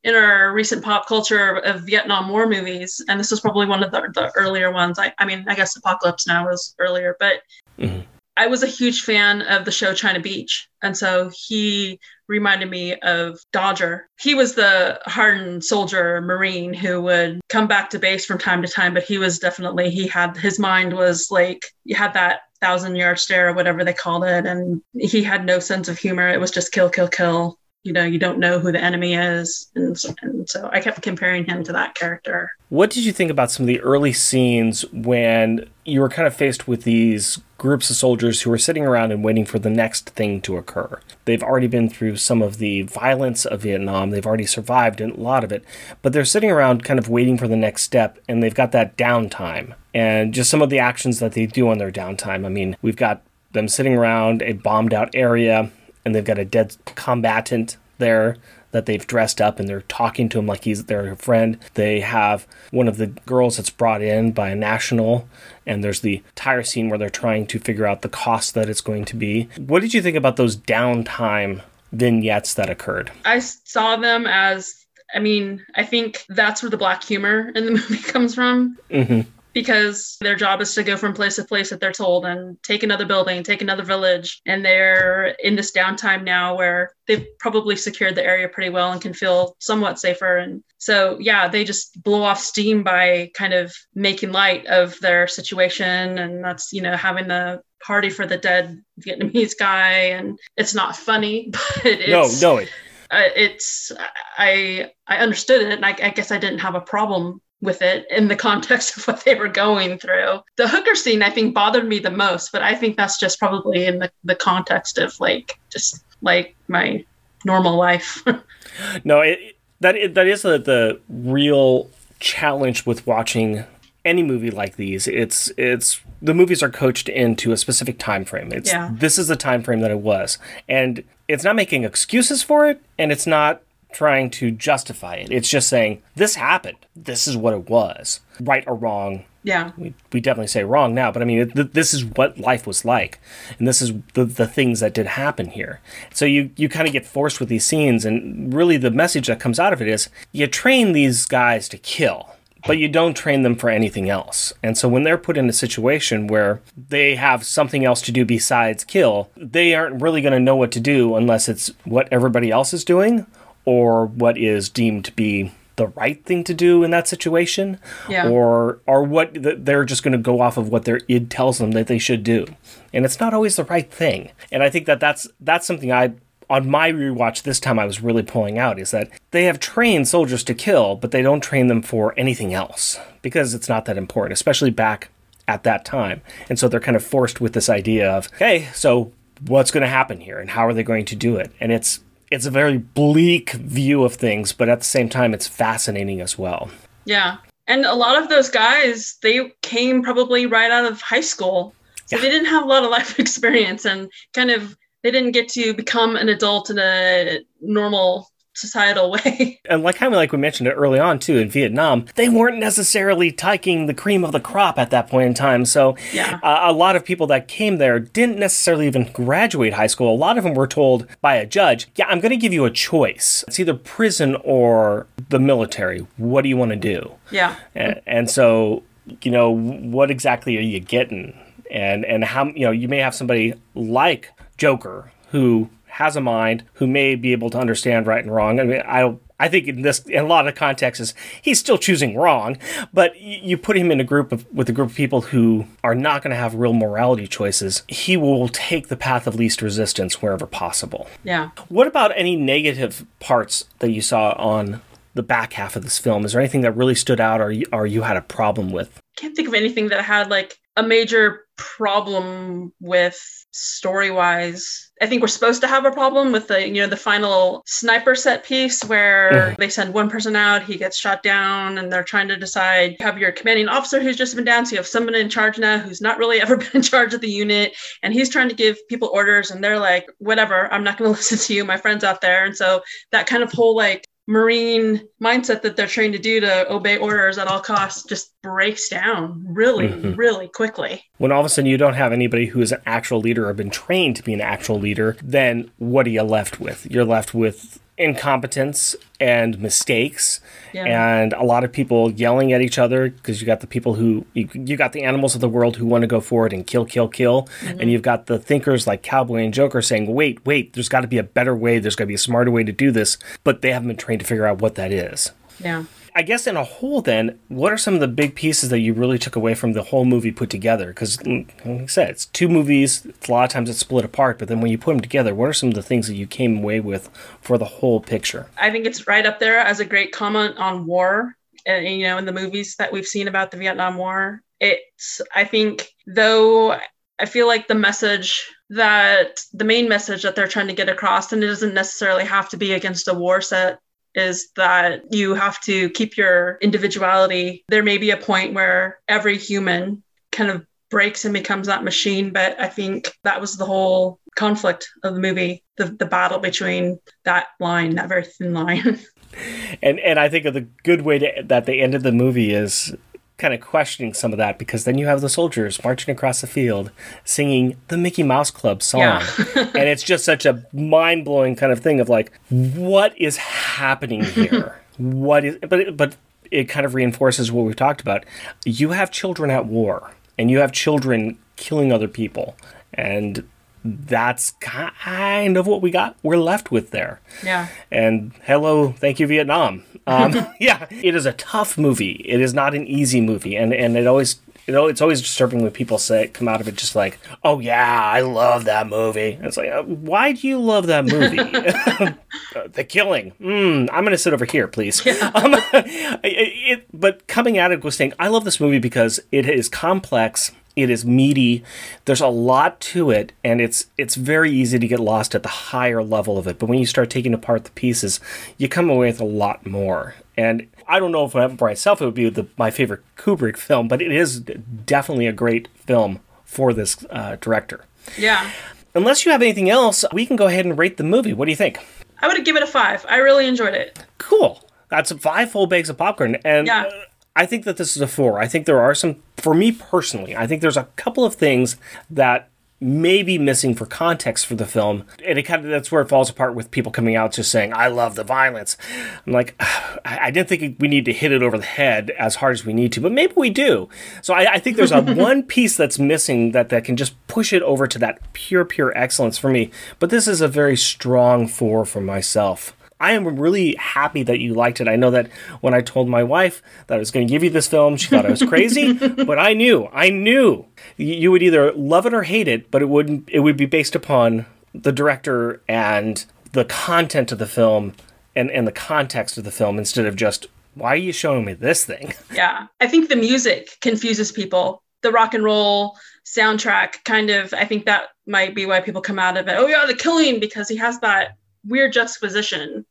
in 0.04 0.14
our 0.14 0.52
recent 0.52 0.84
pop 0.84 1.06
culture 1.06 1.56
of 1.56 1.82
Vietnam 1.82 2.28
War 2.28 2.46
movies, 2.46 3.02
and 3.08 3.18
this 3.18 3.30
was 3.30 3.40
probably 3.40 3.66
one 3.66 3.82
of 3.82 3.90
the, 3.90 4.02
the 4.14 4.30
earlier 4.36 4.70
ones. 4.70 4.98
I, 4.98 5.12
I 5.18 5.24
mean, 5.24 5.44
I 5.48 5.54
guess 5.54 5.76
Apocalypse 5.76 6.26
Now 6.26 6.46
was 6.46 6.74
earlier, 6.78 7.16
but 7.18 7.42
mm-hmm. 7.78 8.00
I 8.36 8.46
was 8.46 8.62
a 8.62 8.68
huge 8.68 9.02
fan 9.02 9.42
of 9.42 9.64
the 9.64 9.72
show 9.72 9.94
China 9.94 10.20
Beach, 10.20 10.68
and 10.82 10.96
so 10.96 11.30
he 11.34 11.98
reminded 12.28 12.70
me 12.70 12.94
of 12.96 13.38
Dodger. 13.52 14.08
He 14.20 14.34
was 14.34 14.54
the 14.54 15.00
hardened 15.04 15.64
soldier 15.64 16.20
marine 16.20 16.74
who 16.74 17.00
would 17.02 17.40
come 17.48 17.66
back 17.66 17.90
to 17.90 17.98
base 17.98 18.24
from 18.24 18.38
time 18.38 18.62
to 18.62 18.68
time, 18.68 18.94
but 18.94 19.04
he 19.04 19.18
was 19.18 19.38
definitely 19.38 19.90
he 19.90 20.06
had 20.06 20.36
his 20.36 20.58
mind 20.58 20.92
was 20.92 21.28
like 21.30 21.62
you 21.84 21.94
had 21.94 22.14
that 22.14 22.40
thousand 22.60 22.96
yard 22.96 23.18
stare 23.18 23.50
or 23.50 23.52
whatever 23.52 23.84
they 23.84 23.92
called 23.92 24.24
it, 24.24 24.46
and 24.46 24.80
he 24.94 25.22
had 25.22 25.44
no 25.44 25.58
sense 25.58 25.88
of 25.88 25.98
humor. 25.98 26.28
It 26.28 26.40
was 26.40 26.50
just 26.50 26.72
kill, 26.72 26.88
kill, 26.88 27.08
kill. 27.08 27.58
You 27.84 27.92
know, 27.92 28.02
you 28.04 28.18
don't 28.18 28.38
know 28.38 28.58
who 28.58 28.72
the 28.72 28.82
enemy 28.82 29.14
is, 29.14 29.70
and, 29.74 29.96
so- 29.98 30.14
and 30.22 30.48
so 30.48 30.70
I 30.72 30.80
kept 30.80 31.02
comparing 31.02 31.44
him 31.44 31.62
to 31.64 31.72
that 31.74 31.94
character. 31.94 32.50
What 32.70 32.90
did 32.90 33.04
you 33.04 33.12
think 33.12 33.30
about 33.30 33.50
some 33.50 33.64
of 33.64 33.66
the 33.68 33.80
early 33.82 34.12
scenes 34.14 34.90
when 34.90 35.68
you 35.84 36.00
were 36.00 36.08
kind 36.08 36.26
of 36.26 36.34
faced 36.34 36.66
with 36.66 36.84
these 36.84 37.40
groups 37.58 37.90
of 37.90 37.96
soldiers 37.96 38.40
who 38.40 38.48
were 38.50 38.56
sitting 38.58 38.86
around 38.86 39.12
and 39.12 39.22
waiting 39.22 39.44
for 39.44 39.58
the 39.58 39.68
next 39.68 40.10
thing 40.10 40.40
to 40.40 40.56
occur? 40.56 40.98
They've 41.26 41.42
already 41.42 41.66
been 41.66 41.90
through 41.90 42.16
some 42.16 42.40
of 42.40 42.56
the 42.56 42.82
violence 42.82 43.44
of 43.44 43.60
Vietnam, 43.60 44.10
they've 44.10 44.26
already 44.26 44.46
survived 44.46 45.02
a 45.02 45.08
lot 45.14 45.44
of 45.44 45.52
it, 45.52 45.62
but 46.00 46.14
they're 46.14 46.24
sitting 46.24 46.50
around 46.50 46.84
kind 46.84 46.98
of 46.98 47.10
waiting 47.10 47.36
for 47.36 47.48
the 47.48 47.56
next 47.56 47.82
step 47.82 48.18
and 48.26 48.42
they've 48.42 48.54
got 48.54 48.72
that 48.72 48.96
downtime 48.96 49.74
and 49.92 50.32
just 50.32 50.50
some 50.50 50.62
of 50.62 50.70
the 50.70 50.78
actions 50.78 51.20
that 51.20 51.32
they 51.32 51.44
do 51.44 51.68
on 51.68 51.76
their 51.76 51.92
downtime. 51.92 52.46
I 52.46 52.48
mean, 52.48 52.76
we've 52.80 52.96
got 52.96 53.22
them 53.52 53.68
sitting 53.68 53.94
around 53.94 54.40
a 54.42 54.54
bombed 54.54 54.94
out 54.94 55.10
area 55.14 55.70
and 56.04 56.14
they've 56.14 56.24
got 56.24 56.38
a 56.38 56.44
dead 56.44 56.76
combatant 56.94 57.76
there 57.98 58.36
that 58.72 58.86
they've 58.86 59.06
dressed 59.06 59.40
up 59.40 59.60
and 59.60 59.68
they're 59.68 59.82
talking 59.82 60.28
to 60.28 60.38
him 60.38 60.46
like 60.46 60.64
he's 60.64 60.84
their 60.86 61.14
friend. 61.14 61.58
They 61.74 62.00
have 62.00 62.46
one 62.72 62.88
of 62.88 62.96
the 62.96 63.06
girls 63.06 63.56
that's 63.56 63.70
brought 63.70 64.02
in 64.02 64.32
by 64.32 64.50
a 64.50 64.56
national, 64.56 65.28
and 65.64 65.84
there's 65.84 66.00
the 66.00 66.22
tire 66.34 66.64
scene 66.64 66.88
where 66.88 66.98
they're 66.98 67.08
trying 67.08 67.46
to 67.46 67.60
figure 67.60 67.86
out 67.86 68.02
the 68.02 68.08
cost 68.08 68.54
that 68.54 68.68
it's 68.68 68.80
going 68.80 69.04
to 69.06 69.16
be. 69.16 69.48
What 69.58 69.80
did 69.80 69.94
you 69.94 70.02
think 70.02 70.16
about 70.16 70.36
those 70.36 70.56
downtime 70.56 71.62
vignettes 71.92 72.54
that 72.54 72.68
occurred? 72.68 73.12
I 73.24 73.38
saw 73.38 73.96
them 73.96 74.26
as 74.26 74.84
I 75.14 75.20
mean, 75.20 75.64
I 75.76 75.84
think 75.84 76.24
that's 76.28 76.60
where 76.60 76.70
the 76.70 76.76
black 76.76 77.04
humor 77.04 77.50
in 77.54 77.66
the 77.66 77.70
movie 77.70 77.98
comes 77.98 78.34
from. 78.34 78.76
Mm-hmm. 78.90 79.30
Because 79.54 80.16
their 80.20 80.34
job 80.34 80.60
is 80.60 80.74
to 80.74 80.82
go 80.82 80.96
from 80.96 81.14
place 81.14 81.36
to 81.36 81.44
place 81.44 81.70
that 81.70 81.80
they're 81.80 81.92
told 81.92 82.26
and 82.26 82.62
take 82.62 82.82
another 82.82 83.06
building, 83.06 83.42
take 83.42 83.62
another 83.62 83.84
village. 83.84 84.42
And 84.44 84.64
they're 84.64 85.36
in 85.42 85.56
this 85.56 85.72
downtime 85.72 86.24
now 86.24 86.56
where 86.56 86.92
they've 87.06 87.26
probably 87.38 87.76
secured 87.76 88.16
the 88.16 88.24
area 88.24 88.48
pretty 88.48 88.70
well 88.70 88.92
and 88.92 89.00
can 89.00 89.14
feel 89.14 89.56
somewhat 89.60 89.98
safer. 90.00 90.36
And 90.36 90.62
so, 90.78 91.16
yeah, 91.20 91.48
they 91.48 91.64
just 91.64 92.02
blow 92.02 92.22
off 92.22 92.40
steam 92.40 92.82
by 92.82 93.30
kind 93.34 93.54
of 93.54 93.72
making 93.94 94.32
light 94.32 94.66
of 94.66 94.98
their 95.00 95.26
situation. 95.28 96.18
And 96.18 96.44
that's, 96.44 96.72
you 96.72 96.82
know, 96.82 96.96
having 96.96 97.28
the 97.28 97.62
party 97.86 98.10
for 98.10 98.26
the 98.26 98.36
dead 98.36 98.82
Vietnamese 99.00 99.52
guy. 99.58 99.90
And 99.90 100.38
it's 100.56 100.74
not 100.74 100.96
funny, 100.96 101.50
but 101.52 101.86
it's. 101.86 102.42
No, 102.42 102.54
no. 102.54 102.58
It- 102.58 102.70
uh, 103.10 103.28
it's 103.36 103.92
I 104.38 104.90
I 105.06 105.18
understood 105.18 105.62
it, 105.62 105.72
and 105.72 105.84
I, 105.84 105.90
I, 105.90 106.10
guess 106.10 106.32
I 106.32 106.38
didn't 106.38 106.60
have 106.60 106.74
a 106.74 106.80
problem 106.80 107.40
with 107.64 107.82
it 107.82 108.06
in 108.10 108.28
the 108.28 108.36
context 108.48 108.96
of 108.96 109.08
what 109.08 109.24
they 109.24 109.34
were 109.34 109.48
going 109.48 109.98
through. 109.98 110.40
The 110.56 110.68
hooker 110.68 110.94
scene 110.94 111.22
I 111.22 111.30
think 111.30 111.54
bothered 111.54 111.88
me 111.88 111.98
the 111.98 112.10
most, 112.10 112.52
but 112.52 112.62
I 112.62 112.74
think 112.74 112.96
that's 112.96 113.18
just 113.18 113.38
probably 113.38 113.86
in 113.86 113.98
the, 113.98 114.10
the 114.22 114.36
context 114.36 114.98
of 114.98 115.18
like 115.18 115.58
just 115.70 116.04
like 116.22 116.54
my 116.68 117.04
normal 117.44 117.76
life. 117.76 118.22
no, 119.04 119.20
it, 119.20 119.56
that 119.80 120.14
that 120.14 120.26
is 120.26 120.42
the, 120.42 120.58
the 120.58 121.00
real 121.08 121.90
challenge 122.20 122.86
with 122.86 123.06
watching 123.06 123.64
any 124.04 124.22
movie 124.22 124.50
like 124.50 124.76
these. 124.76 125.08
It's 125.08 125.50
it's 125.56 126.00
the 126.20 126.34
movies 126.34 126.62
are 126.62 126.70
coached 126.70 127.08
into 127.08 127.52
a 127.52 127.56
specific 127.56 127.98
time 127.98 128.24
frame. 128.24 128.52
It's 128.52 128.70
yeah. 128.70 128.90
this 128.92 129.18
is 129.18 129.28
the 129.28 129.36
time 129.36 129.62
frame 129.62 129.80
that 129.80 129.90
it 129.90 130.00
was. 130.00 130.38
And 130.68 131.04
it's 131.28 131.44
not 131.44 131.56
making 131.56 131.84
excuses 131.84 132.42
for 132.42 132.68
it 132.68 132.80
and 132.98 133.10
it's 133.10 133.26
not 133.26 133.62
trying 133.94 134.28
to 134.28 134.50
justify 134.50 135.14
it. 135.14 135.30
It's 135.30 135.48
just 135.48 135.68
saying 135.68 136.02
this 136.14 136.34
happened. 136.34 136.78
This 136.94 137.26
is 137.26 137.36
what 137.36 137.54
it 137.54 137.70
was. 137.70 138.20
Right 138.40 138.64
or 138.66 138.74
wrong. 138.74 139.24
Yeah. 139.42 139.72
We, 139.76 139.94
we 140.12 140.20
definitely 140.20 140.48
say 140.48 140.64
wrong 140.64 140.94
now, 140.94 141.12
but 141.12 141.22
I 141.22 141.26
mean, 141.26 141.38
it, 141.38 141.54
th- 141.54 141.72
this 141.72 141.94
is 141.94 142.04
what 142.04 142.38
life 142.38 142.66
was 142.66 142.84
like. 142.84 143.20
And 143.58 143.68
this 143.68 143.80
is 143.80 143.92
the, 144.14 144.24
the 144.24 144.46
things 144.46 144.80
that 144.80 144.94
did 144.94 145.06
happen 145.06 145.48
here. 145.48 145.80
So 146.12 146.24
you, 146.24 146.50
you 146.56 146.68
kind 146.68 146.86
of 146.86 146.92
get 146.92 147.06
forced 147.06 147.40
with 147.40 147.50
these 147.50 147.64
scenes. 147.64 148.04
And 148.04 148.52
really, 148.52 148.78
the 148.78 148.90
message 148.90 149.26
that 149.26 149.40
comes 149.40 149.60
out 149.60 149.72
of 149.72 149.82
it 149.82 149.88
is 149.88 150.08
you 150.32 150.46
train 150.46 150.92
these 150.92 151.26
guys 151.26 151.68
to 151.70 151.78
kill 151.78 152.30
but 152.66 152.78
you 152.78 152.88
don't 152.88 153.14
train 153.14 153.42
them 153.42 153.54
for 153.54 153.68
anything 153.68 154.08
else. 154.08 154.52
And 154.62 154.78
so 154.78 154.88
when 154.88 155.02
they're 155.02 155.18
put 155.18 155.36
in 155.36 155.50
a 155.50 155.52
situation 155.52 156.26
where 156.26 156.62
they 156.88 157.14
have 157.16 157.44
something 157.44 157.84
else 157.84 158.00
to 158.02 158.12
do 158.12 158.24
besides 158.24 158.84
kill, 158.84 159.30
they 159.36 159.74
aren't 159.74 160.00
really 160.00 160.22
going 160.22 160.32
to 160.32 160.40
know 160.40 160.56
what 160.56 160.72
to 160.72 160.80
do 160.80 161.14
unless 161.14 161.46
it's 161.46 161.70
what 161.84 162.08
everybody 162.10 162.50
else 162.50 162.72
is 162.72 162.82
doing 162.82 163.26
or 163.64 164.06
what 164.06 164.36
is 164.38 164.68
deemed 164.68 165.04
to 165.04 165.12
be 165.12 165.52
the 165.76 165.88
right 165.88 166.24
thing 166.24 166.44
to 166.44 166.54
do 166.54 166.84
in 166.84 166.92
that 166.92 167.08
situation 167.08 167.80
yeah. 168.08 168.28
or 168.28 168.78
or 168.86 169.02
what 169.02 169.30
they're 169.34 169.84
just 169.84 170.04
going 170.04 170.12
to 170.12 170.18
go 170.18 170.40
off 170.40 170.56
of 170.56 170.68
what 170.68 170.84
their 170.84 171.00
id 171.08 171.28
tells 171.30 171.58
them 171.58 171.72
that 171.72 171.88
they 171.88 171.98
should 171.98 172.22
do 172.22 172.46
and 172.92 173.04
it's 173.04 173.18
not 173.18 173.34
always 173.34 173.56
the 173.56 173.64
right 173.64 173.90
thing 173.90 174.30
and 174.52 174.62
i 174.62 174.70
think 174.70 174.86
that 174.86 175.00
that's 175.00 175.26
that's 175.40 175.66
something 175.66 175.90
i 175.90 176.12
on 176.50 176.68
my 176.68 176.90
rewatch 176.90 177.42
this 177.42 177.60
time 177.60 177.78
I 177.78 177.86
was 177.86 178.02
really 178.02 178.22
pulling 178.22 178.58
out 178.58 178.78
is 178.78 178.90
that 178.90 179.10
they 179.30 179.44
have 179.44 179.58
trained 179.58 180.08
soldiers 180.08 180.44
to 180.44 180.54
kill, 180.54 180.94
but 180.94 181.10
they 181.10 181.22
don't 181.22 181.40
train 181.40 181.68
them 181.68 181.82
for 181.82 182.14
anything 182.16 182.52
else 182.52 182.98
because 183.22 183.54
it's 183.54 183.68
not 183.68 183.86
that 183.86 183.96
important, 183.96 184.34
especially 184.34 184.70
back 184.70 185.08
at 185.48 185.62
that 185.62 185.84
time. 185.84 186.20
And 186.48 186.58
so 186.58 186.68
they're 186.68 186.80
kind 186.80 186.96
of 186.96 187.04
forced 187.04 187.40
with 187.40 187.52
this 187.52 187.68
idea 187.68 188.10
of, 188.10 188.30
hey, 188.38 188.68
so 188.74 189.12
what's 189.46 189.70
going 189.70 189.82
to 189.82 189.88
happen 189.88 190.20
here 190.20 190.38
and 190.38 190.50
how 190.50 190.66
are 190.66 190.74
they 190.74 190.82
going 190.82 191.04
to 191.06 191.16
do 191.16 191.36
it? 191.36 191.50
And 191.60 191.72
it's 191.72 192.00
it's 192.34 192.46
a 192.46 192.50
very 192.50 192.78
bleak 192.78 193.52
view 193.52 194.04
of 194.04 194.14
things, 194.14 194.52
but 194.52 194.68
at 194.68 194.80
the 194.80 194.84
same 194.84 195.08
time 195.08 195.32
it's 195.32 195.46
fascinating 195.46 196.20
as 196.20 196.36
well. 196.36 196.68
Yeah. 197.04 197.36
And 197.66 197.86
a 197.86 197.94
lot 197.94 198.20
of 198.20 198.28
those 198.28 198.50
guys, 198.50 199.16
they 199.22 199.52
came 199.62 200.02
probably 200.02 200.46
right 200.46 200.70
out 200.70 200.84
of 200.84 201.00
high 201.00 201.20
school. 201.20 201.74
So 202.06 202.16
yeah. 202.16 202.22
they 202.22 202.30
didn't 202.30 202.48
have 202.48 202.64
a 202.64 202.66
lot 202.66 202.84
of 202.84 202.90
life 202.98 203.18
experience 203.18 203.84
and 203.84 204.10
kind 204.34 204.50
of 204.50 204.76
they 205.02 205.10
didn't 205.10 205.32
get 205.32 205.48
to 205.50 205.74
become 205.74 206.16
an 206.16 206.28
adult 206.28 206.70
in 206.70 206.78
a 206.78 207.40
normal 207.60 208.28
societal 208.54 209.10
way. 209.24 209.60
And 209.64 209.82
like 209.82 209.96
kind 209.96 210.12
of 210.12 210.16
like 210.16 210.32
we 210.32 210.38
mentioned 210.38 210.68
it 210.68 210.72
early 210.72 210.98
on 210.98 211.18
too 211.18 211.38
in 211.38 211.50
Vietnam, 211.50 212.06
they 212.14 212.28
weren't 212.28 212.58
necessarily 212.58 213.30
taking 213.30 213.86
the 213.86 213.94
cream 213.94 214.24
of 214.24 214.32
the 214.32 214.40
crop 214.40 214.78
at 214.78 214.90
that 214.90 215.08
point 215.08 215.26
in 215.26 215.34
time. 215.34 215.64
So 215.64 215.96
yeah. 216.12 216.38
uh, 216.42 216.60
a 216.62 216.72
lot 216.72 216.96
of 216.96 217.04
people 217.04 217.26
that 217.28 217.48
came 217.48 217.78
there 217.78 217.98
didn't 217.98 218.38
necessarily 218.38 218.86
even 218.86 219.10
graduate 219.12 219.74
high 219.74 219.86
school. 219.86 220.14
A 220.14 220.16
lot 220.16 220.38
of 220.38 220.44
them 220.44 220.54
were 220.54 220.66
told 220.66 221.06
by 221.20 221.36
a 221.36 221.46
judge, 221.46 221.88
"Yeah, 221.96 222.06
I'm 222.06 222.20
going 222.20 222.30
to 222.30 222.36
give 222.36 222.52
you 222.52 222.64
a 222.64 222.70
choice. 222.70 223.44
It's 223.48 223.60
either 223.60 223.74
prison 223.74 224.36
or 224.44 225.06
the 225.28 225.38
military. 225.38 226.06
What 226.16 226.42
do 226.42 226.48
you 226.48 226.56
want 226.56 226.70
to 226.70 226.76
do?" 226.76 227.12
Yeah. 227.30 227.56
And, 227.74 228.00
and 228.06 228.30
so, 228.30 228.82
you 229.22 229.30
know, 229.30 229.50
what 229.50 230.10
exactly 230.10 230.56
are 230.56 230.60
you 230.60 230.80
getting? 230.80 231.38
And 231.70 232.04
and 232.04 232.22
how 232.24 232.46
you 232.46 232.66
know 232.66 232.70
you 232.70 232.88
may 232.88 232.98
have 232.98 233.14
somebody 233.14 233.54
like 233.74 234.30
Joker 234.56 235.10
who 235.30 235.68
has 235.94 236.16
a 236.16 236.20
mind, 236.20 236.64
who 236.74 236.86
may 236.86 237.14
be 237.14 237.30
able 237.30 237.50
to 237.50 237.58
understand 237.58 238.06
right 238.06 238.22
and 238.22 238.34
wrong. 238.34 238.58
I 238.58 238.64
mean, 238.64 238.82
I 238.84 239.16
I 239.38 239.48
think 239.48 239.68
in 239.68 239.82
this 239.82 240.00
in 240.00 240.24
a 240.24 240.26
lot 240.26 240.48
of 240.48 240.54
contexts 240.54 241.14
he's 241.40 241.58
still 241.58 241.78
choosing 241.78 242.16
wrong, 242.16 242.56
but 242.92 243.20
you 243.20 243.56
put 243.56 243.76
him 243.76 243.90
in 243.90 244.00
a 244.00 244.04
group 244.04 244.32
of 244.32 244.44
with 244.52 244.68
a 244.68 244.72
group 244.72 244.90
of 244.90 244.96
people 244.96 245.22
who 245.22 245.66
are 245.84 245.94
not 245.94 246.22
going 246.22 246.30
to 246.30 246.36
have 246.36 246.54
real 246.54 246.72
morality 246.72 247.26
choices. 247.26 247.82
He 247.88 248.16
will 248.16 248.48
take 248.48 248.88
the 248.88 248.96
path 248.96 249.26
of 249.26 249.36
least 249.36 249.62
resistance 249.62 250.20
wherever 250.20 250.46
possible. 250.46 251.08
Yeah. 251.22 251.50
What 251.68 251.86
about 251.86 252.12
any 252.16 252.34
negative 252.36 253.06
parts 253.20 253.66
that 253.78 253.90
you 253.90 254.00
saw 254.00 254.32
on 254.32 254.82
the 255.14 255.22
back 255.22 255.52
half 255.52 255.76
of 255.76 255.84
this 255.84 255.98
film? 255.98 256.24
Is 256.24 256.32
there 256.32 256.40
anything 256.40 256.62
that 256.62 256.72
really 256.72 256.96
stood 256.96 257.20
out, 257.20 257.40
or 257.40 257.52
you, 257.52 257.66
or 257.72 257.86
you 257.86 258.02
had 258.02 258.16
a 258.16 258.22
problem 258.22 258.72
with? 258.72 259.00
Can't 259.16 259.36
think 259.36 259.46
of 259.46 259.54
anything 259.54 259.88
that 259.88 260.04
had 260.04 260.28
like 260.28 260.58
a 260.76 260.82
major 260.82 261.44
problem 261.56 262.72
with 262.80 263.43
story 263.56 264.10
wise 264.10 264.90
i 265.00 265.06
think 265.06 265.22
we're 265.22 265.28
supposed 265.28 265.60
to 265.60 265.68
have 265.68 265.84
a 265.84 265.90
problem 265.92 266.32
with 266.32 266.48
the 266.48 266.66
you 266.66 266.74
know 266.74 266.88
the 266.88 266.96
final 266.96 267.62
sniper 267.66 268.16
set 268.16 268.44
piece 268.44 268.84
where 268.84 269.30
mm. 269.30 269.56
they 269.58 269.68
send 269.68 269.94
one 269.94 270.10
person 270.10 270.34
out 270.34 270.64
he 270.64 270.76
gets 270.76 270.98
shot 270.98 271.22
down 271.22 271.78
and 271.78 271.92
they're 271.92 272.02
trying 272.02 272.26
to 272.26 272.36
decide 272.36 272.96
you 272.98 273.06
have 273.06 273.16
your 273.16 273.30
commanding 273.30 273.68
officer 273.68 274.00
who's 274.00 274.16
just 274.16 274.34
been 274.34 274.44
down 274.44 274.66
so 274.66 274.72
you 274.72 274.76
have 274.76 274.88
someone 274.88 275.14
in 275.14 275.28
charge 275.28 275.56
now 275.56 275.78
who's 275.78 276.00
not 276.00 276.18
really 276.18 276.40
ever 276.42 276.56
been 276.56 276.70
in 276.74 276.82
charge 276.82 277.14
of 277.14 277.20
the 277.20 277.30
unit 277.30 277.72
and 278.02 278.12
he's 278.12 278.28
trying 278.28 278.48
to 278.48 278.56
give 278.56 278.76
people 278.88 279.08
orders 279.14 279.52
and 279.52 279.62
they're 279.62 279.78
like 279.78 280.10
whatever 280.18 280.72
i'm 280.72 280.82
not 280.82 280.98
going 280.98 281.08
to 281.12 281.16
listen 281.16 281.38
to 281.38 281.54
you 281.54 281.64
my 281.64 281.76
friends 281.76 282.02
out 282.02 282.20
there 282.20 282.44
and 282.44 282.56
so 282.56 282.82
that 283.12 283.28
kind 283.28 283.44
of 283.44 283.52
whole 283.52 283.76
like 283.76 284.08
marine 284.26 285.06
mindset 285.22 285.60
that 285.62 285.76
they're 285.76 285.86
trained 285.86 286.14
to 286.14 286.18
do 286.18 286.40
to 286.40 286.72
obey 286.72 286.96
orders 286.96 287.36
at 287.36 287.46
all 287.46 287.60
costs 287.60 288.04
just 288.04 288.32
breaks 288.42 288.88
down 288.88 289.44
really 289.46 289.88
mm-hmm. 289.88 290.14
really 290.14 290.48
quickly 290.48 291.02
when 291.18 291.30
all 291.30 291.40
of 291.40 291.46
a 291.46 291.48
sudden 291.48 291.70
you 291.70 291.76
don't 291.76 291.94
have 291.94 292.12
anybody 292.12 292.46
who 292.46 292.60
is 292.62 292.72
an 292.72 292.80
actual 292.86 293.20
leader 293.20 293.46
or 293.48 293.52
been 293.52 293.70
trained 293.70 294.16
to 294.16 294.22
be 294.22 294.32
an 294.32 294.40
actual 294.40 294.78
leader 294.78 295.16
then 295.22 295.70
what 295.76 296.06
are 296.06 296.10
you 296.10 296.22
left 296.22 296.58
with 296.58 296.86
you're 296.90 297.04
left 297.04 297.34
with 297.34 297.78
incompetence 297.96 298.96
and 299.20 299.58
mistakes 299.60 300.40
yeah. 300.72 300.84
and 300.84 301.32
a 301.34 301.44
lot 301.44 301.62
of 301.62 301.70
people 301.70 302.10
yelling 302.10 302.52
at 302.52 302.60
each 302.60 302.76
other 302.76 303.08
because 303.08 303.40
you 303.40 303.46
got 303.46 303.60
the 303.60 303.66
people 303.68 303.94
who 303.94 304.26
you, 304.34 304.48
you, 304.52 304.76
got 304.76 304.92
the 304.92 305.04
animals 305.04 305.36
of 305.36 305.40
the 305.40 305.48
world 305.48 305.76
who 305.76 305.86
want 305.86 306.02
to 306.02 306.08
go 306.08 306.20
forward 306.20 306.52
and 306.52 306.66
kill 306.66 306.84
kill 306.84 307.06
kill. 307.06 307.42
Mm-hmm. 307.60 307.80
and 307.80 307.90
you've 307.92 308.02
got 308.02 308.26
the 308.26 308.38
thinkers 308.38 308.86
like 308.86 309.02
cowboy 309.02 309.44
and 309.44 309.54
joker 309.54 309.80
saying 309.80 310.12
wait 310.12 310.44
wait 310.44 310.72
there's 310.72 310.88
got 310.88 311.02
to 311.02 311.06
be 311.06 311.18
a 311.18 311.22
better 311.22 311.54
way. 311.54 311.78
There's 311.78 311.94
got 311.94 312.04
to 312.04 312.08
be 312.08 312.14
a 312.14 312.18
smarter 312.18 312.50
way 312.50 312.64
to 312.64 312.72
do 312.72 312.90
this. 312.90 313.16
But 313.44 313.62
they 313.62 313.70
haven't 313.70 313.88
been 313.88 313.96
trained 313.96 314.20
to 314.20 314.26
figure 314.26 314.46
out 314.46 314.60
what 314.60 314.74
that 314.74 314.90
is. 314.90 315.30
Yeah 315.60 315.84
I 316.16 316.22
guess 316.22 316.46
in 316.46 316.56
a 316.56 316.62
whole, 316.62 317.02
then, 317.02 317.40
what 317.48 317.72
are 317.72 317.76
some 317.76 317.94
of 317.94 318.00
the 318.00 318.06
big 318.06 318.36
pieces 318.36 318.70
that 318.70 318.78
you 318.78 318.94
really 318.94 319.18
took 319.18 319.34
away 319.34 319.54
from 319.54 319.72
the 319.72 319.82
whole 319.82 320.04
movie 320.04 320.30
put 320.30 320.48
together? 320.48 320.88
Because, 320.88 321.16
mm, 321.16 321.48
like 321.64 321.82
I 321.82 321.86
said, 321.86 322.10
it's 322.10 322.26
two 322.26 322.48
movies. 322.48 323.04
It's 323.04 323.28
a 323.28 323.32
lot 323.32 323.44
of 323.44 323.50
times 323.50 323.68
it's 323.68 323.80
split 323.80 324.04
apart, 324.04 324.38
but 324.38 324.46
then 324.46 324.60
when 324.60 324.70
you 324.70 324.78
put 324.78 324.92
them 324.92 325.00
together, 325.00 325.34
what 325.34 325.48
are 325.48 325.52
some 325.52 325.70
of 325.70 325.74
the 325.74 325.82
things 325.82 326.06
that 326.06 326.14
you 326.14 326.28
came 326.28 326.58
away 326.58 326.78
with 326.78 327.08
for 327.40 327.58
the 327.58 327.64
whole 327.64 328.00
picture? 328.00 328.46
I 328.56 328.70
think 328.70 328.86
it's 328.86 329.08
right 329.08 329.26
up 329.26 329.40
there 329.40 329.58
as 329.58 329.80
a 329.80 329.84
great 329.84 330.12
comment 330.12 330.56
on 330.56 330.86
war. 330.86 331.34
And, 331.66 331.84
you 331.84 332.06
know, 332.06 332.18
in 332.18 332.26
the 332.26 332.32
movies 332.32 332.76
that 332.76 332.92
we've 332.92 333.06
seen 333.06 333.26
about 333.26 333.50
the 333.50 333.56
Vietnam 333.56 333.96
War, 333.96 334.40
it's, 334.60 335.20
I 335.34 335.44
think, 335.44 335.88
though 336.06 336.78
I 337.18 337.26
feel 337.26 337.46
like 337.48 337.66
the 337.66 337.74
message 337.74 338.48
that 338.70 339.40
the 339.52 339.64
main 339.64 339.88
message 339.88 340.22
that 340.22 340.36
they're 340.36 340.48
trying 340.48 340.68
to 340.68 340.74
get 340.74 340.88
across, 340.88 341.32
and 341.32 341.42
it 341.42 341.46
doesn't 341.46 341.74
necessarily 341.74 342.24
have 342.24 342.48
to 342.50 342.56
be 342.56 342.72
against 342.72 343.08
a 343.08 343.14
war 343.14 343.40
set 343.40 343.78
is 344.14 344.50
that 344.56 345.12
you 345.12 345.34
have 345.34 345.60
to 345.62 345.90
keep 345.90 346.16
your 346.16 346.58
individuality. 346.60 347.64
There 347.68 347.82
may 347.82 347.98
be 347.98 348.10
a 348.10 348.16
point 348.16 348.54
where 348.54 348.98
every 349.08 349.38
human 349.38 350.02
kind 350.30 350.50
of 350.50 350.66
breaks 350.90 351.24
and 351.24 351.34
becomes 351.34 351.66
that 351.66 351.84
machine. 351.84 352.32
But 352.32 352.60
I 352.60 352.68
think 352.68 353.12
that 353.24 353.40
was 353.40 353.56
the 353.56 353.66
whole 353.66 354.20
conflict 354.36 354.88
of 355.02 355.14
the 355.14 355.20
movie, 355.20 355.64
the 355.76 355.86
the 355.86 356.06
battle 356.06 356.38
between 356.38 356.98
that 357.24 357.48
line, 357.60 357.96
that 357.96 358.08
very 358.08 358.24
thin 358.24 358.54
line. 358.54 359.00
and 359.82 359.98
and 360.00 360.18
I 360.18 360.28
think 360.28 360.44
of 360.46 360.54
the 360.54 360.68
good 360.84 361.02
way 361.02 361.18
to, 361.18 361.42
that 361.46 361.66
they 361.66 361.80
ended 361.80 362.02
the 362.02 362.12
movie 362.12 362.52
is 362.52 362.94
kind 363.36 363.52
of 363.52 363.60
questioning 363.60 364.14
some 364.14 364.32
of 364.32 364.38
that 364.38 364.58
because 364.58 364.84
then 364.84 364.96
you 364.96 365.06
have 365.06 365.20
the 365.20 365.28
soldiers 365.28 365.82
marching 365.82 366.12
across 366.14 366.40
the 366.40 366.46
field 366.46 366.90
singing 367.24 367.76
the 367.88 367.96
Mickey 367.96 368.22
Mouse 368.22 368.50
Club 368.50 368.82
song. 368.82 369.00
Yeah. 369.00 369.26
and 369.56 369.88
it's 369.88 370.04
just 370.04 370.24
such 370.24 370.46
a 370.46 370.64
mind 370.72 371.24
blowing 371.24 371.56
kind 371.56 371.72
of 371.72 371.80
thing 371.80 372.00
of 372.00 372.08
like, 372.08 372.32
what 372.48 373.16
is 373.18 373.36
happening 373.36 374.22
here? 374.22 374.80
what 374.98 375.44
is, 375.44 375.58
but, 375.68 375.96
but 375.96 376.16
it 376.50 376.64
kind 376.64 376.86
of 376.86 376.94
reinforces 376.94 377.50
what 377.50 377.64
we've 377.64 377.76
talked 377.76 378.00
about. 378.00 378.24
You 378.64 378.90
have 378.90 379.10
children 379.10 379.50
at 379.50 379.66
war 379.66 380.12
and 380.38 380.50
you 380.50 380.58
have 380.58 380.70
children 380.70 381.38
killing 381.56 381.92
other 381.92 382.08
people. 382.08 382.56
And 382.92 383.48
that's 383.84 384.52
kind 384.52 385.56
of 385.56 385.66
what 385.66 385.82
we 385.82 385.90
got. 385.90 386.16
We're 386.22 386.38
left 386.38 386.70
with 386.70 386.90
there. 386.90 387.20
Yeah. 387.44 387.68
And 387.90 388.32
hello, 388.44 388.92
thank 388.92 389.20
you, 389.20 389.26
Vietnam. 389.26 389.84
Um, 390.06 390.46
yeah, 390.60 390.86
it 390.90 391.14
is 391.14 391.26
a 391.26 391.34
tough 391.34 391.76
movie. 391.76 392.22
It 392.24 392.40
is 392.40 392.54
not 392.54 392.74
an 392.74 392.86
easy 392.86 393.20
movie, 393.20 393.56
and 393.56 393.72
and 393.72 393.96
it 393.96 394.06
always. 394.06 394.40
You 394.66 394.72
know, 394.72 394.86
it's 394.86 395.02
always 395.02 395.20
disturbing 395.20 395.60
when 395.62 395.72
people 395.72 395.98
say 395.98 396.28
come 396.28 396.48
out 396.48 396.62
of 396.62 396.68
it 396.68 396.76
just 396.76 396.96
like, 396.96 397.18
"Oh 397.42 397.60
yeah, 397.60 398.02
I 398.02 398.22
love 398.22 398.64
that 398.64 398.86
movie." 398.86 399.32
And 399.32 399.44
it's 399.44 399.58
like, 399.58 399.70
uh, 399.70 399.82
why 399.82 400.32
do 400.32 400.48
you 400.48 400.58
love 400.58 400.86
that 400.86 401.04
movie? 401.04 401.36
the 402.72 402.82
killing. 402.82 403.32
Mm, 403.32 403.90
I'm 403.92 404.04
going 404.04 404.12
to 404.12 404.18
sit 404.18 404.32
over 404.32 404.46
here, 404.46 404.66
please. 404.66 405.06
Um, 405.06 405.54
it, 405.74 406.24
it, 406.24 406.86
but 406.94 407.26
coming 407.26 407.58
at 407.58 407.72
it 407.72 407.84
was 407.84 407.94
saying, 407.94 408.14
I 408.18 408.28
love 408.28 408.44
this 408.44 408.58
movie 408.58 408.78
because 408.78 409.20
it 409.30 409.46
is 409.46 409.68
complex 409.68 410.50
it 410.76 410.90
is 410.90 411.04
meaty 411.04 411.62
there's 412.04 412.20
a 412.20 412.26
lot 412.26 412.80
to 412.80 413.10
it 413.10 413.32
and 413.44 413.60
it's 413.60 413.86
it's 413.96 414.14
very 414.16 414.50
easy 414.50 414.78
to 414.78 414.86
get 414.88 414.98
lost 415.00 415.34
at 415.34 415.42
the 415.42 415.48
higher 415.48 416.02
level 416.02 416.36
of 416.38 416.46
it 416.46 416.58
but 416.58 416.66
when 416.66 416.78
you 416.78 416.86
start 416.86 417.08
taking 417.10 417.32
apart 417.34 417.64
the 417.64 417.70
pieces 417.72 418.20
you 418.58 418.68
come 418.68 418.90
away 418.90 419.06
with 419.06 419.20
a 419.20 419.24
lot 419.24 419.64
more 419.66 420.14
and 420.36 420.66
i 420.88 420.98
don't 420.98 421.12
know 421.12 421.24
if 421.24 421.32
for 421.32 421.64
myself 421.66 422.00
it 422.02 422.04
would 422.04 422.14
be 422.14 422.28
the, 422.28 422.46
my 422.58 422.70
favorite 422.70 423.00
kubrick 423.16 423.56
film 423.56 423.86
but 423.88 424.02
it 424.02 424.10
is 424.12 424.40
definitely 424.40 425.26
a 425.26 425.32
great 425.32 425.68
film 425.76 426.18
for 426.44 426.72
this 426.72 427.04
uh, 427.10 427.36
director 427.40 427.84
Yeah. 428.18 428.50
unless 428.94 429.24
you 429.24 429.32
have 429.32 429.42
anything 429.42 429.70
else 429.70 430.04
we 430.12 430.26
can 430.26 430.36
go 430.36 430.46
ahead 430.46 430.64
and 430.66 430.76
rate 430.76 430.96
the 430.96 431.04
movie 431.04 431.32
what 431.32 431.44
do 431.46 431.50
you 431.52 431.56
think 431.56 431.78
I 432.22 432.28
would 432.28 432.42
give 432.44 432.56
it 432.56 432.62
a 432.62 432.66
five. 432.66 433.04
I 433.08 433.16
really 433.18 433.46
enjoyed 433.46 433.74
it. 433.74 434.02
cool 434.18 434.64
that's 434.88 435.12
five 435.12 435.50
full 435.50 435.66
bags 435.66 435.88
of 435.90 435.98
popcorn 435.98 436.36
and 436.44 436.66
Yeah. 436.66 436.88
I 437.36 437.46
think 437.46 437.64
that 437.64 437.76
this 437.78 437.96
is 437.96 438.00
a 438.00 438.06
four. 438.06 438.38
I 438.38 438.46
think 438.46 438.64
there 438.64 438.80
are 438.80 438.94
some, 438.94 439.16
for 439.44 439.52
me 439.52 439.72
personally, 439.72 440.34
I 440.34 440.46
think 440.46 440.62
there's 440.62 440.78
a 440.78 440.88
couple 440.96 441.22
of 441.22 441.34
things 441.34 441.76
that 442.08 442.48
may 442.80 443.22
be 443.22 443.36
missing 443.36 443.74
for 443.74 443.84
context 443.84 444.46
for 444.46 444.54
the 444.54 444.64
film. 444.64 445.04
And 445.22 445.38
it 445.38 445.42
kind 445.42 445.62
of, 445.62 445.70
that's 445.70 445.92
where 445.92 446.00
it 446.00 446.08
falls 446.08 446.30
apart 446.30 446.54
with 446.54 446.70
people 446.70 446.90
coming 446.90 447.14
out 447.14 447.32
just 447.32 447.50
saying, 447.50 447.74
I 447.74 447.88
love 447.88 448.14
the 448.14 448.24
violence. 448.24 448.78
I'm 449.26 449.34
like, 449.34 449.54
I 449.60 450.18
I 450.22 450.30
didn't 450.30 450.48
think 450.48 450.76
we 450.80 450.88
need 450.88 451.04
to 451.04 451.12
hit 451.12 451.30
it 451.30 451.42
over 451.42 451.58
the 451.58 451.66
head 451.66 452.08
as 452.18 452.36
hard 452.36 452.54
as 452.54 452.64
we 452.64 452.72
need 452.72 452.90
to, 452.92 453.02
but 453.02 453.12
maybe 453.12 453.34
we 453.36 453.50
do. 453.50 453.90
So 454.22 454.32
I, 454.32 454.54
I 454.54 454.58
think 454.60 454.78
there's 454.78 454.92
a 454.92 455.02
one 455.14 455.42
piece 455.42 455.76
that's 455.76 455.98
missing 455.98 456.52
that, 456.52 456.70
that 456.70 456.86
can 456.86 456.96
just 456.96 457.14
push 457.26 457.52
it 457.52 457.62
over 457.62 457.86
to 457.86 457.98
that 457.98 458.32
pure, 458.32 458.64
pure 458.64 458.96
excellence 458.96 459.36
for 459.36 459.50
me. 459.50 459.70
But 459.98 460.08
this 460.08 460.26
is 460.26 460.40
a 460.40 460.48
very 460.48 460.76
strong 460.78 461.48
four 461.48 461.84
for 461.84 462.00
myself. 462.00 462.74
I 463.04 463.12
am 463.12 463.38
really 463.38 463.74
happy 463.74 464.22
that 464.22 464.40
you 464.40 464.54
liked 464.54 464.80
it. 464.80 464.88
I 464.88 464.96
know 464.96 465.10
that 465.10 465.28
when 465.60 465.74
I 465.74 465.82
told 465.82 466.08
my 466.08 466.22
wife 466.22 466.62
that 466.86 466.94
I 466.94 466.98
was 466.98 467.10
going 467.10 467.26
to 467.26 467.30
give 467.30 467.44
you 467.44 467.50
this 467.50 467.68
film, 467.68 467.98
she 467.98 468.08
thought 468.08 468.24
I 468.24 468.30
was 468.30 468.42
crazy, 468.48 468.94
but 468.94 469.38
I 469.38 469.52
knew, 469.52 469.90
I 469.92 470.08
knew 470.08 470.64
you 470.96 471.30
would 471.30 471.42
either 471.42 471.70
love 471.72 472.06
it 472.06 472.14
or 472.14 472.22
hate 472.22 472.48
it, 472.48 472.70
but 472.70 472.80
it 472.80 472.88
wouldn't. 472.88 473.28
It 473.30 473.40
would 473.40 473.58
be 473.58 473.66
based 473.66 473.94
upon 473.94 474.46
the 474.72 474.90
director 474.90 475.60
and 475.68 476.24
the 476.52 476.64
content 476.64 477.30
of 477.30 477.38
the 477.38 477.46
film 477.46 477.92
and 478.34 478.50
and 478.50 478.66
the 478.66 478.72
context 478.72 479.36
of 479.36 479.44
the 479.44 479.52
film 479.52 479.78
instead 479.78 480.06
of 480.06 480.16
just 480.16 480.46
why 480.74 480.94
are 480.94 480.96
you 480.96 481.12
showing 481.12 481.44
me 481.44 481.52
this 481.52 481.84
thing? 481.84 482.14
Yeah. 482.32 482.66
I 482.80 482.88
think 482.88 483.08
the 483.08 483.16
music 483.16 483.76
confuses 483.80 484.32
people. 484.32 484.82
The 485.02 485.12
rock 485.12 485.34
and 485.34 485.44
roll 485.44 485.96
soundtrack 486.24 487.04
kind 487.04 487.30
of, 487.30 487.52
I 487.54 487.64
think 487.64 487.84
that 487.84 488.08
might 488.26 488.54
be 488.54 488.66
why 488.66 488.80
people 488.80 489.02
come 489.02 489.18
out 489.18 489.36
of 489.36 489.46
it. 489.46 489.54
Oh, 489.56 489.66
yeah, 489.66 489.84
the 489.86 489.94
killing, 489.94 490.40
because 490.40 490.68
he 490.68 490.76
has 490.76 490.98
that 491.00 491.36
weird 491.66 491.92
juxtaposition. 491.92 492.84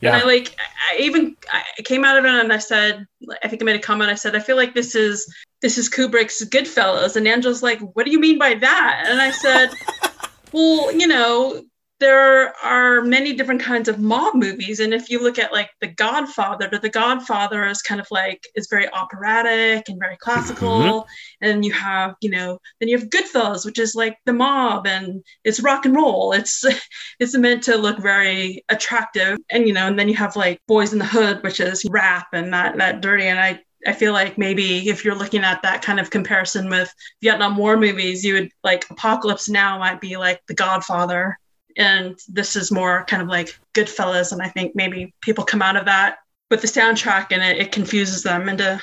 Yeah. 0.00 0.14
And 0.14 0.22
I 0.22 0.26
like, 0.26 0.56
I 0.90 0.98
even 0.98 1.36
I 1.52 1.82
came 1.82 2.04
out 2.04 2.16
of 2.16 2.24
it 2.24 2.30
and 2.30 2.52
I 2.52 2.58
said, 2.58 3.06
I 3.42 3.48
think 3.48 3.62
I 3.62 3.64
made 3.64 3.76
a 3.76 3.80
comment. 3.80 4.10
I 4.10 4.14
said, 4.14 4.36
I 4.36 4.40
feel 4.40 4.56
like 4.56 4.74
this 4.74 4.94
is 4.94 5.32
this 5.60 5.76
is 5.76 5.90
Kubrick's 5.90 6.44
Goodfellas, 6.44 7.16
and 7.16 7.28
Angela's 7.28 7.62
like, 7.62 7.80
what 7.94 8.06
do 8.06 8.12
you 8.12 8.20
mean 8.20 8.38
by 8.38 8.54
that? 8.54 9.04
And 9.06 9.20
I 9.20 9.30
said, 9.30 9.70
well, 10.52 10.92
you 10.92 11.06
know, 11.06 11.62
there 12.00 12.56
are 12.64 13.02
many 13.02 13.34
different 13.34 13.60
kinds 13.62 13.88
of 13.88 13.98
mob 13.98 14.34
movies, 14.34 14.80
and 14.80 14.92
if 14.94 15.10
you 15.10 15.22
look 15.22 15.38
at 15.38 15.52
like 15.52 15.70
The 15.80 15.88
Godfather, 15.88 16.68
The 16.68 16.88
Godfather 16.88 17.66
is 17.66 17.82
kind 17.82 18.00
of 18.00 18.06
like 18.10 18.42
is 18.54 18.68
very 18.68 18.90
operatic 18.90 19.88
and 19.88 20.00
very 20.00 20.16
classical, 20.16 20.80
mm-hmm. 20.80 21.44
and 21.48 21.64
you 21.64 21.72
have 21.72 22.16
you 22.20 22.30
know 22.30 22.58
then 22.80 22.88
you 22.88 22.98
have 22.98 23.10
Goodfellas, 23.10 23.64
which 23.64 23.78
is 23.78 23.94
like 23.94 24.16
the 24.24 24.32
mob 24.32 24.86
and 24.86 25.22
it's 25.44 25.60
rock 25.60 25.84
and 25.84 25.94
roll. 25.94 26.32
It's 26.32 26.64
it's 27.20 27.36
meant 27.36 27.62
to 27.64 27.76
look 27.76 27.98
very 27.98 28.64
attractive, 28.70 29.38
and 29.50 29.68
you 29.68 29.74
know, 29.74 29.86
and 29.86 29.98
then 29.98 30.08
you 30.08 30.16
have 30.16 30.36
like 30.36 30.60
Boyz 30.68 30.92
n 30.92 30.98
the 30.98 31.04
Hood, 31.04 31.42
which 31.42 31.60
is 31.60 31.84
rap 31.90 32.28
and 32.32 32.52
that 32.54 32.78
that 32.78 33.02
dirty, 33.02 33.24
and 33.24 33.38
I 33.38 33.60
I 33.86 33.92
feel 33.92 34.12
like 34.12 34.38
maybe 34.38 34.88
if 34.88 35.04
you're 35.04 35.14
looking 35.14 35.44
at 35.44 35.62
that 35.62 35.82
kind 35.82 36.00
of 36.00 36.10
comparison 36.10 36.68
with 36.70 36.92
Vietnam 37.22 37.56
War 37.56 37.76
movies, 37.76 38.24
you 38.24 38.34
would 38.34 38.50
like 38.64 38.86
Apocalypse 38.90 39.48
Now 39.48 39.78
might 39.78 40.00
be 40.00 40.16
like 40.16 40.40
The 40.48 40.54
Godfather, 40.54 41.38
and 41.80 42.18
this 42.28 42.54
is 42.56 42.70
more 42.70 43.04
kind 43.06 43.22
of 43.22 43.28
like 43.28 43.58
Goodfellas. 43.74 44.32
And 44.32 44.42
I 44.42 44.48
think 44.48 44.76
maybe 44.76 45.14
people 45.22 45.44
come 45.44 45.62
out 45.62 45.76
of 45.76 45.86
that 45.86 46.18
with 46.50 46.60
the 46.60 46.68
soundtrack 46.68 47.28
and 47.30 47.42
it, 47.42 47.58
it 47.58 47.72
confuses 47.72 48.22
them 48.22 48.48
into 48.48 48.80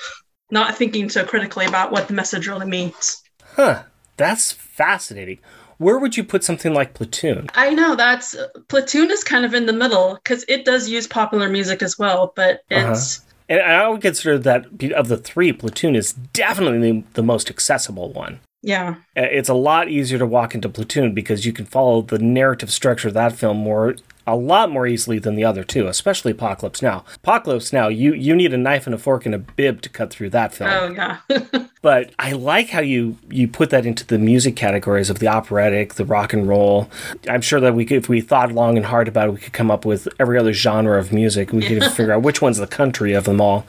not 0.50 0.76
thinking 0.76 1.10
so 1.10 1.24
critically 1.24 1.66
about 1.66 1.92
what 1.92 2.08
the 2.08 2.14
message 2.14 2.48
really 2.48 2.66
means. 2.66 3.22
Huh. 3.56 3.84
That's 4.18 4.52
fascinating. 4.52 5.38
Where 5.78 6.00
would 6.00 6.18
you 6.18 6.24
put 6.24 6.44
something 6.44 6.74
like 6.74 6.96
Platoon? 6.96 7.50
I 7.54 7.70
know 7.76 7.96
that's 7.96 8.36
Platoon 8.68 9.12
is 9.12 9.24
kind 9.24 9.46
of 9.46 9.54
in 9.54 9.68
the 9.68 9.74
middle 9.74 10.16
because 10.16 10.44
it 10.48 10.66
does 10.66 10.90
use 10.90 11.06
popular 11.06 11.50
music 11.50 11.84
as 11.84 12.00
well, 12.00 12.34
but 12.36 12.62
uh-huh. 12.72 12.92
it's. 12.92 13.22
And 13.48 13.62
I 13.62 13.88
would 13.88 14.02
consider 14.02 14.40
that 14.40 14.66
of 14.96 15.08
the 15.08 15.18
three, 15.18 15.54
Platoon 15.54 15.96
is 15.96 16.14
definitely 16.14 17.06
the 17.14 17.24
most 17.24 17.52
accessible 17.52 18.12
one. 18.12 18.40
Yeah. 18.62 18.96
Uh, 19.16 19.22
It's 19.22 19.50
a 19.50 19.54
lot 19.54 19.90
easier 19.90 20.20
to 20.20 20.26
walk 20.26 20.56
into 20.56 20.70
Platoon 20.70 21.14
because 21.14 21.46
you 21.46 21.54
can 21.54 21.66
follow 21.66 22.02
the 22.02 22.20
narrative 22.20 22.72
structure 22.72 23.08
of 23.10 23.14
that 23.14 23.34
film 23.34 23.58
more 23.58 23.96
a 24.30 24.36
lot 24.36 24.70
more 24.70 24.86
easily 24.86 25.20
than 25.20 25.36
the 25.36 25.46
other 25.46 25.64
two, 25.64 25.88
especially 25.88 26.34
Apocalypse 26.34 26.82
Now. 26.82 27.06
Apocalypse 27.16 27.72
Now, 27.72 27.88
you 27.88 28.14
you 28.14 28.36
need 28.36 28.54
a 28.54 28.58
knife 28.58 28.86
and 28.86 28.94
a 28.94 28.98
fork 28.98 29.26
and 29.26 29.34
a 29.34 29.38
bib 29.40 29.82
to 29.84 29.90
cut 29.90 30.10
through 30.10 30.32
that 30.32 30.54
film. 30.54 30.70
Oh, 30.70 30.90
yeah. 30.90 31.20
But 31.82 32.12
I 32.20 32.34
like 32.34 32.70
how 32.72 32.82
you 32.82 33.18
you 33.30 33.48
put 33.48 33.70
that 33.70 33.86
into 33.86 34.06
the 34.06 34.18
music 34.20 34.58
categories 34.58 35.10
of 35.10 35.20
the 35.20 35.30
operatic, 35.30 35.94
the 35.94 36.04
rock 36.04 36.34
and 36.34 36.46
roll. 36.46 36.90
I'm 37.30 37.40
sure 37.40 37.62
that 37.62 37.76
we 37.76 37.86
could, 37.86 37.98
if 37.98 38.10
we 38.10 38.20
thought 38.20 38.52
long 38.52 38.76
and 38.76 38.86
hard 38.86 39.08
about 39.08 39.30
it, 39.30 39.32
we 39.32 39.40
could 39.40 39.54
come 39.54 39.72
up 39.72 39.86
with 39.86 40.10
every 40.20 40.38
other 40.38 40.52
genre 40.52 41.00
of 41.00 41.14
music. 41.14 41.54
We 41.54 41.66
could 41.66 41.86
figure 41.94 42.12
out 42.12 42.24
which 42.24 42.42
one's 42.42 42.58
the 42.58 42.68
country 42.68 43.14
of 43.14 43.24
them 43.24 43.40
all. 43.40 43.66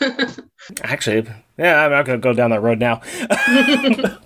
Actually, 0.82 1.26
yeah, 1.58 1.84
I'm 1.84 1.90
not 1.90 2.06
going 2.06 2.18
to 2.18 2.22
go 2.22 2.32
down 2.32 2.50
that 2.50 2.62
road 2.62 2.78
now. 2.78 3.02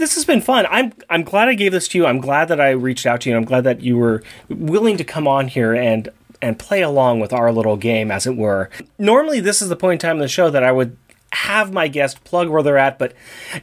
this 0.00 0.14
has 0.16 0.24
been 0.24 0.40
fun. 0.40 0.66
I'm 0.68 0.92
I'm 1.08 1.22
glad 1.22 1.48
I 1.48 1.54
gave 1.54 1.70
this 1.72 1.86
to 1.88 1.98
you. 1.98 2.06
I'm 2.06 2.20
glad 2.20 2.48
that 2.48 2.60
I 2.60 2.70
reached 2.70 3.06
out 3.06 3.20
to 3.22 3.30
you. 3.30 3.36
I'm 3.36 3.44
glad 3.44 3.64
that 3.64 3.82
you 3.82 3.96
were 3.96 4.22
willing 4.48 4.96
to 4.96 5.04
come 5.04 5.28
on 5.28 5.46
here 5.48 5.74
and 5.74 6.08
and 6.42 6.58
play 6.58 6.80
along 6.80 7.20
with 7.20 7.32
our 7.32 7.52
little 7.52 7.76
game, 7.76 8.10
as 8.10 8.26
it 8.26 8.34
were. 8.34 8.70
Normally, 8.98 9.40
this 9.40 9.60
is 9.60 9.68
the 9.68 9.76
point 9.76 10.02
in 10.02 10.08
time 10.08 10.16
in 10.16 10.22
the 10.22 10.28
show 10.28 10.50
that 10.50 10.64
I 10.64 10.72
would 10.72 10.96
have 11.32 11.72
my 11.72 11.88
guest 11.88 12.24
plug 12.24 12.48
where 12.48 12.62
they're 12.62 12.78
at, 12.78 12.98
but 12.98 13.14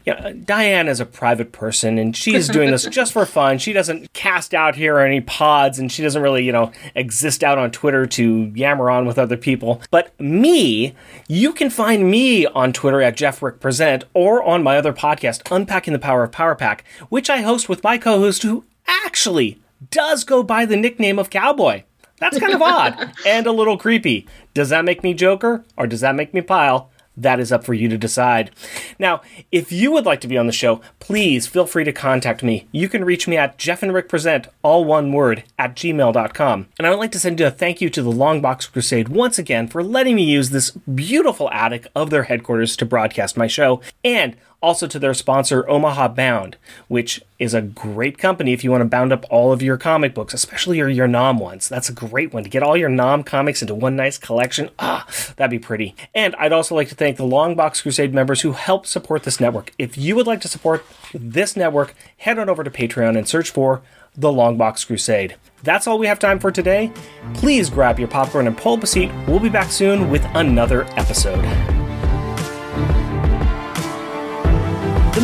you 0.06 0.14
know, 0.14 0.34
Diane 0.34 0.88
is 0.88 1.00
a 1.00 1.06
private 1.06 1.52
person 1.52 1.98
and 1.98 2.16
she's 2.16 2.48
doing 2.48 2.72
this 2.72 2.86
just 2.90 3.12
for 3.12 3.26
fun. 3.26 3.58
She 3.58 3.74
doesn't 3.74 4.14
cast 4.14 4.54
out 4.54 4.76
here 4.76 4.96
or 4.96 5.02
any 5.02 5.22
pods 5.22 5.78
and 5.78 5.92
she 5.92 6.02
doesn't 6.02 6.22
really, 6.22 6.46
you 6.46 6.52
know, 6.52 6.72
exist 6.96 7.44
out 7.44 7.58
on 7.58 7.72
Twitter 7.72 8.06
to 8.06 8.52
yammer 8.56 8.90
on 8.90 9.06
with 9.06 9.20
other 9.20 9.38
people. 9.38 9.82
But 9.92 10.18
me, 10.20 10.96
you 11.28 11.52
can 11.52 11.70
find 11.70 12.10
me 12.10 12.46
on 12.46 12.72
Twitter 12.72 13.02
at 13.02 13.18
Jeff 13.18 13.42
Rick 13.42 13.60
Present 13.60 14.06
or 14.14 14.42
on 14.44 14.64
my 14.64 14.78
other 14.78 14.94
podcast, 14.94 15.42
Unpacking 15.52 15.94
the 15.94 16.00
Power 16.00 16.24
of 16.24 16.32
Power 16.32 16.56
Pack, 16.56 16.86
which 17.10 17.30
I 17.30 17.42
host 17.42 17.68
with 17.68 17.84
my 17.84 17.98
co-host 17.98 18.44
who 18.44 18.64
actually 18.88 19.60
does 19.92 20.24
go 20.24 20.42
by 20.42 20.66
the 20.66 20.78
nickname 20.78 21.20
of 21.20 21.30
Cowboy. 21.30 21.84
That's 22.20 22.40
kind 22.40 22.54
of 22.54 22.62
odd 22.62 23.14
and 23.26 23.46
a 23.46 23.52
little 23.52 23.78
creepy. 23.78 24.28
Does 24.54 24.70
that 24.70 24.86
make 24.86 25.04
me 25.04 25.14
Joker 25.14 25.64
or 25.76 25.86
does 25.86 26.02
that 26.02 26.16
make 26.16 26.34
me 26.34 26.42
Pyle? 26.42 26.90
That 27.18 27.40
is 27.40 27.52
up 27.52 27.64
for 27.64 27.74
you 27.74 27.90
to 27.90 27.98
decide. 27.98 28.52
Now, 29.00 29.22
if 29.52 29.72
you 29.72 29.92
would 29.92 30.06
like 30.06 30.22
to 30.22 30.28
be 30.28 30.38
on 30.38 30.46
the 30.46 30.54
show, 30.54 30.82
please 31.00 31.48
feel 31.48 31.66
free 31.66 31.84
to 31.84 31.92
contact 31.92 32.44
me. 32.44 32.68
You 32.72 32.88
can 32.88 33.04
reach 33.04 33.28
me 33.28 33.36
at 33.36 33.58
Jeff 33.58 33.82
and 33.82 33.92
Rick 33.94 34.08
Present, 34.08 34.48
all 34.62 34.86
one 34.86 35.12
word, 35.12 35.44
at 35.58 35.76
gmail.com. 35.76 36.68
And 36.78 36.86
I 36.86 36.90
would 36.92 37.00
like 37.00 37.12
to 37.14 37.20
send 37.20 37.40
you 37.40 37.48
a 37.48 37.52
thank 37.52 37.82
you 37.82 37.90
to 37.90 38.04
the 38.04 38.12
Longbox 38.12 38.72
Crusade 38.72 39.10
once 39.10 39.40
again 39.40 39.68
for 39.68 39.84
letting 39.84 40.16
me 40.16 40.24
use 40.24 40.52
this 40.52 40.72
beautiful 40.72 41.50
attic 41.52 41.88
of 41.96 42.12
their 42.12 42.24
headquarters 42.24 42.78
to 42.78 42.86
broadcast 42.86 43.36
my 43.36 43.48
show. 43.48 43.82
And 44.04 44.38
Also 44.60 44.88
to 44.88 44.98
their 44.98 45.14
sponsor, 45.14 45.70
Omaha 45.70 46.08
Bound, 46.10 46.58
which 46.88 47.22
is 47.38 47.54
a 47.54 47.62
great 47.62 48.18
company 48.18 48.54
if 48.54 48.64
you 48.64 48.72
want 48.72 48.82
to 48.82 48.86
bound 48.86 49.14
up 49.14 49.24
all 49.30 49.52
of 49.52 49.62
your 49.62 49.78
comic 49.78 50.16
books, 50.16 50.34
especially 50.34 50.78
your, 50.78 50.90
your 50.90 51.08
Nom 51.08 51.38
ones. 51.38 51.70
That's 51.70 51.90
a 51.90 51.94
great 51.94 52.34
one 52.34 52.44
to 52.44 52.50
get 52.50 52.64
all 52.64 52.76
your 52.76 52.90
Nom 52.90 53.24
comics 53.24 53.62
into 53.62 53.76
one 53.76 53.96
nice 53.96 54.18
collection. 54.18 54.72
Ah, 54.80 55.06
that'd 55.36 55.52
be 55.52 55.60
pretty. 55.60 55.96
And 56.16 56.36
I'd 56.38 56.54
also 56.54 56.74
like 56.74 56.90
to 56.90 56.96
thank 56.96 57.18
the 57.18 57.24
Longbox 57.24 57.84
Crusade 57.84 58.16
members 58.16 58.42
who 58.42 58.54
help 58.54 58.88
support 58.88 59.24
this 59.24 59.40
network. 59.40 59.72
If 59.78 59.96
you 59.96 60.16
would 60.16 60.28
like 60.28 60.42
to 60.42 60.48
support 60.48 60.84
this 61.14 61.56
network, 61.56 61.94
head 62.18 62.40
on 62.40 62.50
over 62.50 62.64
to 62.64 62.72
Patreon 62.72 63.16
and 63.16 63.28
search 63.28 63.52
for 63.52 63.84
the 64.16 64.30
Longbox 64.30 64.88
Crusade. 64.88 65.36
That's 65.62 65.86
all 65.86 66.00
we 66.00 66.08
have 66.08 66.18
time 66.18 66.40
for 66.40 66.52
today. 66.52 66.92
Please 67.36 67.70
grab 67.70 68.00
your 68.00 68.08
popcorn 68.08 68.48
and 68.48 68.58
pull 68.58 68.74
up 68.74 68.84
a 68.84 68.88
seat. 68.88 69.12
We'll 69.28 69.40
be 69.40 69.50
back 69.50 69.72
soon 69.72 70.10
with 70.10 70.26
another 70.34 70.86
episode. 70.98 71.87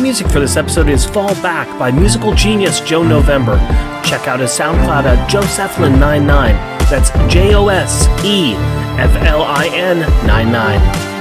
Music 0.04 0.28
for 0.28 0.38
this 0.38 0.58
episode 0.58 0.90
is 0.90 1.06
Fall 1.06 1.32
Back 1.36 1.66
by 1.78 1.90
musical 1.90 2.34
genius 2.34 2.78
Joe 2.80 3.02
November. 3.02 3.56
Check 4.04 4.28
out 4.28 4.38
his 4.38 4.50
SoundCloud 4.50 5.04
at 5.04 5.30
Joseflin99. 5.30 6.28
That's 6.90 7.10
J 7.32 7.54
O 7.54 7.68
S 7.68 8.06
E 8.22 8.52
F 9.00 9.16
L 9.24 9.40
I 9.40 9.70
N 9.72 10.00
99. 10.26 11.13